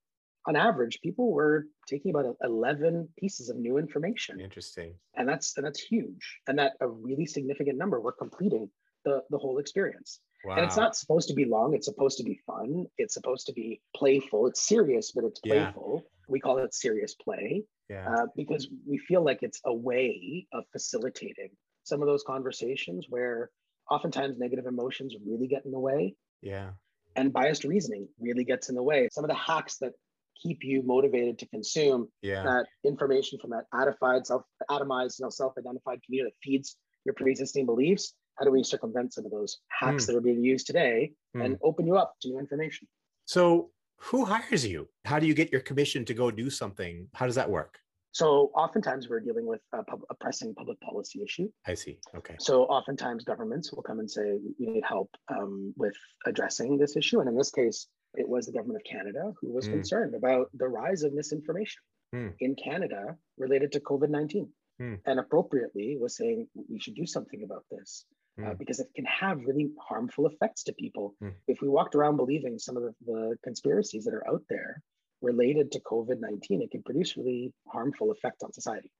On 0.48 0.54
average, 0.54 1.00
people 1.02 1.32
were 1.32 1.66
taking 1.88 2.10
about 2.10 2.36
11 2.42 3.08
pieces 3.18 3.48
of 3.48 3.56
new 3.56 3.78
information. 3.78 4.40
Interesting. 4.40 4.94
And 5.16 5.28
that's 5.28 5.56
and 5.56 5.66
that's 5.66 5.80
huge. 5.80 6.40
And 6.46 6.58
that 6.58 6.74
a 6.80 6.88
really 6.88 7.26
significant 7.26 7.78
number 7.78 8.00
were 8.00 8.12
completing 8.12 8.70
the, 9.04 9.22
the 9.30 9.38
whole 9.38 9.58
experience. 9.58 10.20
Wow. 10.44 10.56
And 10.56 10.64
it's 10.64 10.76
not 10.76 10.94
supposed 10.94 11.28
to 11.28 11.34
be 11.34 11.44
long. 11.44 11.74
It's 11.74 11.86
supposed 11.86 12.18
to 12.18 12.24
be 12.24 12.38
fun. 12.46 12.86
It's 12.98 13.14
supposed 13.14 13.46
to 13.46 13.52
be 13.52 13.80
playful. 13.96 14.46
It's 14.46 14.66
serious, 14.66 15.10
but 15.12 15.24
it's 15.24 15.40
playful. 15.40 16.02
Yeah. 16.04 16.10
We 16.28 16.40
call 16.40 16.58
it 16.58 16.74
serious 16.74 17.14
play 17.14 17.64
yeah. 17.88 18.08
uh, 18.08 18.26
because 18.36 18.68
we 18.86 18.98
feel 18.98 19.24
like 19.24 19.42
it's 19.42 19.60
a 19.64 19.74
way 19.74 20.46
of 20.52 20.64
facilitating 20.70 21.50
some 21.82 22.02
of 22.02 22.06
those 22.06 22.22
conversations 22.24 23.06
where 23.08 23.50
oftentimes 23.90 24.38
negative 24.38 24.66
emotions 24.66 25.14
really 25.26 25.46
get 25.46 25.64
in 25.64 25.70
the 25.70 25.78
way. 25.78 26.14
Yeah. 26.42 26.70
And 27.14 27.32
biased 27.32 27.64
reasoning 27.64 28.08
really 28.20 28.44
gets 28.44 28.68
in 28.68 28.74
the 28.74 28.82
way. 28.82 29.08
Some 29.10 29.24
of 29.24 29.28
the 29.28 29.36
hacks 29.36 29.78
that 29.78 29.92
keep 30.40 30.58
you 30.62 30.82
motivated 30.82 31.38
to 31.38 31.46
consume 31.48 32.08
yeah. 32.22 32.42
that 32.42 32.66
information 32.84 33.38
from 33.38 33.50
that 33.50 33.64
atomified, 33.72 34.26
self 34.26 34.42
atomized, 34.70 35.18
you 35.18 35.24
know, 35.24 35.30
self-identified 35.30 36.02
community 36.04 36.30
that 36.30 36.46
feeds 36.46 36.76
your 37.04 37.14
pre-existing 37.14 37.64
beliefs. 37.64 38.14
How 38.34 38.44
do 38.44 38.50
we 38.50 38.62
circumvent 38.62 39.14
some 39.14 39.24
of 39.24 39.30
those 39.30 39.58
hacks 39.68 40.04
mm. 40.04 40.06
that 40.08 40.16
are 40.16 40.20
being 40.20 40.44
used 40.44 40.66
today 40.66 41.12
mm. 41.34 41.44
and 41.44 41.56
open 41.62 41.86
you 41.86 41.96
up 41.96 42.14
to 42.20 42.28
new 42.28 42.38
information? 42.38 42.86
So 43.24 43.70
who 43.98 44.26
hires 44.26 44.66
you? 44.66 44.88
How 45.06 45.18
do 45.18 45.26
you 45.26 45.32
get 45.32 45.50
your 45.50 45.62
commission 45.62 46.04
to 46.04 46.14
go 46.14 46.30
do 46.30 46.50
something? 46.50 47.08
How 47.14 47.24
does 47.24 47.34
that 47.36 47.48
work? 47.48 47.78
So 48.16 48.50
oftentimes 48.54 49.10
we're 49.10 49.20
dealing 49.20 49.44
with 49.44 49.60
a, 49.74 49.82
pub, 49.82 50.00
a, 50.08 50.14
pressing 50.14 50.54
public 50.54 50.80
policy 50.80 51.22
issue. 51.22 51.50
I 51.66 51.74
see. 51.74 51.98
Okay. 52.14 52.36
So 52.38 52.62
oftentimes 52.62 53.24
governments 53.24 53.70
will 53.70 53.82
come 53.82 53.98
and 53.98 54.10
say, 54.10 54.38
we 54.58 54.66
need 54.66 54.84
help 54.88 55.10
um, 55.28 55.74
with 55.76 55.92
addressing 56.24 56.78
this 56.78 56.96
issue. 56.96 57.20
And 57.20 57.28
in 57.28 57.36
this 57.36 57.50
case, 57.50 57.88
it 58.14 58.26
was 58.26 58.46
the 58.46 58.52
government 58.52 58.80
of 58.80 58.90
Canada 58.90 59.34
who 59.38 59.52
was 59.52 59.68
mm. 59.68 59.72
concerned 59.72 60.14
about 60.14 60.46
the 60.54 60.66
rise 60.66 61.02
of 61.02 61.12
misinformation 61.12 61.82
mm. 62.14 62.32
in 62.40 62.56
Canada 62.56 63.16
related 63.36 63.72
to 63.72 63.80
COVID 63.80 64.08
19. 64.08 64.48
Mm. 64.80 64.98
And 65.04 65.20
appropriately 65.20 65.98
was 66.00 66.16
saying 66.16 66.48
we 66.70 66.80
should 66.80 66.94
do 66.94 67.04
something 67.04 67.42
about 67.44 67.66
this. 67.70 68.06
Uh, 68.38 68.50
hmm. 68.50 68.56
because 68.58 68.80
it 68.80 68.88
can 68.94 69.06
have 69.06 69.40
really 69.46 69.70
harmful 69.88 70.26
effects 70.26 70.64
to 70.64 70.72
people. 70.74 71.14
Hmm. 71.22 71.30
If 71.48 71.62
we 71.62 71.68
walked 71.68 71.94
around 71.94 72.18
believing 72.18 72.58
some 72.58 72.76
of 72.76 72.82
the, 72.82 72.92
the 73.06 73.36
conspiracies 73.42 74.04
that 74.04 74.12
are 74.12 74.28
out 74.28 74.42
there, 74.50 74.82
related 75.26 75.72
to 75.72 75.80
COVID 75.80 76.20
19, 76.20 76.62
it 76.62 76.70
can 76.70 76.82
produce 76.82 77.16
really 77.16 77.52
harmful 77.66 78.12
effects 78.12 78.42
on 78.42 78.52
society. 78.52 78.90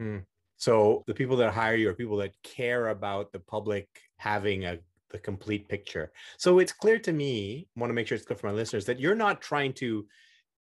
Mm. 0.00 0.24
So 0.56 1.02
the 1.06 1.14
people 1.14 1.36
that 1.38 1.52
hire 1.52 1.74
you 1.74 1.90
are 1.90 1.94
people 1.94 2.16
that 2.18 2.34
care 2.42 2.88
about 2.88 3.32
the 3.32 3.40
public 3.40 3.88
having 4.16 4.64
a 4.64 4.78
the 5.10 5.18
complete 5.18 5.68
picture. 5.68 6.10
So 6.38 6.58
it's 6.58 6.72
clear 6.72 6.98
to 7.00 7.12
me, 7.12 7.68
I 7.76 7.80
want 7.80 7.90
to 7.90 7.94
make 7.94 8.06
sure 8.06 8.16
it's 8.16 8.24
clear 8.26 8.38
for 8.38 8.46
my 8.46 8.54
listeners 8.54 8.86
that 8.86 8.98
you're 8.98 9.14
not 9.14 9.42
trying 9.42 9.74
to 9.74 10.06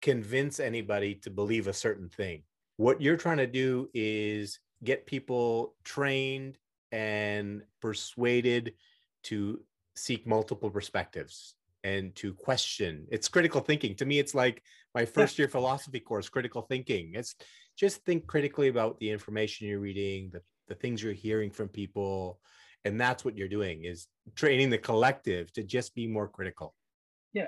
convince 0.02 0.60
anybody 0.60 1.16
to 1.16 1.30
believe 1.30 1.68
a 1.68 1.74
certain 1.74 2.10
thing. 2.10 2.44
What 2.78 3.02
you're 3.02 3.18
trying 3.18 3.38
to 3.38 3.48
do 3.48 3.90
is 3.94 4.60
get 4.84 5.06
people 5.06 5.76
trained 5.84 6.58
and 6.92 7.62
persuaded 7.82 8.74
to 9.24 9.62
seek 9.96 10.28
multiple 10.28 10.70
perspectives 10.70 11.56
and 11.84 12.16
to 12.16 12.34
question. 12.34 13.08
It's 13.12 13.28
critical 13.28 13.62
thinking. 13.62 13.96
To 13.96 14.06
me, 14.06 14.20
it's 14.20 14.36
like 14.36 14.62
my 14.94 15.06
first 15.06 15.40
year 15.40 15.48
philosophy 15.48 16.00
course, 16.00 16.30
critical 16.30 16.62
thinking. 16.62 17.14
It's 17.16 17.36
just 17.78 18.04
think 18.06 18.28
critically 18.28 18.68
about 18.68 19.00
the 19.00 19.10
information 19.10 19.68
you're 19.68 19.80
reading, 19.80 20.30
the, 20.32 20.42
the 20.68 20.76
things 20.76 21.02
you're 21.02 21.14
hearing 21.14 21.52
from 21.52 21.70
people. 21.70 22.40
And 22.86 23.00
that's 23.00 23.24
what 23.24 23.38
you're 23.38 23.48
doing 23.48 23.86
is 23.86 24.08
training 24.36 24.70
the 24.70 24.78
collective 24.78 25.52
to 25.54 25.64
just 25.64 25.96
be 25.96 26.08
more 26.08 26.28
critical. 26.28 26.74
Yeah. 27.34 27.48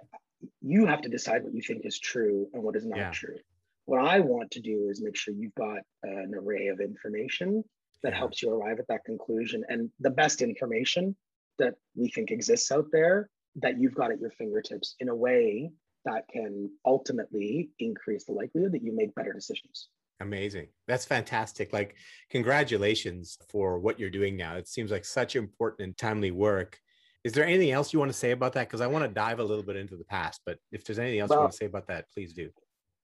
You 0.61 0.85
have 0.85 1.01
to 1.01 1.09
decide 1.09 1.43
what 1.43 1.53
you 1.53 1.61
think 1.61 1.85
is 1.85 1.99
true 1.99 2.47
and 2.53 2.63
what 2.63 2.75
is 2.75 2.85
not 2.85 2.97
yeah. 2.97 3.11
true. 3.11 3.37
What 3.85 4.05
I 4.05 4.19
want 4.19 4.51
to 4.51 4.61
do 4.61 4.87
is 4.89 5.01
make 5.01 5.15
sure 5.15 5.33
you've 5.33 5.55
got 5.55 5.79
an 6.03 6.33
array 6.35 6.67
of 6.67 6.79
information 6.79 7.63
that 8.01 8.13
yeah. 8.13 8.17
helps 8.17 8.41
you 8.41 8.49
arrive 8.49 8.79
at 8.79 8.87
that 8.87 9.03
conclusion 9.05 9.63
and 9.67 9.89
the 9.99 10.09
best 10.09 10.41
information 10.41 11.15
that 11.59 11.75
we 11.95 12.09
think 12.09 12.31
exists 12.31 12.71
out 12.71 12.87
there 12.91 13.29
that 13.57 13.79
you've 13.79 13.95
got 13.95 14.11
at 14.11 14.19
your 14.19 14.31
fingertips 14.31 14.95
in 14.99 15.09
a 15.09 15.15
way 15.15 15.71
that 16.05 16.27
can 16.31 16.69
ultimately 16.85 17.69
increase 17.79 18.25
the 18.25 18.31
likelihood 18.31 18.73
that 18.73 18.83
you 18.83 18.95
make 18.95 19.15
better 19.15 19.33
decisions. 19.33 19.89
Amazing. 20.19 20.67
That's 20.87 21.05
fantastic. 21.05 21.73
Like, 21.73 21.95
congratulations 22.29 23.37
for 23.49 23.79
what 23.79 23.99
you're 23.99 24.09
doing 24.09 24.37
now. 24.37 24.55
It 24.55 24.67
seems 24.67 24.91
like 24.91 25.05
such 25.05 25.35
important 25.35 25.85
and 25.85 25.97
timely 25.97 26.31
work. 26.31 26.79
Is 27.23 27.33
there 27.33 27.45
anything 27.45 27.71
else 27.71 27.93
you 27.93 27.99
want 27.99 28.11
to 28.11 28.17
say 28.17 28.31
about 28.31 28.53
that? 28.53 28.67
Because 28.67 28.81
I 28.81 28.87
want 28.87 29.05
to 29.05 29.13
dive 29.13 29.39
a 29.39 29.43
little 29.43 29.63
bit 29.63 29.75
into 29.75 29.95
the 29.95 30.03
past, 30.03 30.41
but 30.45 30.57
if 30.71 30.83
there's 30.83 30.99
anything 30.99 31.19
else 31.19 31.29
well, 31.29 31.39
you 31.39 31.43
want 31.43 31.51
to 31.53 31.57
say 31.57 31.65
about 31.65 31.87
that, 31.87 32.05
please 32.13 32.33
do. 32.33 32.49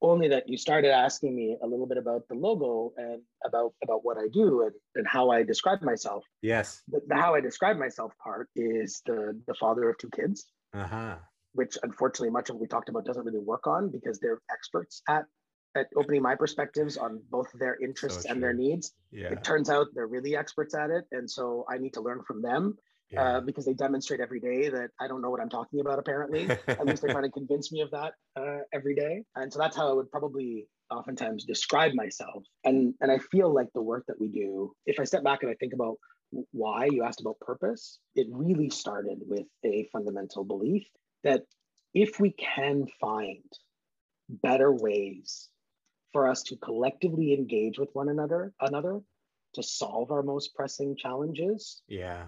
Only 0.01 0.29
that 0.29 0.47
you 0.47 0.57
started 0.57 0.91
asking 0.91 1.35
me 1.35 1.57
a 1.61 1.67
little 1.67 1.85
bit 1.85 1.97
about 1.97 2.27
the 2.29 2.35
logo 2.35 2.93
and 2.97 3.21
about 3.45 3.73
about 3.83 4.05
what 4.05 4.17
I 4.17 4.27
do 4.31 4.63
and, 4.63 4.71
and 4.95 5.07
how 5.07 5.29
I 5.29 5.43
describe 5.43 5.81
myself. 5.81 6.23
Yes. 6.41 6.83
The, 6.87 7.01
the 7.07 7.15
how 7.15 7.35
I 7.35 7.41
describe 7.41 7.77
myself 7.77 8.13
part 8.23 8.49
is 8.55 9.01
the 9.05 9.39
the 9.47 9.53
father 9.55 9.89
of 9.89 9.97
two 9.97 10.09
kids. 10.15 10.45
Uh-huh 10.73 11.15
which 11.53 11.77
unfortunately 11.83 12.29
much 12.29 12.49
of 12.49 12.55
what 12.55 12.61
we 12.61 12.67
talked 12.67 12.89
about 12.89 13.05
doesn't 13.05 13.25
really 13.25 13.39
work 13.39 13.67
on 13.67 13.89
because 13.89 14.19
they're 14.19 14.41
experts 14.51 15.01
at 15.07 15.25
at 15.75 15.87
opening 15.95 16.21
my 16.21 16.33
perspectives 16.33 16.97
on 16.97 17.21
both 17.29 17.47
their 17.59 17.77
interests 17.79 18.23
so 18.23 18.31
and 18.31 18.41
their 18.41 18.53
needs. 18.53 18.93
Yeah. 19.11 19.27
It 19.27 19.43
turns 19.43 19.69
out 19.69 19.87
they're 19.93 20.07
really 20.07 20.35
experts 20.35 20.73
at 20.73 20.89
it, 20.89 21.05
and 21.11 21.29
so 21.29 21.63
I 21.69 21.77
need 21.77 21.93
to 21.93 22.01
learn 22.01 22.23
from 22.25 22.41
them. 22.41 22.77
Yeah. 23.11 23.37
Uh, 23.37 23.41
because 23.41 23.65
they 23.65 23.73
demonstrate 23.73 24.19
every 24.19 24.39
day 24.39 24.69
that 24.69 24.91
I 24.99 25.07
don't 25.07 25.21
know 25.21 25.31
what 25.31 25.41
I'm 25.41 25.49
talking 25.49 25.79
about. 25.79 25.97
Apparently, 25.97 26.47
at 26.67 26.85
least 26.85 27.01
they're 27.01 27.11
trying 27.11 27.23
to 27.23 27.31
convince 27.31 27.71
me 27.71 27.81
of 27.81 27.89
that 27.91 28.13
uh, 28.39 28.59
every 28.71 28.93
day, 28.93 29.23
and 29.35 29.51
so 29.51 29.57
that's 29.57 29.75
how 29.75 29.89
I 29.89 29.93
would 29.93 30.11
probably 30.11 30.67
oftentimes 30.91 31.45
describe 31.45 31.93
myself. 31.93 32.43
And 32.63 32.93
and 33.01 33.11
I 33.11 33.17
feel 33.31 33.51
like 33.53 33.67
the 33.73 33.81
work 33.81 34.05
that 34.07 34.19
we 34.19 34.27
do. 34.27 34.73
If 34.85 34.99
I 34.99 35.05
step 35.05 35.23
back 35.23 35.41
and 35.41 35.51
I 35.51 35.55
think 35.55 35.73
about 35.73 35.95
why 36.51 36.85
you 36.85 37.03
asked 37.03 37.21
about 37.21 37.39
purpose, 37.39 37.97
it 38.15 38.27
really 38.29 38.69
started 38.69 39.17
with 39.25 39.47
a 39.65 39.89
fundamental 39.91 40.43
belief 40.43 40.85
that 41.23 41.41
if 41.93 42.19
we 42.19 42.31
can 42.31 42.85
find 43.01 43.43
better 44.29 44.71
ways 44.71 45.49
for 46.13 46.27
us 46.27 46.43
to 46.43 46.55
collectively 46.57 47.33
engage 47.33 47.77
with 47.77 47.89
one 47.93 48.09
another 48.09 48.53
another 48.61 48.99
to 49.53 49.63
solve 49.63 50.11
our 50.11 50.21
most 50.21 50.53
pressing 50.55 50.95
challenges 50.95 51.81
yeah 51.87 52.25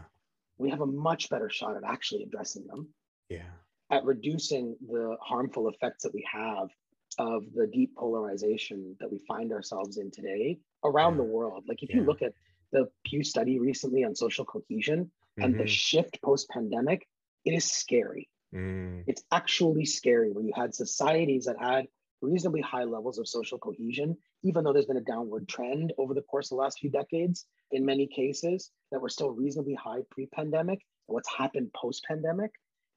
we 0.62 0.70
have 0.70 0.82
a 0.82 0.86
much 0.86 1.30
better 1.30 1.50
shot 1.50 1.76
at 1.76 1.84
actually 1.84 2.24
addressing 2.24 2.66
them 2.68 2.88
yeah 3.30 3.52
at 3.92 4.04
reducing 4.06 4.76
the 4.88 5.18
harmful 5.22 5.68
effects 5.68 6.04
that 6.04 6.14
we 6.14 6.26
have 6.32 6.70
of 7.20 7.44
the 7.54 7.68
deep 7.68 7.94
polarization 7.98 8.96
that 9.00 9.12
we 9.12 9.20
find 9.28 9.52
ourselves 9.52 9.98
in 9.98 10.10
today 10.12 10.58
around 10.86 11.14
yeah. 11.14 11.18
the 11.18 11.24
world 11.24 11.64
like 11.68 11.84
if 11.84 11.90
yeah. 11.90 11.98
you 11.98 12.04
look 12.04 12.22
at 12.22 12.34
the 12.72 12.88
pew 13.06 13.24
study 13.24 13.60
recently 13.60 14.04
on 14.06 14.16
social 14.16 14.46
cohesion 14.46 15.06
mm-hmm. 15.06 15.44
and 15.44 15.56
the 15.56 15.60
mm-hmm. 15.60 15.68
shift 15.68 16.22
post 16.22 16.48
pandemic 16.50 17.06
it 17.44 17.52
is 17.52 17.66
scary 17.66 18.30
Mm. 18.54 19.04
It's 19.08 19.24
actually 19.32 19.86
scary 19.86 20.32
when 20.32 20.46
you 20.46 20.54
had 20.56 20.76
societies 20.76 21.46
that 21.46 21.58
had 21.60 21.88
reasonably 22.22 22.62
high 22.62 22.84
levels 22.84 23.18
of 23.18 23.28
social 23.28 23.58
cohesion, 23.58 24.18
even 24.44 24.64
though 24.64 24.74
there's 24.74 24.86
been 24.86 24.98
a 24.98 25.02
downward 25.02 25.48
trend 25.48 25.94
over 25.98 26.14
the 26.14 26.22
course 26.22 26.48
of 26.48 26.58
the 26.58 26.62
last 26.62 26.80
few 26.80 26.90
decades 26.90 27.46
in 27.72 27.86
many 27.86 28.08
cases 28.08 28.72
that 28.92 29.02
were 29.02 29.10
still 29.10 29.32
reasonably 29.32 29.76
high 29.76 30.02
pre-pandemic. 30.12 30.80
What's 31.08 31.30
happened 31.34 31.72
post-pandemic, 31.74 32.52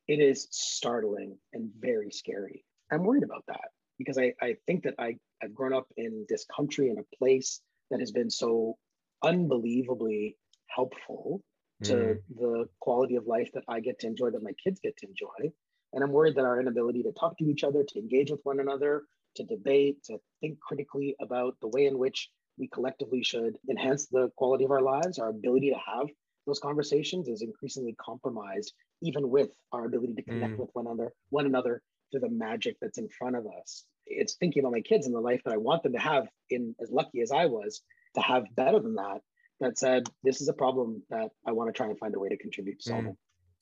it 0.09 0.21
is 0.21 0.49
startling 0.51 1.39
and 1.53 1.71
very 1.81 2.11
scary. 2.11 2.65
I'm 2.93 3.05
worried 3.05 3.25
about 3.25 3.45
that 3.49 3.69
because 3.99 4.19
I, 4.19 4.35
I 4.41 4.57
think 4.67 4.85
that 4.85 4.95
I, 4.99 5.17
I've 5.43 5.55
grown 5.55 5.73
up 5.73 5.87
in 5.97 6.27
this 6.29 6.47
country 6.55 6.91
in 6.91 6.99
a 6.99 7.17
place 7.17 7.61
that 7.91 8.01
has 8.01 8.13
been 8.13 8.31
so 8.31 8.77
unbelievably 9.23 10.37
helpful 10.69 11.43
to 11.83 11.95
mm. 11.95 12.19
the 12.37 12.69
quality 12.81 13.17
of 13.17 13.27
life 13.27 13.51
that 13.55 13.65
I 13.69 13.81
get 13.81 13.99
to 14.01 14.07
enjoy, 14.07 14.31
that 14.31 14.43
my 14.43 14.53
kids 14.63 14.81
get 14.81 14.97
to 14.99 15.07
enjoy. 15.07 15.53
And 15.95 16.03
I'm 16.03 16.11
worried 16.11 16.35
that 16.35 16.45
our 16.45 16.61
inability 16.61 17.05
to 17.05 17.13
talk 17.13 17.39
to 17.39 17.45
each 17.45 17.63
other, 17.63 17.85
to 17.85 17.99
engage 17.99 18.31
with 18.31 18.41
one 18.43 18.59
another, 18.59 19.05
to 19.37 19.45
debate, 19.45 20.03
to 20.05 20.19
think 20.41 20.59
critically 20.61 21.15
about 21.21 21.57
the 21.61 21.69
way 21.69 21.87
in 21.87 21.99
which 21.99 22.29
we 22.59 22.69
collectively 22.69 23.23
should 23.23 23.57
enhance 23.71 24.07
the 24.07 24.31
quality 24.37 24.65
of 24.65 24.73
our 24.73 24.83
lives. 24.83 25.19
Our 25.19 25.29
ability 25.29 25.71
to 25.71 25.77
have 25.77 26.09
those 26.47 26.59
conversations 26.59 27.29
is 27.29 27.43
increasingly 27.43 27.95
compromised, 27.99 28.73
even 29.03 29.31
with 29.31 29.51
our 29.73 29.87
ability 29.87 30.15
to 30.15 30.23
connect 30.23 30.55
mm. 30.55 30.59
with 30.59 30.71
one 30.73 30.87
another, 30.87 31.13
one 31.31 31.47
another 31.47 31.81
through 32.11 32.21
the 32.21 32.29
magic 32.29 32.77
that's 32.81 32.99
in 32.99 33.09
front 33.09 33.37
of 33.37 33.47
us. 33.47 33.85
It's 34.07 34.35
thinking 34.35 34.61
about 34.61 34.73
my 34.73 34.81
kids 34.81 35.07
and 35.07 35.15
the 35.15 35.21
life 35.21 35.43
that 35.45 35.55
I 35.55 35.59
want 35.59 35.83
them 35.83 35.93
to 35.93 35.99
have 35.99 36.29
in 36.51 36.75
as 36.83 36.91
lucky 36.91 37.21
as 37.23 37.31
I 37.33 37.47
was 37.47 37.83
to 38.17 38.21
have 38.21 38.45
better 38.55 38.81
than 38.81 38.97
that. 38.97 39.21
That 39.61 39.79
said, 39.79 40.09
this 40.23 40.41
is 40.41 40.49
a 40.49 40.53
problem 40.53 41.03
that 41.11 41.31
I 41.47 41.53
want 41.53 41.69
to 41.69 41.73
try 41.73 41.87
and 41.87 41.99
find 41.99 42.15
a 42.15 42.19
way 42.19 42.29
to 42.29 42.37
contribute 42.37 42.81
to 42.81 42.89
solving. 42.91 43.13
Mm. 43.13 43.17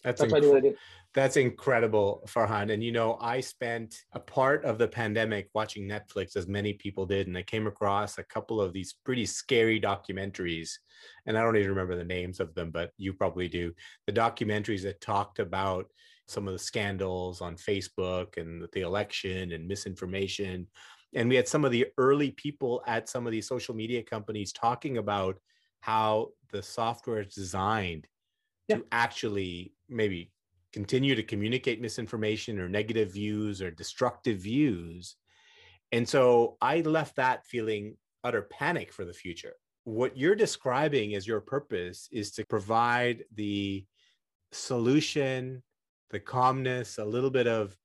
That's, 0.04 0.20
that's, 0.20 0.32
inc- 0.32 0.74
that's 1.14 1.36
incredible, 1.36 2.22
Farhaan. 2.26 2.72
And 2.72 2.82
you 2.82 2.90
know, 2.90 3.18
I 3.20 3.40
spent 3.40 3.94
a 4.12 4.20
part 4.20 4.64
of 4.64 4.78
the 4.78 4.88
pandemic 4.88 5.48
watching 5.54 5.88
Netflix, 5.88 6.36
as 6.36 6.48
many 6.48 6.72
people 6.72 7.06
did, 7.06 7.28
and 7.28 7.38
I 7.38 7.42
came 7.42 7.66
across 7.66 8.18
a 8.18 8.24
couple 8.24 8.60
of 8.60 8.72
these 8.72 8.94
pretty 9.04 9.26
scary 9.26 9.80
documentaries. 9.80 10.70
And 11.26 11.38
I 11.38 11.42
don't 11.42 11.56
even 11.56 11.70
remember 11.70 11.96
the 11.96 12.04
names 12.04 12.40
of 12.40 12.54
them, 12.54 12.70
but 12.70 12.90
you 12.96 13.12
probably 13.12 13.48
do. 13.48 13.72
The 14.06 14.12
documentaries 14.12 14.82
that 14.82 15.00
talked 15.00 15.38
about 15.38 15.86
some 16.26 16.46
of 16.48 16.52
the 16.52 16.58
scandals 16.58 17.40
on 17.40 17.56
Facebook 17.56 18.36
and 18.38 18.66
the 18.72 18.80
election 18.80 19.52
and 19.52 19.68
misinformation. 19.68 20.66
And 21.14 21.28
we 21.28 21.36
had 21.36 21.48
some 21.48 21.64
of 21.64 21.72
the 21.72 21.86
early 21.98 22.30
people 22.30 22.82
at 22.86 23.08
some 23.08 23.26
of 23.26 23.32
these 23.32 23.46
social 23.46 23.74
media 23.74 24.02
companies 24.02 24.52
talking 24.52 24.98
about 24.98 25.36
how 25.80 26.28
the 26.50 26.62
software 26.62 27.20
is 27.20 27.34
designed 27.34 28.06
yeah. 28.68 28.76
to 28.76 28.84
actually 28.92 29.72
maybe 29.92 30.30
continue 30.72 31.14
to 31.14 31.22
communicate 31.22 31.80
misinformation 31.80 32.58
or 32.58 32.68
negative 32.68 33.12
views 33.12 33.60
or 33.60 33.70
destructive 33.70 34.38
views. 34.38 35.16
And 35.92 36.08
so 36.08 36.56
I 36.60 36.80
left 36.80 37.16
that 37.16 37.44
feeling 37.46 37.96
utter 38.24 38.42
panic 38.42 38.92
for 38.92 39.04
the 39.04 39.12
future. 39.12 39.54
What 39.84 40.16
you're 40.16 40.34
describing 40.34 41.14
as 41.14 41.26
your 41.26 41.40
purpose 41.40 42.08
is 42.12 42.30
to 42.32 42.46
provide 42.46 43.24
the 43.34 43.84
solution, 44.52 45.62
the 46.10 46.20
calmness, 46.20 46.98
a 46.98 47.04
little 47.04 47.30
bit 47.30 47.46
of 47.46 47.76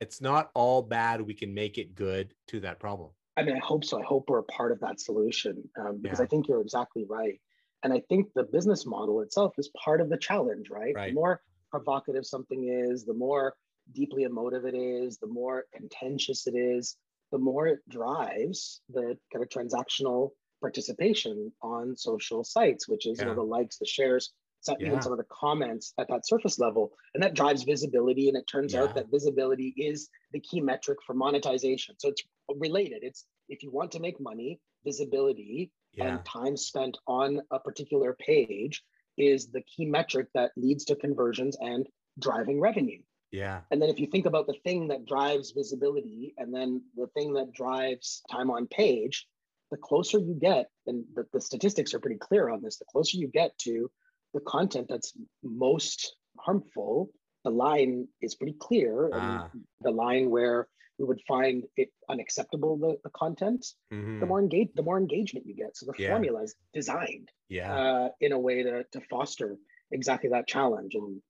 it's 0.00 0.20
not 0.20 0.50
all 0.54 0.82
bad, 0.82 1.20
we 1.20 1.34
can 1.34 1.54
make 1.54 1.78
it 1.78 1.94
good 1.94 2.34
to 2.48 2.60
that 2.60 2.80
problem. 2.80 3.10
I 3.36 3.42
mean, 3.42 3.56
I 3.56 3.64
hope 3.64 3.84
so. 3.84 4.00
I 4.00 4.04
hope 4.04 4.28
we're 4.28 4.38
a 4.38 4.44
part 4.44 4.72
of 4.72 4.80
that 4.80 5.00
solution 5.00 5.62
um, 5.78 6.00
because 6.00 6.18
yeah. 6.18 6.24
I 6.24 6.28
think 6.28 6.48
you're 6.48 6.60
exactly 6.60 7.04
right. 7.08 7.40
And 7.84 7.92
I 7.92 8.00
think 8.08 8.28
the 8.34 8.44
business 8.44 8.86
model 8.86 9.20
itself 9.20 9.54
is 9.58 9.70
part 9.84 10.00
of 10.00 10.08
the 10.08 10.16
challenge, 10.16 10.70
right? 10.70 10.94
right? 10.94 11.10
The 11.10 11.14
more 11.14 11.42
provocative 11.70 12.24
something 12.24 12.68
is, 12.68 13.04
the 13.04 13.14
more 13.14 13.54
deeply 13.92 14.22
emotive 14.22 14.64
it 14.64 14.74
is, 14.74 15.18
the 15.18 15.26
more 15.26 15.64
contentious 15.72 16.46
it 16.46 16.56
is, 16.56 16.96
the 17.30 17.38
more 17.38 17.66
it 17.66 17.80
drives 17.88 18.80
the 18.88 19.18
kind 19.32 19.44
of 19.44 19.48
transactional 19.50 20.30
participation 20.62 21.52
on 21.62 21.94
social 21.94 22.42
sites, 22.42 22.88
which 22.88 23.06
is 23.06 23.18
yeah. 23.18 23.24
you 23.24 23.30
know 23.30 23.34
the 23.34 23.42
likes, 23.42 23.76
the 23.76 23.86
shares, 23.86 24.32
some, 24.60 24.76
yeah. 24.80 24.86
even 24.86 25.02
some 25.02 25.12
of 25.12 25.18
the 25.18 25.26
comments 25.30 25.92
at 25.98 26.08
that 26.08 26.26
surface 26.26 26.58
level, 26.58 26.92
and 27.12 27.22
that 27.22 27.34
drives 27.34 27.64
visibility. 27.64 28.28
And 28.28 28.36
it 28.38 28.46
turns 28.50 28.72
yeah. 28.72 28.82
out 28.82 28.94
that 28.94 29.10
visibility 29.10 29.74
is 29.76 30.08
the 30.32 30.40
key 30.40 30.62
metric 30.62 30.98
for 31.06 31.12
monetization. 31.12 31.96
So 31.98 32.08
it's 32.08 32.22
related. 32.48 33.00
It's 33.02 33.26
if 33.50 33.62
you 33.62 33.70
want 33.70 33.92
to 33.92 34.00
make 34.00 34.18
money, 34.20 34.58
visibility 34.86 35.70
yeah. 35.96 36.16
and 36.16 36.24
time 36.24 36.56
spent 36.56 36.96
on 37.06 37.40
a 37.50 37.58
particular 37.58 38.16
page 38.18 38.82
is 39.16 39.48
the 39.48 39.62
key 39.62 39.86
metric 39.86 40.28
that 40.34 40.50
leads 40.56 40.84
to 40.86 40.96
conversions 40.96 41.56
and 41.60 41.86
driving 42.18 42.60
revenue. 42.60 43.00
Yeah. 43.30 43.60
And 43.70 43.82
then 43.82 43.88
if 43.88 43.98
you 43.98 44.06
think 44.06 44.26
about 44.26 44.46
the 44.46 44.54
thing 44.64 44.88
that 44.88 45.06
drives 45.06 45.52
visibility 45.52 46.34
and 46.38 46.54
then 46.54 46.82
the 46.96 47.08
thing 47.14 47.32
that 47.34 47.52
drives 47.52 48.22
time 48.30 48.50
on 48.50 48.66
page, 48.68 49.26
the 49.70 49.76
closer 49.76 50.18
you 50.18 50.34
get, 50.40 50.66
and 50.86 51.04
the, 51.14 51.26
the 51.32 51.40
statistics 51.40 51.94
are 51.94 51.98
pretty 51.98 52.18
clear 52.18 52.48
on 52.48 52.62
this, 52.62 52.78
the 52.78 52.84
closer 52.84 53.16
you 53.16 53.28
get 53.28 53.56
to 53.58 53.90
the 54.34 54.40
content 54.40 54.86
that's 54.88 55.12
most 55.42 56.14
harmful, 56.38 57.10
the 57.44 57.50
line 57.50 58.06
is 58.20 58.34
pretty 58.34 58.56
clear. 58.58 59.10
Ah. 59.12 59.50
The 59.80 59.90
line 59.90 60.30
where 60.30 60.68
we 60.98 61.04
would 61.04 61.20
find 61.26 61.64
it 61.76 61.88
unacceptable 62.08 62.76
the, 62.76 62.96
the 63.02 63.10
content 63.10 63.66
mm-hmm. 63.92 64.20
the 64.20 64.26
more 64.26 64.40
engage 64.40 64.68
the 64.74 64.82
more 64.82 64.98
engagement 64.98 65.46
you 65.46 65.54
get. 65.54 65.76
So 65.76 65.86
the 65.86 66.02
yeah. 66.02 66.10
formula 66.10 66.42
is 66.42 66.54
designed 66.72 67.30
yeah. 67.48 67.74
uh, 67.74 68.08
in 68.20 68.32
a 68.32 68.38
way 68.38 68.62
to, 68.62 68.84
to 68.84 69.00
foster 69.10 69.56
exactly 69.90 70.30
that 70.30 70.46
challenge. 70.46 70.94
And 70.94 71.20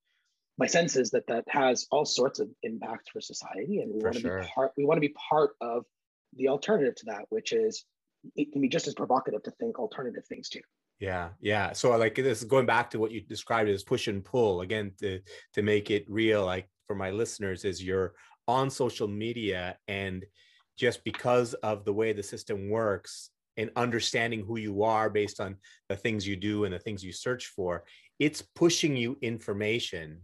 my 0.57 0.67
sense 0.67 0.95
is 0.95 1.11
that 1.11 1.27
that 1.27 1.45
has 1.47 1.87
all 1.91 2.05
sorts 2.05 2.39
of 2.39 2.49
impacts 2.63 3.09
for 3.11 3.21
society. 3.21 3.79
And 3.79 3.93
we 3.93 4.01
want 4.01 4.15
to 4.15 4.21
sure. 4.21 4.41
be 4.41 4.47
part 4.53 4.71
we 4.77 4.85
want 4.85 4.97
to 4.97 5.07
be 5.07 5.15
part 5.29 5.51
of 5.61 5.85
the 6.37 6.49
alternative 6.49 6.95
to 6.95 7.05
that 7.05 7.25
which 7.29 7.53
is 7.53 7.85
it 8.35 8.51
can 8.51 8.61
be 8.61 8.69
just 8.69 8.87
as 8.87 8.93
provocative 8.93 9.43
to 9.43 9.51
think 9.51 9.79
alternative 9.79 10.25
things 10.27 10.49
too. 10.49 10.61
Yeah. 10.99 11.29
Yeah. 11.41 11.73
So 11.73 11.95
like 11.97 12.15
this 12.15 12.43
going 12.43 12.65
back 12.65 12.89
to 12.91 12.99
what 12.99 13.11
you 13.11 13.21
described 13.21 13.69
as 13.69 13.83
push 13.83 14.07
and 14.07 14.23
pull 14.23 14.61
again 14.61 14.93
to 14.99 15.19
to 15.53 15.61
make 15.61 15.91
it 15.91 16.05
real 16.07 16.45
like 16.45 16.69
for 16.87 16.95
my 16.95 17.11
listeners 17.11 17.65
is 17.65 17.83
you're 17.83 18.13
on 18.47 18.69
social 18.69 19.07
media 19.07 19.77
and 19.87 20.25
just 20.77 21.03
because 21.03 21.53
of 21.55 21.85
the 21.85 21.93
way 21.93 22.13
the 22.13 22.23
system 22.23 22.69
works 22.69 23.29
and 23.57 23.71
understanding 23.75 24.43
who 24.45 24.57
you 24.57 24.83
are 24.83 25.09
based 25.09 25.39
on 25.39 25.55
the 25.89 25.95
things 25.95 26.27
you 26.27 26.35
do 26.35 26.65
and 26.65 26.73
the 26.73 26.79
things 26.79 27.03
you 27.03 27.13
search 27.13 27.47
for 27.47 27.83
it's 28.19 28.41
pushing 28.41 28.95
you 28.95 29.17
information 29.21 30.21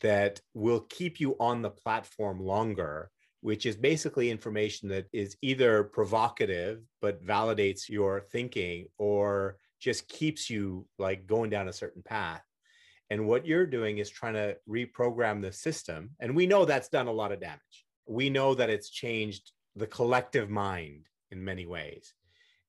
that 0.00 0.40
will 0.54 0.80
keep 0.80 1.20
you 1.20 1.36
on 1.40 1.62
the 1.62 1.70
platform 1.70 2.40
longer 2.40 3.10
which 3.40 3.66
is 3.66 3.76
basically 3.76 4.30
information 4.30 4.88
that 4.88 5.06
is 5.12 5.36
either 5.42 5.82
provocative 5.82 6.80
but 7.00 7.24
validates 7.24 7.88
your 7.88 8.20
thinking 8.20 8.86
or 8.98 9.56
just 9.80 10.08
keeps 10.08 10.48
you 10.48 10.86
like 10.98 11.26
going 11.26 11.50
down 11.50 11.68
a 11.68 11.72
certain 11.72 12.02
path 12.02 12.42
and 13.12 13.26
what 13.26 13.44
you're 13.44 13.66
doing 13.66 13.98
is 13.98 14.08
trying 14.08 14.32
to 14.32 14.56
reprogram 14.66 15.42
the 15.42 15.52
system. 15.52 16.12
And 16.20 16.34
we 16.34 16.46
know 16.46 16.64
that's 16.64 16.88
done 16.88 17.08
a 17.08 17.12
lot 17.12 17.30
of 17.30 17.40
damage. 17.40 17.84
We 18.06 18.30
know 18.30 18.54
that 18.54 18.70
it's 18.70 18.88
changed 18.88 19.52
the 19.76 19.86
collective 19.86 20.48
mind 20.48 21.10
in 21.30 21.44
many 21.44 21.66
ways. 21.66 22.14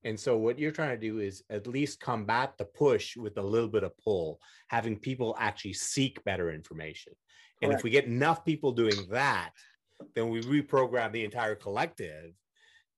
And 0.04 0.20
so, 0.20 0.36
what 0.36 0.58
you're 0.58 0.70
trying 0.70 1.00
to 1.00 1.08
do 1.08 1.18
is 1.18 1.42
at 1.48 1.66
least 1.66 1.98
combat 1.98 2.58
the 2.58 2.66
push 2.66 3.16
with 3.16 3.38
a 3.38 3.42
little 3.42 3.70
bit 3.70 3.84
of 3.84 3.96
pull, 3.96 4.38
having 4.68 4.98
people 4.98 5.34
actually 5.38 5.72
seek 5.72 6.22
better 6.24 6.52
information. 6.52 7.14
And 7.62 7.72
if 7.72 7.82
we 7.82 7.88
get 7.88 8.04
enough 8.04 8.44
people 8.44 8.72
doing 8.72 9.08
that, 9.12 9.52
then 10.14 10.28
we 10.28 10.42
reprogram 10.42 11.10
the 11.10 11.24
entire 11.24 11.54
collective 11.54 12.32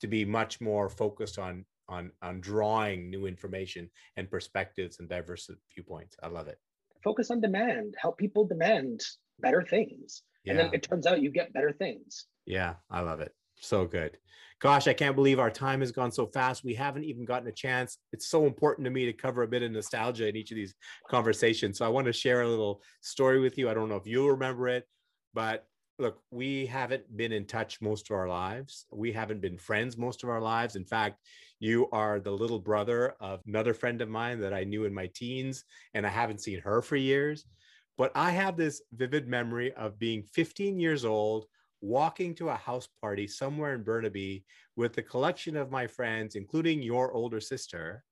to 0.01 0.09
be 0.09 0.25
much 0.25 0.61
more 0.61 0.89
focused 0.89 1.39
on 1.39 1.65
on 1.89 2.11
on 2.23 2.41
drawing 2.41 3.09
new 3.09 3.27
information 3.27 3.89
and 4.17 4.29
perspectives 4.29 4.99
and 4.99 5.09
diverse 5.09 5.49
viewpoints. 5.73 6.17
I 6.21 6.27
love 6.27 6.49
it 6.49 6.59
focus 7.07 7.31
on 7.31 7.41
demand, 7.41 7.95
help 8.03 8.19
people 8.19 8.45
demand 8.45 9.01
better 9.39 9.63
things. 9.63 10.23
Yeah. 10.45 10.51
And 10.51 10.59
then 10.59 10.71
it 10.73 10.83
turns 10.83 11.07
out 11.07 11.23
you 11.23 11.31
get 11.31 11.53
better 11.53 11.71
things. 11.71 12.27
Yeah, 12.47 12.75
I 12.91 13.01
love 13.01 13.21
it. 13.21 13.33
So 13.61 13.87
good. 13.87 14.19
Gosh, 14.59 14.89
I 14.89 14.93
can't 14.93 15.15
believe 15.15 15.39
our 15.39 15.51
time 15.51 15.81
has 15.81 15.93
gone 15.93 16.11
so 16.11 16.27
fast. 16.27 16.65
We 16.65 16.75
haven't 16.75 17.05
even 17.05 17.25
gotten 17.25 17.47
a 17.47 17.53
chance. 17.53 17.99
It's 18.13 18.27
so 18.27 18.45
important 18.45 18.87
to 18.87 18.91
me 18.91 19.07
to 19.07 19.13
cover 19.13 19.45
a 19.45 19.49
bit 19.49 19.63
of 19.63 19.71
nostalgia 19.71 20.27
in 20.27 20.35
each 20.35 20.51
of 20.51 20.57
these 20.57 20.75
conversations. 21.09 21.79
So 21.79 21.87
I 21.87 21.91
want 21.91 22.07
to 22.07 22.13
share 22.13 22.43
a 22.43 22.49
little 22.49 22.83
story 23.03 23.39
with 23.39 23.57
you. 23.57 23.71
I 23.71 23.75
don't 23.75 23.89
know 23.89 23.97
if 23.97 24.07
you'll 24.07 24.31
remember 24.31 24.67
it, 24.67 24.85
but 25.33 25.65
look, 26.01 26.19
we 26.33 26.67
haven't 26.67 27.17
been 27.17 27.33
in 27.33 27.47
touch 27.47 27.81
most 27.81 28.11
of 28.11 28.17
our 28.17 28.29
lives. 28.29 28.87
We 28.91 29.13
haven't 29.13 29.41
been 29.41 29.59
friends 29.59 29.97
most 29.97 30.25
of 30.25 30.29
our 30.29 30.41
lives. 30.41 30.75
In 30.75 30.85
fact, 30.85 31.21
you 31.59 31.89
are 31.91 32.21
the 32.21 32.31
little 32.31 32.59
brother 32.59 33.15
of 33.21 33.41
another 33.47 33.75
friend 33.75 34.03
of 34.03 34.09
mine 34.09 34.41
that 34.41 34.53
I 34.53 34.65
knew 34.65 34.85
in 34.85 34.93
my 34.93 35.07
teens, 35.15 35.65
and 35.95 36.07
I 36.07 36.11
haven't 36.11 36.43
seen 36.43 36.61
her 36.61 36.83
for 36.83 36.97
years. 36.97 37.47
But 37.97 38.13
I 38.15 38.31
have 38.31 38.57
this 38.57 38.83
vivid 38.93 39.27
memory 39.27 39.73
of 39.73 39.99
being 39.99 40.23
15 40.23 40.79
years 40.79 41.05
old, 41.05 41.47
walking 41.81 42.35
to 42.35 42.51
a 42.51 42.57
house 42.57 42.89
party 43.01 43.27
somewhere 43.27 43.75
in 43.75 43.83
Burnaby 43.83 44.45
with 44.77 44.99
a 44.99 45.03
collection 45.03 45.57
of 45.57 45.71
my 45.71 45.87
friends, 45.87 46.35
including 46.35 46.83
your 46.83 47.13
older 47.13 47.41
sister, 47.41 48.05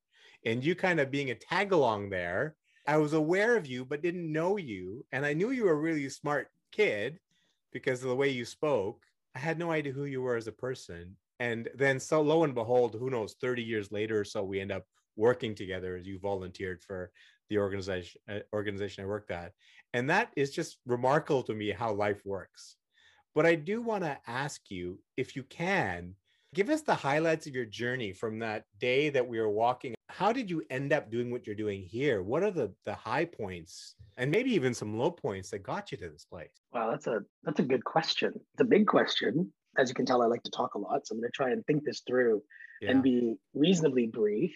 and 0.47 0.65
you 0.65 0.75
kind 0.75 1.01
of 1.01 1.11
being 1.11 1.31
a 1.31 1.35
tag 1.35 1.73
along 1.73 2.11
there. 2.11 2.57
I 2.87 2.97
was 2.99 3.13
aware 3.15 3.57
of 3.57 3.67
you, 3.67 3.85
but 3.85 4.03
didn't 4.03 4.31
know 4.31 4.57
you. 4.57 5.05
And 5.13 5.25
I 5.25 5.33
knew 5.33 5.51
you 5.51 5.65
were 5.65 5.73
a 5.73 5.77
really 5.77 6.09
smart 6.09 6.49
kid 6.73 7.19
because 7.73 8.03
of 8.03 8.09
the 8.09 8.17
way 8.17 8.29
you 8.29 8.45
spoke. 8.45 9.03
I 9.35 9.39
had 9.39 9.59
no 9.59 9.71
idea 9.71 9.93
who 9.93 10.05
you 10.05 10.23
were 10.23 10.37
as 10.37 10.47
a 10.47 10.53
person. 10.53 11.17
And 11.41 11.69
then, 11.75 11.99
so 11.99 12.21
lo 12.23 12.45
and 12.45 12.55
behold, 12.55 12.97
who 12.99 13.11
knows, 13.11 13.35
30 13.41 13.63
years 13.63 13.91
later 13.91 14.21
or 14.21 14.25
so, 14.25 14.45
we 14.45 14.61
end 14.61 14.73
up 14.73 14.85
working 15.17 15.55
together 15.55 15.97
as 15.97 16.07
you 16.07 16.19
volunteered 16.19 16.83
for 16.83 17.11
the 17.51 17.59
organization 17.59 18.21
uh, 18.29 18.41
organization 18.53 19.05
I 19.05 19.07
worked 19.07 19.31
at. 19.31 19.53
And 19.93 20.11
that 20.11 20.31
is 20.37 20.51
just 20.51 20.79
remarkable 20.87 21.43
to 21.45 21.55
me 21.55 21.71
how 21.71 21.93
life 21.93 22.23
works. 22.25 22.77
But 23.35 23.47
I 23.47 23.55
do 23.55 23.83
want 23.83 24.05
to 24.05 24.19
ask 24.27 24.61
you 24.71 25.01
if 25.17 25.37
you 25.37 25.43
can 25.45 26.15
give 26.55 26.71
us 26.71 26.83
the 26.83 26.95
highlights 26.95 27.47
of 27.47 27.55
your 27.55 27.65
journey 27.65 28.13
from 28.13 28.39
that 28.39 28.65
day 28.79 29.11
that 29.11 29.27
we 29.27 29.41
were 29.41 29.51
walking. 29.51 29.95
How 30.09 30.33
did 30.33 30.49
you 30.49 30.63
end 30.71 30.93
up 30.93 31.11
doing 31.11 31.31
what 31.31 31.47
you're 31.47 31.57
doing 31.57 31.83
here? 31.83 32.23
What 32.23 32.45
are 32.45 32.53
the 32.53 32.73
the 32.87 32.95
high 32.95 33.25
points 33.25 33.97
and 34.17 34.31
maybe 34.31 34.55
even 34.55 34.73
some 34.73 34.97
low 34.97 35.11
points 35.11 35.51
that 35.51 35.65
got 35.65 35.91
you 35.91 35.99
to 35.99 36.09
this 36.09 36.25
place? 36.25 36.53
Wow, 36.73 36.91
that's 36.91 37.09
a 37.09 37.21
that's 37.43 37.59
a 37.59 37.65
good 37.65 37.85
question. 37.85 38.33
It's 38.35 38.61
a 38.61 38.65
big 38.65 38.87
question. 38.87 39.53
As 39.79 39.89
you 39.89 39.95
can 39.95 40.07
tell, 40.07 40.23
I 40.23 40.27
like 40.27 40.43
to 40.45 40.51
talk 40.51 40.75
a 40.75 40.79
lot. 40.79 41.07
So 41.07 41.15
I'm 41.15 41.21
going 41.21 41.31
to 41.31 41.37
try 41.37 41.51
and 41.51 41.65
think 41.67 41.85
this 41.85 42.03
through 42.07 42.43
Yeah. 42.81 42.91
and 42.93 43.03
be 43.03 43.37
reasonably 43.55 44.07
brief. 44.07 44.55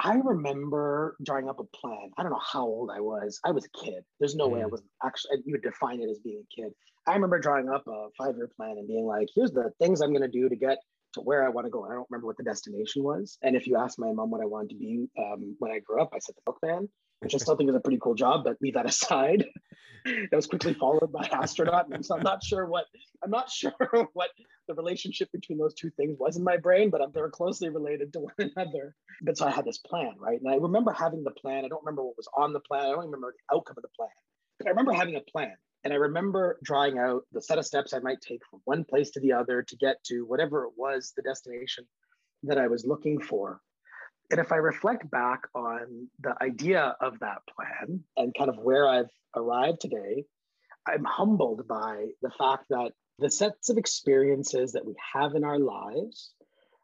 I 0.00 0.14
remember 0.14 1.16
drawing 1.24 1.48
up 1.48 1.58
a 1.58 1.64
plan. 1.64 2.10
I 2.16 2.22
don't 2.22 2.30
know 2.30 2.38
how 2.40 2.64
old 2.64 2.90
I 2.90 3.00
was. 3.00 3.40
I 3.44 3.50
was 3.50 3.64
a 3.64 3.70
kid. 3.84 4.04
There's 4.20 4.36
no 4.36 4.48
way 4.48 4.60
I 4.62 4.66
Mm. 4.66 4.70
was 4.70 4.82
actually, 5.02 5.42
you 5.44 5.52
would 5.54 5.62
define 5.62 6.00
it 6.00 6.08
as 6.08 6.20
being 6.20 6.44
a 6.44 6.54
kid. 6.54 6.72
I 7.06 7.14
remember 7.14 7.38
drawing 7.40 7.68
up 7.68 7.84
a 7.88 8.08
five 8.16 8.36
year 8.36 8.48
plan 8.56 8.78
and 8.78 8.86
being 8.86 9.06
like, 9.06 9.28
here's 9.34 9.50
the 9.50 9.72
things 9.80 10.00
I'm 10.00 10.10
going 10.10 10.22
to 10.22 10.28
do 10.28 10.48
to 10.48 10.54
get 10.56 10.78
to 11.14 11.20
where 11.22 11.44
I 11.44 11.48
want 11.48 11.66
to 11.66 11.70
go. 11.70 11.84
I 11.84 11.94
don't 11.94 12.06
remember 12.10 12.26
what 12.26 12.36
the 12.36 12.44
destination 12.44 13.02
was. 13.02 13.38
And 13.42 13.56
if 13.56 13.66
you 13.66 13.76
ask 13.76 13.98
my 13.98 14.12
mom 14.12 14.30
what 14.30 14.40
I 14.42 14.44
wanted 14.44 14.70
to 14.70 14.76
be 14.76 15.08
um, 15.18 15.56
when 15.58 15.72
I 15.72 15.78
grew 15.80 16.00
up, 16.00 16.10
I 16.14 16.18
said 16.18 16.34
the 16.36 16.42
milkman, 16.46 16.88
which 17.20 17.34
I 17.34 17.38
still 17.38 17.56
think 17.56 17.70
is 17.70 17.76
a 17.76 17.80
pretty 17.80 17.98
cool 18.00 18.14
job, 18.14 18.44
but 18.44 18.56
leave 18.60 18.74
that 18.74 18.86
aside. 18.88 19.44
that 20.04 20.36
was 20.36 20.46
quickly 20.46 20.74
followed 20.74 21.12
by 21.12 21.28
astronaut. 21.32 21.92
And 21.92 22.04
so 22.04 22.16
I'm 22.16 22.22
not 22.22 22.42
sure 22.42 22.66
what 22.66 22.86
I'm 23.22 23.30
not 23.30 23.50
sure 23.50 23.72
what 24.12 24.30
the 24.66 24.74
relationship 24.74 25.30
between 25.32 25.58
those 25.58 25.74
two 25.74 25.90
things 25.90 26.16
was 26.18 26.36
in 26.36 26.44
my 26.44 26.56
brain, 26.56 26.90
but 26.90 27.00
they're 27.12 27.30
closely 27.30 27.68
related 27.68 28.12
to 28.12 28.20
one 28.20 28.34
another. 28.56 28.94
But 29.22 29.36
so 29.36 29.46
I 29.46 29.50
had 29.50 29.64
this 29.64 29.78
plan, 29.78 30.12
right? 30.18 30.40
And 30.40 30.50
I 30.50 30.56
remember 30.56 30.92
having 30.92 31.24
the 31.24 31.30
plan. 31.32 31.64
I 31.64 31.68
don't 31.68 31.84
remember 31.84 32.04
what 32.04 32.16
was 32.16 32.28
on 32.36 32.52
the 32.52 32.60
plan. 32.60 32.86
I 32.86 32.90
don't 32.90 33.06
remember 33.06 33.34
the 33.36 33.56
outcome 33.56 33.76
of 33.78 33.82
the 33.82 33.88
plan, 33.96 34.10
but 34.58 34.66
I 34.66 34.70
remember 34.70 34.92
having 34.92 35.16
a 35.16 35.20
plan. 35.20 35.54
And 35.84 35.92
I 35.92 35.96
remember 35.96 36.58
drawing 36.64 36.98
out 36.98 37.22
the 37.32 37.40
set 37.40 37.58
of 37.58 37.64
steps 37.64 37.94
I 37.94 38.00
might 38.00 38.20
take 38.20 38.40
from 38.50 38.60
one 38.64 38.84
place 38.84 39.10
to 39.10 39.20
the 39.20 39.32
other 39.32 39.62
to 39.62 39.76
get 39.76 40.02
to 40.04 40.22
whatever 40.26 40.64
it 40.64 40.72
was, 40.76 41.12
the 41.16 41.22
destination 41.22 41.86
that 42.42 42.58
I 42.58 42.66
was 42.66 42.84
looking 42.84 43.20
for. 43.20 43.60
And 44.30 44.40
if 44.40 44.52
I 44.52 44.56
reflect 44.56 45.10
back 45.10 45.42
on 45.54 46.08
the 46.20 46.34
idea 46.42 46.96
of 47.00 47.18
that 47.20 47.38
plan 47.54 48.04
and 48.16 48.34
kind 48.36 48.50
of 48.50 48.58
where 48.58 48.86
I've 48.86 49.10
arrived 49.34 49.80
today, 49.80 50.24
I'm 50.86 51.04
humbled 51.04 51.66
by 51.66 52.08
the 52.22 52.30
fact 52.30 52.66
that 52.70 52.92
the 53.18 53.30
sets 53.30 53.68
of 53.68 53.78
experiences 53.78 54.72
that 54.72 54.86
we 54.86 54.94
have 55.14 55.34
in 55.34 55.44
our 55.44 55.58
lives 55.58 56.32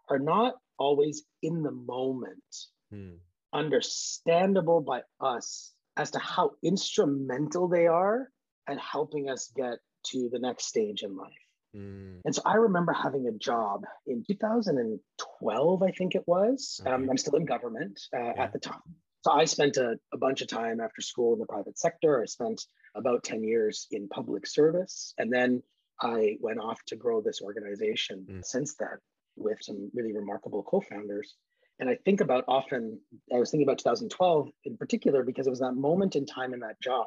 are 0.09 0.19
not 0.19 0.55
always 0.79 1.25
in 1.43 1.63
the 1.63 1.71
moment 1.71 2.43
Hmm. 2.91 3.15
understandable 3.53 4.81
by 4.81 5.03
us 5.21 5.73
as 5.97 6.11
to 6.13 6.19
how 6.19 6.53
instrumental 6.63 7.69
they 7.69 7.87
are 7.87 8.29
and 8.67 8.79
helping 8.81 9.31
us 9.31 9.51
get 9.57 9.79
to 10.07 10.29
the 10.31 10.39
next 10.39 10.67
stage 10.67 11.03
in 11.03 11.17
life. 11.17 11.33
Hmm. 11.75 12.19
And 12.25 12.35
so 12.35 12.43
I 12.45 12.55
remember 12.55 12.93
having 12.93 13.27
a 13.27 13.33
job 13.33 13.85
in 14.07 14.25
2012, 14.27 15.83
I 15.83 15.91
think 15.91 16.15
it 16.15 16.23
was. 16.27 16.81
Um, 16.87 17.09
I'm 17.11 17.19
still 17.19 17.35
in 17.37 17.45
government 17.45 18.01
uh, 18.17 18.19
Yeah. 18.37 18.43
at 18.45 18.53
the 18.53 18.59
time. 18.59 18.81
So 19.25 19.33
I 19.33 19.45
spent 19.47 19.77
a, 19.79 19.99
a 20.13 20.19
bunch 20.19 20.43
of 20.43 20.49
time 20.49 20.81
after 20.81 21.01
school 21.01 21.33
in 21.35 21.39
the 21.41 21.47
private 21.47 21.79
sector. 21.79 22.21
I 22.23 22.27
spent 22.27 22.63
about 22.95 23.25
10 23.25 23.43
years 23.43 23.87
in 23.91 24.09
public 24.09 24.47
service. 24.47 25.15
And 25.19 25.33
then 25.33 25.63
I 26.01 26.37
went 26.41 26.61
off 26.61 26.79
to 26.89 26.97
grow 26.97 27.21
this 27.21 27.41
organization 27.43 28.27
Mm. 28.31 28.45
since 28.45 28.75
then 28.77 28.99
with 29.37 29.59
some 29.63 29.91
really 29.95 30.13
remarkable 30.15 30.63
co 30.63 30.81
founders. 30.81 31.35
And 31.81 31.89
I 31.89 31.97
think 32.05 32.21
about 32.21 32.45
often, 32.47 33.01
I 33.35 33.39
was 33.39 33.51
thinking 33.51 33.67
about 33.67 33.79
2012 33.79 34.49
in 34.65 34.77
particular, 34.77 35.25
because 35.25 35.47
it 35.47 35.51
was 35.51 35.59
that 35.61 35.73
moment 35.75 36.15
in 36.15 36.25
time 36.27 36.55
in 36.55 36.61
that 36.61 36.81
job 36.81 37.07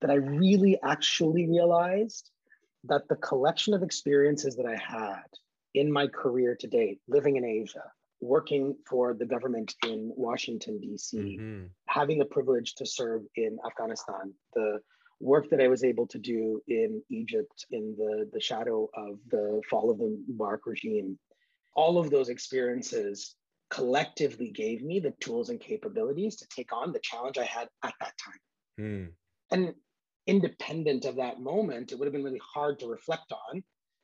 that 0.00 0.10
I 0.10 0.14
really 0.14 0.78
actually 0.82 1.48
realized 1.48 2.30
that 2.86 3.08
the 3.08 3.16
collection 3.16 3.74
of 3.74 3.82
experiences 3.82 4.56
that 4.56 4.66
I 4.66 4.76
had 4.76 5.24
in 5.74 5.90
my 5.90 6.06
career 6.06 6.56
to 6.60 6.66
date, 6.66 7.00
living 7.08 7.36
in 7.36 7.44
Asia, 7.44 7.84
working 8.20 8.76
for 8.88 9.14
the 9.14 9.26
government 9.26 9.74
in 9.84 10.12
Washington, 10.16 10.80
D.C., 10.80 11.38
Mhm. 11.38 11.70
having 11.88 12.18
the 12.18 12.24
privilege 12.24 12.74
to 12.76 12.86
serve 12.86 13.26
in 13.36 13.58
Afghanistan, 13.66 14.34
the 14.54 14.80
work 15.20 15.48
that 15.50 15.60
I 15.60 15.68
was 15.68 15.84
able 15.84 16.06
to 16.08 16.18
do 16.18 16.62
in 16.68 17.02
Egypt 17.08 17.66
in 17.70 17.96
the, 17.96 18.28
the 18.32 18.40
shadow 18.40 18.88
of 18.94 19.18
the 19.30 19.62
fall 19.70 19.90
of 19.90 19.98
the 19.98 20.24
Mubarak 20.30 20.66
regime, 20.66 21.18
all 21.74 21.98
of 21.98 22.10
those 22.10 22.28
experiences 22.28 23.34
collectively 23.70 24.50
gave 24.50 24.82
me 24.82 25.00
the 25.00 25.12
tools 25.20 25.48
and 25.50 25.60
capabilities 25.60 26.36
to 26.36 26.46
take 26.48 26.72
on 26.72 26.92
the 26.92 27.00
challenge 27.00 27.38
I 27.38 27.44
had 27.44 27.68
at 27.82 27.94
that 28.00 28.12
time. 28.24 28.40
Hmm. 28.78 29.04
And 29.50 29.74
independent 30.26 31.04
of 31.04 31.16
that 31.16 31.40
moment, 31.40 31.92
it 31.92 31.98
would 31.98 32.06
have 32.06 32.12
been 32.12 32.24
really 32.24 32.40
hard 32.54 32.78
to 32.80 32.86
reflect 32.88 33.32
on 33.32 33.62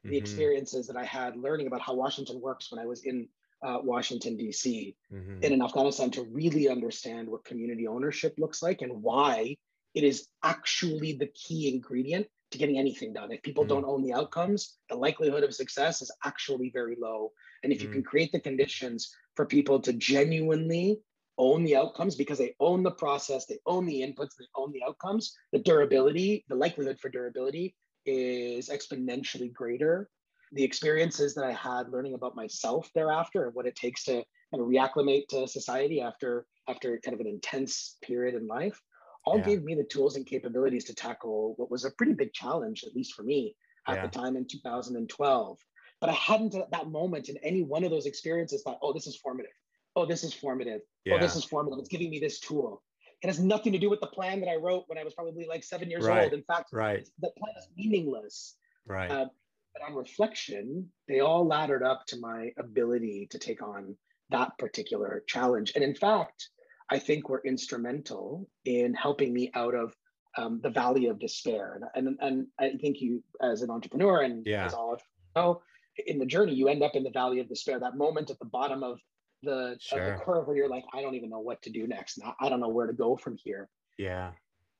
the 0.08 0.16
Mhm. 0.16 0.16
experiences 0.16 0.86
that 0.86 0.96
I 0.96 1.04
had 1.04 1.36
learning 1.36 1.66
about 1.66 1.80
how 1.80 1.94
Washington 1.94 2.40
works 2.40 2.70
when 2.70 2.80
I 2.80 2.86
was 2.86 3.04
in 3.04 3.28
uh, 3.62 3.78
Washington, 3.82 4.36
D.C 4.36 4.96
Mhm. 5.10 5.42
and 5.42 5.54
in 5.54 5.62
Afghanistan 5.62 6.10
to 6.10 6.22
really 6.24 6.68
understand 6.68 7.28
what 7.28 7.44
community 7.44 7.86
ownership 7.86 8.34
looks 8.38 8.62
like 8.62 8.82
and 8.82 9.02
why 9.02 9.56
it 9.94 10.04
is 10.04 10.28
actually 10.42 11.12
the 11.14 11.26
key 11.28 11.72
ingredient 11.72 12.26
to 12.50 12.58
getting 12.58 12.78
anything 12.78 13.12
done. 13.12 13.32
If 13.32 13.42
people 13.42 13.64
Mm. 13.64 13.66
don't 13.66 13.84
own 13.84 14.02
the 14.02 14.12
outcomes, 14.12 14.78
the 14.88 14.96
likelihood 14.96 15.44
of 15.44 15.54
success 15.54 16.02
is 16.02 16.10
actually 16.24 16.70
very 16.70 16.96
low. 17.00 17.32
And 17.62 17.72
if 17.72 17.82
you 17.82 17.88
Mm. 17.88 17.90
can 17.90 18.02
create 18.02 18.32
the 18.32 18.40
conditions 18.40 19.14
for 19.34 19.46
people 19.46 19.80
to 19.80 19.92
genuinely 19.92 21.00
own 21.46 21.64
the 21.64 21.76
outcomes 21.76 22.14
because 22.14 22.38
they 22.38 22.54
own 22.60 22.82
the 22.82 22.90
process, 23.04 23.46
they 23.46 23.58
own 23.66 23.86
the 23.86 24.00
inputs, 24.02 24.36
they 24.38 24.46
own 24.54 24.70
the 24.72 24.82
outcomes, 24.86 25.34
the 25.52 25.58
durability, 25.58 26.44
the 26.48 26.54
likelihood 26.54 26.98
for 27.00 27.08
durability 27.08 27.74
is 28.06 28.68
exponentially 28.68 29.52
greater 29.52 30.10
the 30.52 30.64
experiences 30.64 31.34
that 31.34 31.44
I 31.44 31.52
had 31.52 31.90
learning 31.90 32.14
about 32.14 32.34
myself 32.34 32.90
thereafter 32.94 33.46
and 33.46 33.54
what 33.54 33.66
it 33.66 33.76
takes 33.76 34.04
to 34.04 34.24
kind 34.50 34.62
of 34.62 34.68
reacclimate 34.68 35.28
to 35.28 35.46
society 35.46 36.00
after 36.00 36.46
after 36.68 36.98
kind 37.04 37.14
of 37.14 37.20
an 37.20 37.26
intense 37.26 37.96
period 38.02 38.34
in 38.34 38.46
life, 38.46 38.80
all 39.24 39.38
Yeah. 39.38 39.44
gave 39.44 39.62
me 39.62 39.74
the 39.74 39.84
tools 39.84 40.16
and 40.16 40.26
capabilities 40.26 40.84
to 40.84 40.94
tackle 40.94 41.54
what 41.56 41.70
was 41.70 41.84
a 41.84 41.90
pretty 41.92 42.14
big 42.14 42.32
challenge, 42.32 42.84
at 42.84 42.94
least 42.94 43.14
for 43.14 43.22
me, 43.22 43.56
at 43.86 43.96
Yeah. 43.96 44.02
the 44.02 44.08
time 44.08 44.36
in 44.36 44.46
2012. 44.46 45.58
But 46.00 46.10
I 46.10 46.14
hadn't 46.14 46.54
at 46.54 46.70
that 46.70 46.88
moment 46.88 47.28
in 47.28 47.36
any 47.38 47.62
one 47.62 47.84
of 47.84 47.90
those 47.90 48.06
experiences 48.06 48.62
thought, 48.62 48.78
oh, 48.82 48.92
this 48.92 49.06
is 49.06 49.16
formative. 49.16 49.52
Oh, 49.96 50.06
this 50.06 50.24
is 50.24 50.32
formative. 50.32 50.80
Oh, 51.10 51.18
this 51.18 51.36
is 51.36 51.44
formative. 51.44 51.78
It's 51.80 51.88
giving 51.88 52.10
me 52.10 52.20
this 52.20 52.38
tool. 52.40 52.82
It 53.22 53.26
has 53.26 53.38
nothing 53.40 53.72
to 53.72 53.78
do 53.78 53.90
with 53.90 54.00
the 54.00 54.06
plan 54.06 54.40
that 54.40 54.48
I 54.48 54.56
wrote 54.56 54.84
when 54.86 54.96
I 54.96 55.04
was 55.04 55.14
probably 55.14 55.46
like 55.46 55.62
seven 55.64 55.90
years 55.90 56.06
Right. 56.06 56.24
old. 56.24 56.32
In 56.32 56.42
fact, 56.44 56.72
Right. 56.72 57.06
the 57.18 57.30
plan 57.38 57.54
is 57.58 57.68
meaningless. 57.76 58.56
Right. 58.86 59.10
Uh, 59.10 59.28
but 59.74 59.82
on 59.82 59.94
reflection, 59.94 60.90
they 61.06 61.20
all 61.20 61.46
laddered 61.46 61.82
up 61.82 62.06
to 62.06 62.18
my 62.18 62.52
ability 62.56 63.26
to 63.30 63.38
take 63.38 63.62
on 63.62 63.96
that 64.30 64.56
particular 64.58 65.22
challenge. 65.26 65.72
And 65.74 65.84
in 65.84 65.94
fact, 65.94 66.48
I 66.88 66.98
think 66.98 67.28
were 67.28 67.42
instrumental 67.44 68.48
in 68.64 68.94
helping 68.94 69.32
me 69.32 69.50
out 69.54 69.74
of 69.74 69.94
um, 70.36 70.60
the 70.60 70.70
valley 70.70 71.06
of 71.06 71.18
despair. 71.18 71.80
And, 71.94 72.06
and, 72.06 72.18
and 72.20 72.46
I 72.58 72.76
think 72.80 73.00
you, 73.00 73.22
as 73.42 73.62
an 73.62 73.70
entrepreneur, 73.70 74.22
and 74.22 74.46
Yeah. 74.46 74.64
as 74.66 74.74
all 74.74 74.94
of 74.94 75.02
you 75.36 75.42
know, 75.42 75.62
in 76.06 76.18
the 76.18 76.26
journey, 76.26 76.54
you 76.54 76.68
end 76.68 76.82
up 76.84 76.94
in 76.94 77.02
the 77.02 77.10
valley 77.10 77.40
of 77.40 77.48
despair, 77.48 77.80
that 77.80 77.96
moment 77.96 78.30
at 78.30 78.38
the 78.38 78.44
bottom 78.44 78.82
of 78.84 79.00
the, 79.42 79.76
Sure. 79.80 80.16
the 80.18 80.24
curve 80.24 80.46
where 80.46 80.56
you're 80.56 80.68
like, 80.68 80.84
I 80.92 81.00
don't 81.02 81.14
even 81.14 81.30
know 81.30 81.40
what 81.40 81.62
to 81.62 81.70
do 81.70 81.86
next. 81.86 82.18
And 82.18 82.32
I- 82.40 82.48
don't 82.48 82.60
know 82.60 82.68
where 82.68 82.86
to 82.86 82.92
go 82.92 83.16
from 83.16 83.36
here. 83.36 83.68
yeah. 83.98 84.32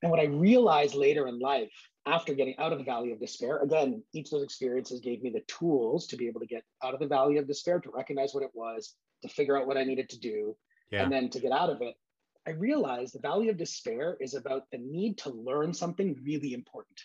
And 0.02 0.10
what 0.10 0.18
I 0.20 0.24
realized 0.24 0.94
later 0.94 1.26
in 1.28 1.38
life, 1.40 1.70
after 2.06 2.32
getting 2.32 2.56
out 2.56 2.72
of 2.72 2.78
the 2.78 2.84
valley 2.84 3.12
of 3.12 3.20
despair, 3.20 3.58
again, 3.58 4.02
each 4.14 4.28
of 4.28 4.30
those 4.30 4.42
experiences 4.44 4.98
gave 5.00 5.22
me 5.22 5.28
the 5.28 5.42
tools 5.42 6.06
to 6.06 6.16
be 6.16 6.26
able 6.26 6.40
to 6.40 6.46
get 6.46 6.64
out 6.82 6.94
of 6.94 7.00
the 7.00 7.06
valley 7.06 7.36
of 7.36 7.46
despair, 7.46 7.78
to 7.80 7.90
recognize 7.90 8.32
what 8.32 8.42
it 8.42 8.50
was, 8.54 8.94
to 9.20 9.28
figure 9.28 9.58
out 9.58 9.66
what 9.66 9.76
I 9.76 9.84
needed 9.84 10.08
to 10.08 10.18
do, 10.18 10.56
Yeah. 10.90 11.02
and 11.02 11.12
then 11.12 11.28
to 11.28 11.38
get 11.38 11.52
out 11.52 11.68
of 11.68 11.82
it. 11.82 11.96
I 12.46 12.52
realized 12.52 13.12
the 13.14 13.18
valley 13.18 13.50
of 13.50 13.58
despair 13.58 14.16
is 14.20 14.32
about 14.32 14.70
the 14.70 14.78
need 14.78 15.18
to 15.18 15.28
learn 15.30 15.74
something 15.74 16.18
really 16.24 16.54
important. 16.54 16.98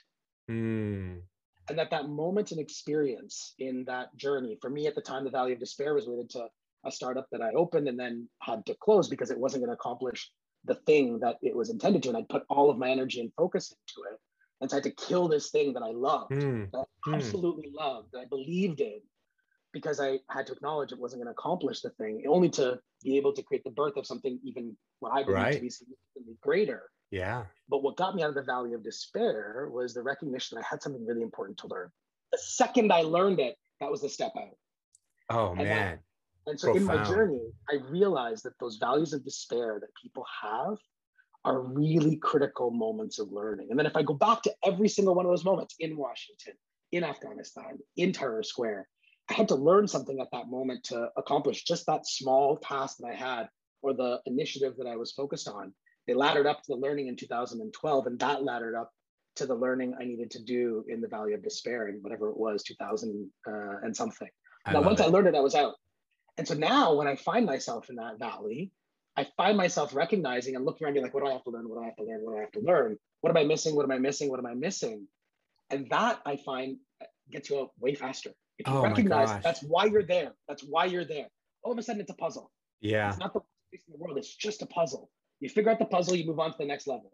Hmm. 0.47 1.18
And 1.68 1.78
that 1.78 1.89
that 1.89 2.08
moment 2.08 2.51
and 2.51 2.62
experience 2.62 3.56
in 3.60 3.84
that 3.86 4.16
journey, 4.16 4.58
for 4.62 4.70
me 4.70 4.88
at 4.88 4.95
the 4.95 5.01
time, 5.01 5.26
the 5.26 5.32
valley 5.32 5.51
of 5.51 5.60
despair 5.60 5.93
was 5.95 6.08
related 6.08 6.30
to 6.32 6.47
a 6.86 6.91
startup 6.91 7.27
that 7.31 7.41
I 7.41 7.51
opened 7.51 7.88
and 7.88 7.99
then 7.99 8.29
had 8.41 8.65
to 8.67 8.75
close 8.75 9.07
because 9.09 9.31
it 9.31 9.38
wasn't 9.38 9.63
going 9.63 9.75
to 9.75 9.79
accomplish 9.79 10.31
the 10.63 10.75
thing 10.75 11.19
that 11.19 11.38
it 11.41 11.55
was 11.55 11.69
intended 11.69 12.03
to. 12.03 12.09
And 12.09 12.17
I'd 12.17 12.29
put 12.29 12.43
all 12.49 12.69
of 12.69 12.77
my 12.77 12.89
energy 12.89 13.19
and 13.21 13.31
focus 13.36 13.71
into 13.71 14.07
it. 14.11 14.19
And 14.61 14.69
so 14.69 14.75
I 14.75 14.77
had 14.77 14.83
to 14.86 14.91
kill 14.91 15.27
this 15.27 15.51
thing 15.51 15.73
that 15.73 15.83
I 15.83 15.91
loved, 15.91 16.33
Hmm. 16.33 16.65
that 16.71 16.79
I 16.79 16.86
Hmm. 17.03 17.15
absolutely 17.15 17.71
loved, 17.71 18.11
that 18.13 18.19
I 18.19 18.25
believed 18.25 18.79
in, 18.79 19.01
because 19.73 19.99
I 19.99 20.19
had 20.29 20.47
to 20.47 20.53
acknowledge 20.53 20.91
it 20.91 20.99
wasn't 20.99 21.21
going 21.23 21.33
to 21.33 21.38
accomplish 21.39 21.81
the 21.81 21.89
thing, 21.91 22.23
only 22.27 22.49
to 22.51 22.79
be 23.03 23.17
able 23.17 23.33
to 23.33 23.43
create 23.43 23.63
the 23.63 23.71
birth 23.71 23.97
of 23.97 24.05
something 24.07 24.39
even 24.43 24.77
what 24.99 25.11
I 25.11 25.23
believe 25.23 25.51
to 25.55 25.59
be 25.59 25.69
significantly 25.69 26.38
greater. 26.41 26.89
Yeah. 27.11 27.45
But 27.67 27.83
what 27.83 27.97
got 27.97 28.15
me 28.15 28.23
out 28.23 28.29
of 28.29 28.36
the 28.36 28.43
valley 28.43 28.73
of 28.73 28.83
despair 28.83 29.69
was 29.71 29.93
the 29.93 30.01
recognition 30.01 30.55
that 30.55 30.65
I 30.65 30.67
had 30.67 30.81
something 30.81 31.05
really 31.05 31.21
important 31.21 31.57
to 31.59 31.67
learn. 31.67 31.91
The 32.31 32.38
second 32.38 32.91
I 32.91 33.01
learned 33.01 33.39
it, 33.39 33.57
that 33.79 33.91
was 33.91 34.01
the 34.01 34.09
step 34.09 34.31
out. 34.38 34.57
Oh 35.29 35.49
And 35.49 35.63
man. 35.63 35.99
And 36.48 36.60
so 36.60 36.76
in 36.76 36.84
my 36.84 37.04
journey, 37.04 37.41
I 37.70 37.76
realized 37.89 38.43
that 38.43 38.54
those 38.60 38.78
values 38.78 39.14
of 39.14 39.24
despair 39.24 39.80
that 39.82 39.89
people 40.02 40.26
have 40.43 40.78
are 41.43 41.62
really 41.62 42.18
critical 42.18 42.72
moments 42.72 43.20
of 43.20 43.32
learning. 43.32 43.68
And 43.70 43.80
then 43.80 43.86
if 43.86 43.96
I 43.96 44.04
go 44.04 44.14
back 44.14 44.41
to 44.43 44.54
every 44.64 44.89
single 44.89 45.16
one 45.16 45.26
of 45.26 45.32
those 45.32 45.46
moments 45.46 45.76
in 45.80 45.96
Washington, 45.98 46.54
in 46.91 47.04
Afghanistan, 47.04 47.78
in 47.98 48.12
Tahrir 48.12 48.46
Square, 48.46 48.88
I 49.30 49.34
had 49.34 49.48
to 49.50 49.56
learn 49.56 49.88
something 49.88 50.20
at 50.20 50.28
that 50.32 50.50
moment 50.50 50.84
to 50.86 51.10
accomplish 51.18 51.64
just 51.64 51.86
that 51.88 52.08
small 52.08 52.58
task 52.58 52.98
that 53.00 53.08
I 53.08 53.16
had 53.16 53.50
or 53.82 53.93
the 53.93 54.20
initiative 54.26 54.74
that 54.78 54.88
I 54.88 54.96
was 54.96 55.12
focused 55.12 55.48
on. 55.48 55.74
They 56.08 56.14
laddered 56.14 56.46
up 56.46 56.62
to 56.64 56.74
the 56.74 56.76
learning 56.76 57.08
in 57.08 57.16
2012, 57.16 58.08
and 58.08 58.20
that 58.20 58.43
laddered 58.43 58.76
up 58.76 58.91
to 59.38 59.46
the 59.46 59.56
learning 59.56 59.96
I 60.00 60.06
needed 60.06 60.32
to 60.32 60.43
do 60.43 60.86
in 60.88 61.02
the 61.02 61.08
Valley 61.08 61.34
of 61.34 61.43
Despair 61.43 61.88
in 61.88 61.96
whatever 62.02 62.30
it 62.30 62.38
was, 62.38 62.64
2000 62.64 63.30
uh, 63.48 63.52
and 63.84 63.96
something. 63.96 64.30
I 64.66 64.74
now, 64.74 64.82
once 64.82 65.00
it. 65.00 65.04
I 65.04 65.08
learned 65.08 65.28
it, 65.28 65.36
I 65.36 65.39
was 65.39 65.56
out. 65.56 65.76
And 66.38 66.47
so 66.47 66.53
now 66.53 66.93
when 66.93 67.07
I 67.07 67.15
find 67.15 67.45
myself 67.45 67.89
in 67.89 67.95
that 67.95 68.19
valley, 68.19 68.71
I 69.17 69.25
find 69.38 69.57
myself 69.57 69.95
recognizing 69.95 70.55
and 70.55 70.65
looking 70.65 70.86
around, 70.86 70.93
being 70.93 71.05
like, 71.05 71.13
what 71.13 71.23
do 71.23 71.29
I 71.29 71.33
have 71.33 71.43
to 71.45 71.49
learn? 71.49 71.69
What 71.69 71.75
do 71.75 71.83
I 71.83 71.86
have 71.86 71.95
to 71.95 72.03
learn? 72.03 72.23
What 72.23 72.31
do 72.31 72.38
I 72.38 72.41
have 72.41 72.51
to 72.51 72.59
learn? 72.59 72.97
What 73.21 73.29
am 73.29 73.38
I 73.38 73.43
missing? 73.45 73.75
What 73.75 73.86
am 73.86 73.91
I 73.91 73.97
missing? 73.97 74.29
What 74.29 74.39
am 74.39 74.45
I 74.45 74.53
missing? 74.53 75.07
And 75.69 75.89
that 75.89 76.19
I 76.25 76.36
find 76.36 76.77
gets 77.31 77.49
you 77.49 77.59
up 77.59 77.71
way 77.79 77.95
faster. 77.95 78.31
If 78.57 78.67
you 78.67 78.73
oh 78.73 78.83
recognize 78.83 79.41
that's 79.41 79.63
why 79.63 79.86
you're 79.86 80.03
there, 80.03 80.33
that's 80.47 80.63
why 80.63 80.86
you're 80.86 81.05
there. 81.05 81.27
All 81.63 81.71
of 81.71 81.77
a 81.77 81.81
sudden, 81.81 82.01
it's 82.01 82.11
a 82.11 82.15
puzzle. 82.15 82.51
Yeah. 82.81 83.09
It's 83.09 83.17
not 83.17 83.33
the 83.33 83.41
place 83.71 83.83
in 83.88 83.93
the 83.93 83.97
world. 83.97 84.17
It's 84.17 84.36
just 84.36 84.61
a 84.61 84.65
puzzle. 84.67 85.09
You 85.39 85.49
figure 85.49 85.71
out 85.71 85.79
the 85.79 85.86
puzzle, 85.86 86.15
you 86.15 86.25
move 86.25 86.39
on 86.39 86.51
to 86.51 86.57
the 86.57 86.65
next 86.65 86.88
level. 86.88 87.11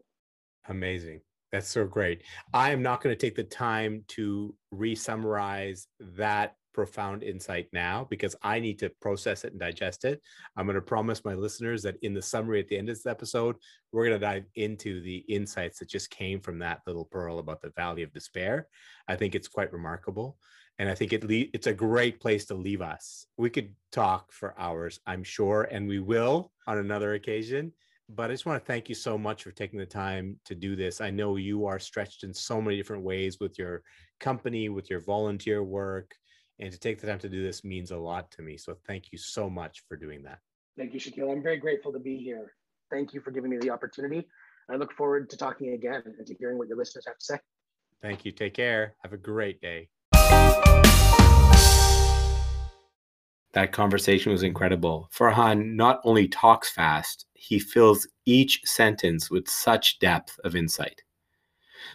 Amazing. 0.68 1.22
That's 1.52 1.68
so 1.68 1.86
great. 1.86 2.24
I 2.54 2.72
am 2.72 2.82
not 2.82 3.02
going 3.02 3.16
to 3.16 3.20
take 3.20 3.36
the 3.36 3.44
time 3.44 4.04
to 4.10 4.56
re 4.72 4.96
summarize 4.96 5.88
that 6.00 6.56
profound 6.74 7.24
insight 7.24 7.68
now 7.74 8.08
because 8.10 8.36
I 8.42 8.60
need 8.60 8.80
to 8.80 8.90
process 9.02 9.44
it 9.44 9.52
and 9.52 9.60
digest 9.60 10.06
it. 10.06 10.22
I'm 10.56 10.66
going 10.66 10.76
to 10.76 10.82
promise 10.82 11.26
my 11.26 11.34
listeners 11.34 11.84
that 11.84 11.98
in 12.02 12.14
the 12.14 12.22
summary 12.22 12.60
at 12.60 12.68
the 12.68 12.78
end 12.78 12.90
of 12.90 12.96
this 12.96 13.06
episode, 13.06 13.56
we're 13.92 14.08
going 14.08 14.20
to 14.20 14.26
dive 14.26 14.46
into 14.56 15.02
the 15.02 15.18
insights 15.28 15.80
that 15.80 15.90
just 15.90 16.10
came 16.10 16.40
from 16.40 16.60
that 16.60 16.82
little 16.88 17.06
pearl 17.06 17.40
about 17.40 17.62
the 17.62 17.72
valley 17.76 18.04
of 18.04 18.14
despair. 18.14 18.68
I 19.08 19.16
think 19.16 19.36
it's 19.36 19.48
quite 19.48 19.74
remarkable. 19.74 20.38
And 20.80 20.90
I 20.90 20.96
think 20.96 21.14
it 21.14 21.24
le- 21.24 21.52
it's 21.54 21.68
a 21.68 21.74
great 21.74 22.20
place 22.20 22.46
to 22.46 22.56
leave 22.56 22.82
us. 22.82 23.28
We 23.38 23.50
could 23.50 23.76
talk 23.92 24.32
for 24.32 24.60
hours, 24.60 25.00
I'm 25.06 25.24
sure, 25.24 25.68
and 25.70 25.88
we 25.88 26.00
will 26.00 26.52
on 26.66 26.78
another 26.78 27.14
occasion. 27.14 27.74
But 28.10 28.30
I 28.30 28.34
just 28.34 28.46
want 28.46 28.62
to 28.62 28.66
thank 28.66 28.90
you 28.90 28.96
so 28.96 29.18
much 29.18 29.44
for 29.44 29.52
taking 29.52 29.80
the 29.80 29.86
time 29.86 30.38
to 30.46 30.56
do 30.56 30.76
this. 30.76 31.00
I 31.00 31.12
know 31.12 31.38
you 31.38 31.66
are 31.66 31.80
stretched 31.80 32.24
in 32.24 32.34
so 32.34 32.62
many 32.62 32.76
different 32.76 33.04
ways 33.04 33.40
with 33.40 33.58
your 33.58 33.84
company, 34.20 34.70
with 34.70 34.90
your 34.90 35.00
volunteer 35.00 35.64
work, 35.64 36.14
and 36.62 36.72
to 36.72 36.80
take 36.80 37.02
the 37.02 37.08
time 37.08 37.20
to 37.20 37.28
do 37.28 37.44
this 37.44 37.64
means 37.64 37.90
a 37.90 37.98
lot 37.98 38.30
to 38.32 38.44
me. 38.44 38.56
So 38.56 38.78
thank 38.86 39.12
you 39.12 39.18
so 39.18 39.50
much 39.50 39.84
for 39.90 39.98
doing 39.98 40.22
that. 40.24 40.40
Thank 40.78 40.94
you, 40.94 41.00
Shaquille. 41.00 41.32
I'm 41.32 41.42
very 41.42 41.58
grateful 41.58 41.92
to 41.92 42.00
be 42.00 42.18
here. 42.18 42.54
Thank 42.92 43.14
you 43.14 43.22
for 43.22 43.32
giving 43.32 43.50
me 43.50 43.58
the 43.58 43.72
opportunity. 43.72 44.28
I 44.70 44.76
look 44.76 44.94
forward 44.94 45.30
to 45.32 45.38
talking 45.38 45.74
again 45.74 46.04
and 46.06 46.28
to 46.28 46.36
hearing 46.36 46.60
what 46.60 46.68
your 46.68 46.78
listeners 46.78 47.06
have 47.08 47.18
to 47.18 47.26
say. 47.26 47.38
Thank 48.02 48.26
you. 48.26 48.32
Take 48.32 48.54
care. 48.54 48.96
Have 49.02 49.12
a 49.12 49.18
great 49.18 49.60
day. 49.60 49.90
That 53.54 53.72
conversation 53.74 54.32
was 54.32 54.44
incredible. 54.44 55.10
Farhaan 55.14 55.76
not 55.76 56.00
only 56.06 56.28
talks 56.28 56.70
fast, 56.70 57.26
he 57.34 57.60
fills 57.60 58.08
each 58.26 58.62
sentence 58.64 59.30
with 59.30 59.50
such 59.50 60.00
depth 60.00 60.40
of 60.44 60.56
insight. 60.56 61.02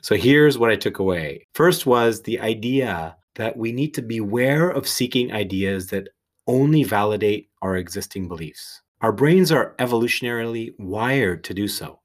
So 0.03 0.17
here's 0.17 0.59
what 0.59 0.71
I 0.71 0.77
took 0.77 0.99
away. 0.99 1.47
First 1.55 1.87
was 1.87 2.21
the 2.21 2.41
idea 2.41 3.17
that 3.37 3.57
we 3.57 3.73
need 3.73 3.95
to 3.95 4.03
beware 4.03 4.69
of 4.69 4.89
seeking 4.89 5.33
ideas 5.33 5.89
that 5.89 6.09
only 6.47 6.83
validate 6.83 7.51
our 7.63 7.77
existing 7.77 8.29
beliefs. 8.29 8.83
Our 9.01 9.13
brains 9.13 9.53
are 9.53 9.75
evolutionarily 9.79 10.75
wired 10.79 11.45
to 11.45 11.55
do 11.55 11.69
so. 11.69 12.01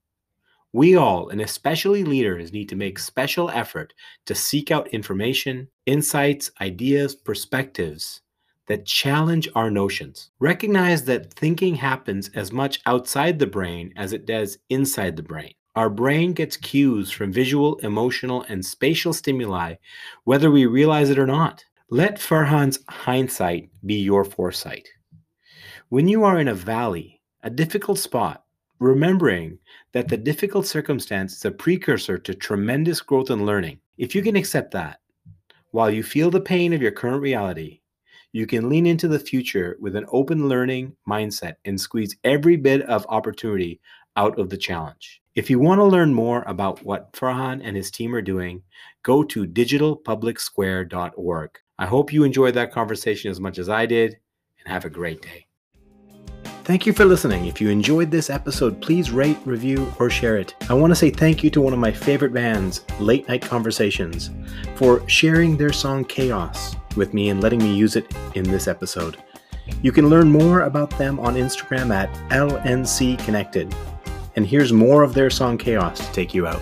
We 0.74 0.96
all, 0.96 1.30
and 1.30 1.42
especially 1.42 2.04
leaders, 2.04 2.54
need 2.54 2.70
to 2.70 2.76
make 2.76 2.98
special 2.98 3.50
effort 3.50 3.94
to 4.26 4.36
seek 4.36 4.72
out 4.72 4.88
information, 4.90 5.68
insights, 5.86 6.52
ideas, 6.62 7.14
perspectives 7.14 8.22
that 8.68 8.86
challenge 8.86 9.50
our 9.54 9.70
notions. 9.70 10.32
Recognize 10.40 11.04
that 11.06 11.34
thinking 11.34 11.76
happens 11.76 12.30
as 12.36 12.54
much 12.54 12.80
outside 12.86 13.38
the 13.38 13.48
brain 13.48 13.94
as 13.98 14.14
it 14.14 14.26
does 14.26 14.58
inside 14.70 15.18
the 15.18 15.24
brain. 15.24 15.54
Our 15.76 15.90
brain 15.90 16.34
gets 16.34 16.58
cues 16.58 17.12
from 17.12 17.32
visual, 17.32 17.78
emotional, 17.78 18.46
and 18.50 18.66
spatial 18.66 19.14
stimuli, 19.14 19.76
whether 20.26 20.52
we 20.52 20.66
realize 20.66 21.10
it 21.10 21.18
or 21.18 21.26
not. 21.26 21.64
Let 21.90 22.20
Farhaan's 22.20 22.80
hindsight 22.90 23.70
be 23.86 23.96
your 23.96 24.26
foresight. 24.26 24.90
When 25.88 26.10
you 26.10 26.26
are 26.26 26.40
in 26.40 26.50
a 26.50 26.54
valley, 26.54 27.22
a 27.44 27.50
difficult 27.50 28.00
spot, 28.00 28.44
remembering 28.80 29.60
that 29.94 30.10
the 30.10 30.18
difficult 30.18 30.66
circumstance 30.66 31.38
is 31.38 31.46
a 31.46 31.52
precursor 31.52 32.18
to 32.18 32.34
tremendous 32.36 33.00
growth 33.00 33.30
and 33.30 33.46
learning, 33.46 33.80
if 33.98 34.14
you 34.14 34.22
can 34.22 34.36
accept 34.36 34.72
that, 34.72 35.00
while 35.72 35.90
you 35.90 36.04
feel 36.04 36.30
the 36.30 36.42
pain 36.42 36.74
of 36.74 36.82
your 36.82 36.92
current 36.92 37.22
reality, 37.22 37.80
you 38.34 38.48
can 38.48 38.70
lean 38.70 38.86
into 38.86 39.08
the 39.08 39.20
future 39.20 39.78
with 39.80 39.96
an 39.96 40.06
open 40.12 40.48
learning 40.48 40.96
mindset 41.08 41.56
and 41.66 41.80
squeeze 41.80 42.16
every 42.24 42.56
bit 42.56 42.82
of 42.84 43.06
opportunity 43.10 43.82
out 44.16 44.40
of 44.40 44.50
the 44.50 44.58
challenge. 44.58 45.22
If 45.36 45.50
you 45.50 45.60
want 45.60 45.80
to 45.80 45.86
learn 45.86 46.14
more 46.14 46.44
about 46.44 46.84
what 46.84 47.14
Farhaan 47.14 47.62
and 47.64 47.76
his 47.76 47.90
team 47.90 48.14
are 48.14 48.22
doing, 48.22 48.64
go 49.04 49.24
to 49.24 49.48
digitalpublicsquare.org. 49.48 51.50
I 51.80 51.86
hope 51.86 52.14
you 52.14 52.24
enjoyed 52.24 52.54
that 52.56 52.72
conversation 52.72 53.32
as 53.32 53.40
much 53.40 53.58
as 53.58 53.70
I 53.70 53.86
did, 53.86 54.18
and 54.60 54.68
have 54.68 54.86
a 54.86 54.90
great 54.90 55.22
day. 55.22 55.48
Thank 56.64 56.86
you 56.86 56.94
for 56.94 57.06
listening. 57.06 57.48
If 57.48 57.60
you 57.60 57.70
enjoyed 57.70 58.12
this 58.12 58.30
episode, 58.30 58.82
please 58.82 59.10
rate, 59.10 59.40
review, 59.46 59.92
or 60.00 60.12
share 60.12 60.38
it. 60.38 60.54
I 60.70 60.76
want 60.76 60.92
to 60.92 60.96
say 60.96 61.10
thank 61.10 61.44
you 61.44 61.50
to 61.50 61.62
one 61.62 61.74
of 61.74 61.80
my 61.80 61.92
favorite 61.92 62.34
bands, 62.34 62.86
Late 63.00 63.28
Night 63.28 63.42
Conversations, 63.42 64.30
for 64.76 65.08
sharing 65.10 65.58
their 65.58 65.74
song 65.74 66.06
Chaos 66.06 66.76
with 66.96 67.16
me 67.16 67.30
and 67.30 67.42
letting 67.42 67.60
me 67.60 67.74
use 67.74 67.96
it 67.96 68.14
in 68.36 68.44
this 68.44 68.68
episode. 68.68 69.18
You 69.82 69.92
can 69.92 70.10
learn 70.10 70.30
more 70.30 70.62
about 70.62 70.92
them 70.98 71.20
on 71.20 71.36
Instagram 71.36 71.94
at 71.94 72.14
LNC 72.30 73.18
Connected. 73.26 73.74
And 74.36 74.46
here's 74.46 74.72
more 74.72 75.04
of 75.04 75.14
their 75.14 75.30
song 75.30 75.58
Chaos 75.58 76.06
to 76.06 76.14
take 76.14 76.34
you 76.34 76.48
out. 76.48 76.62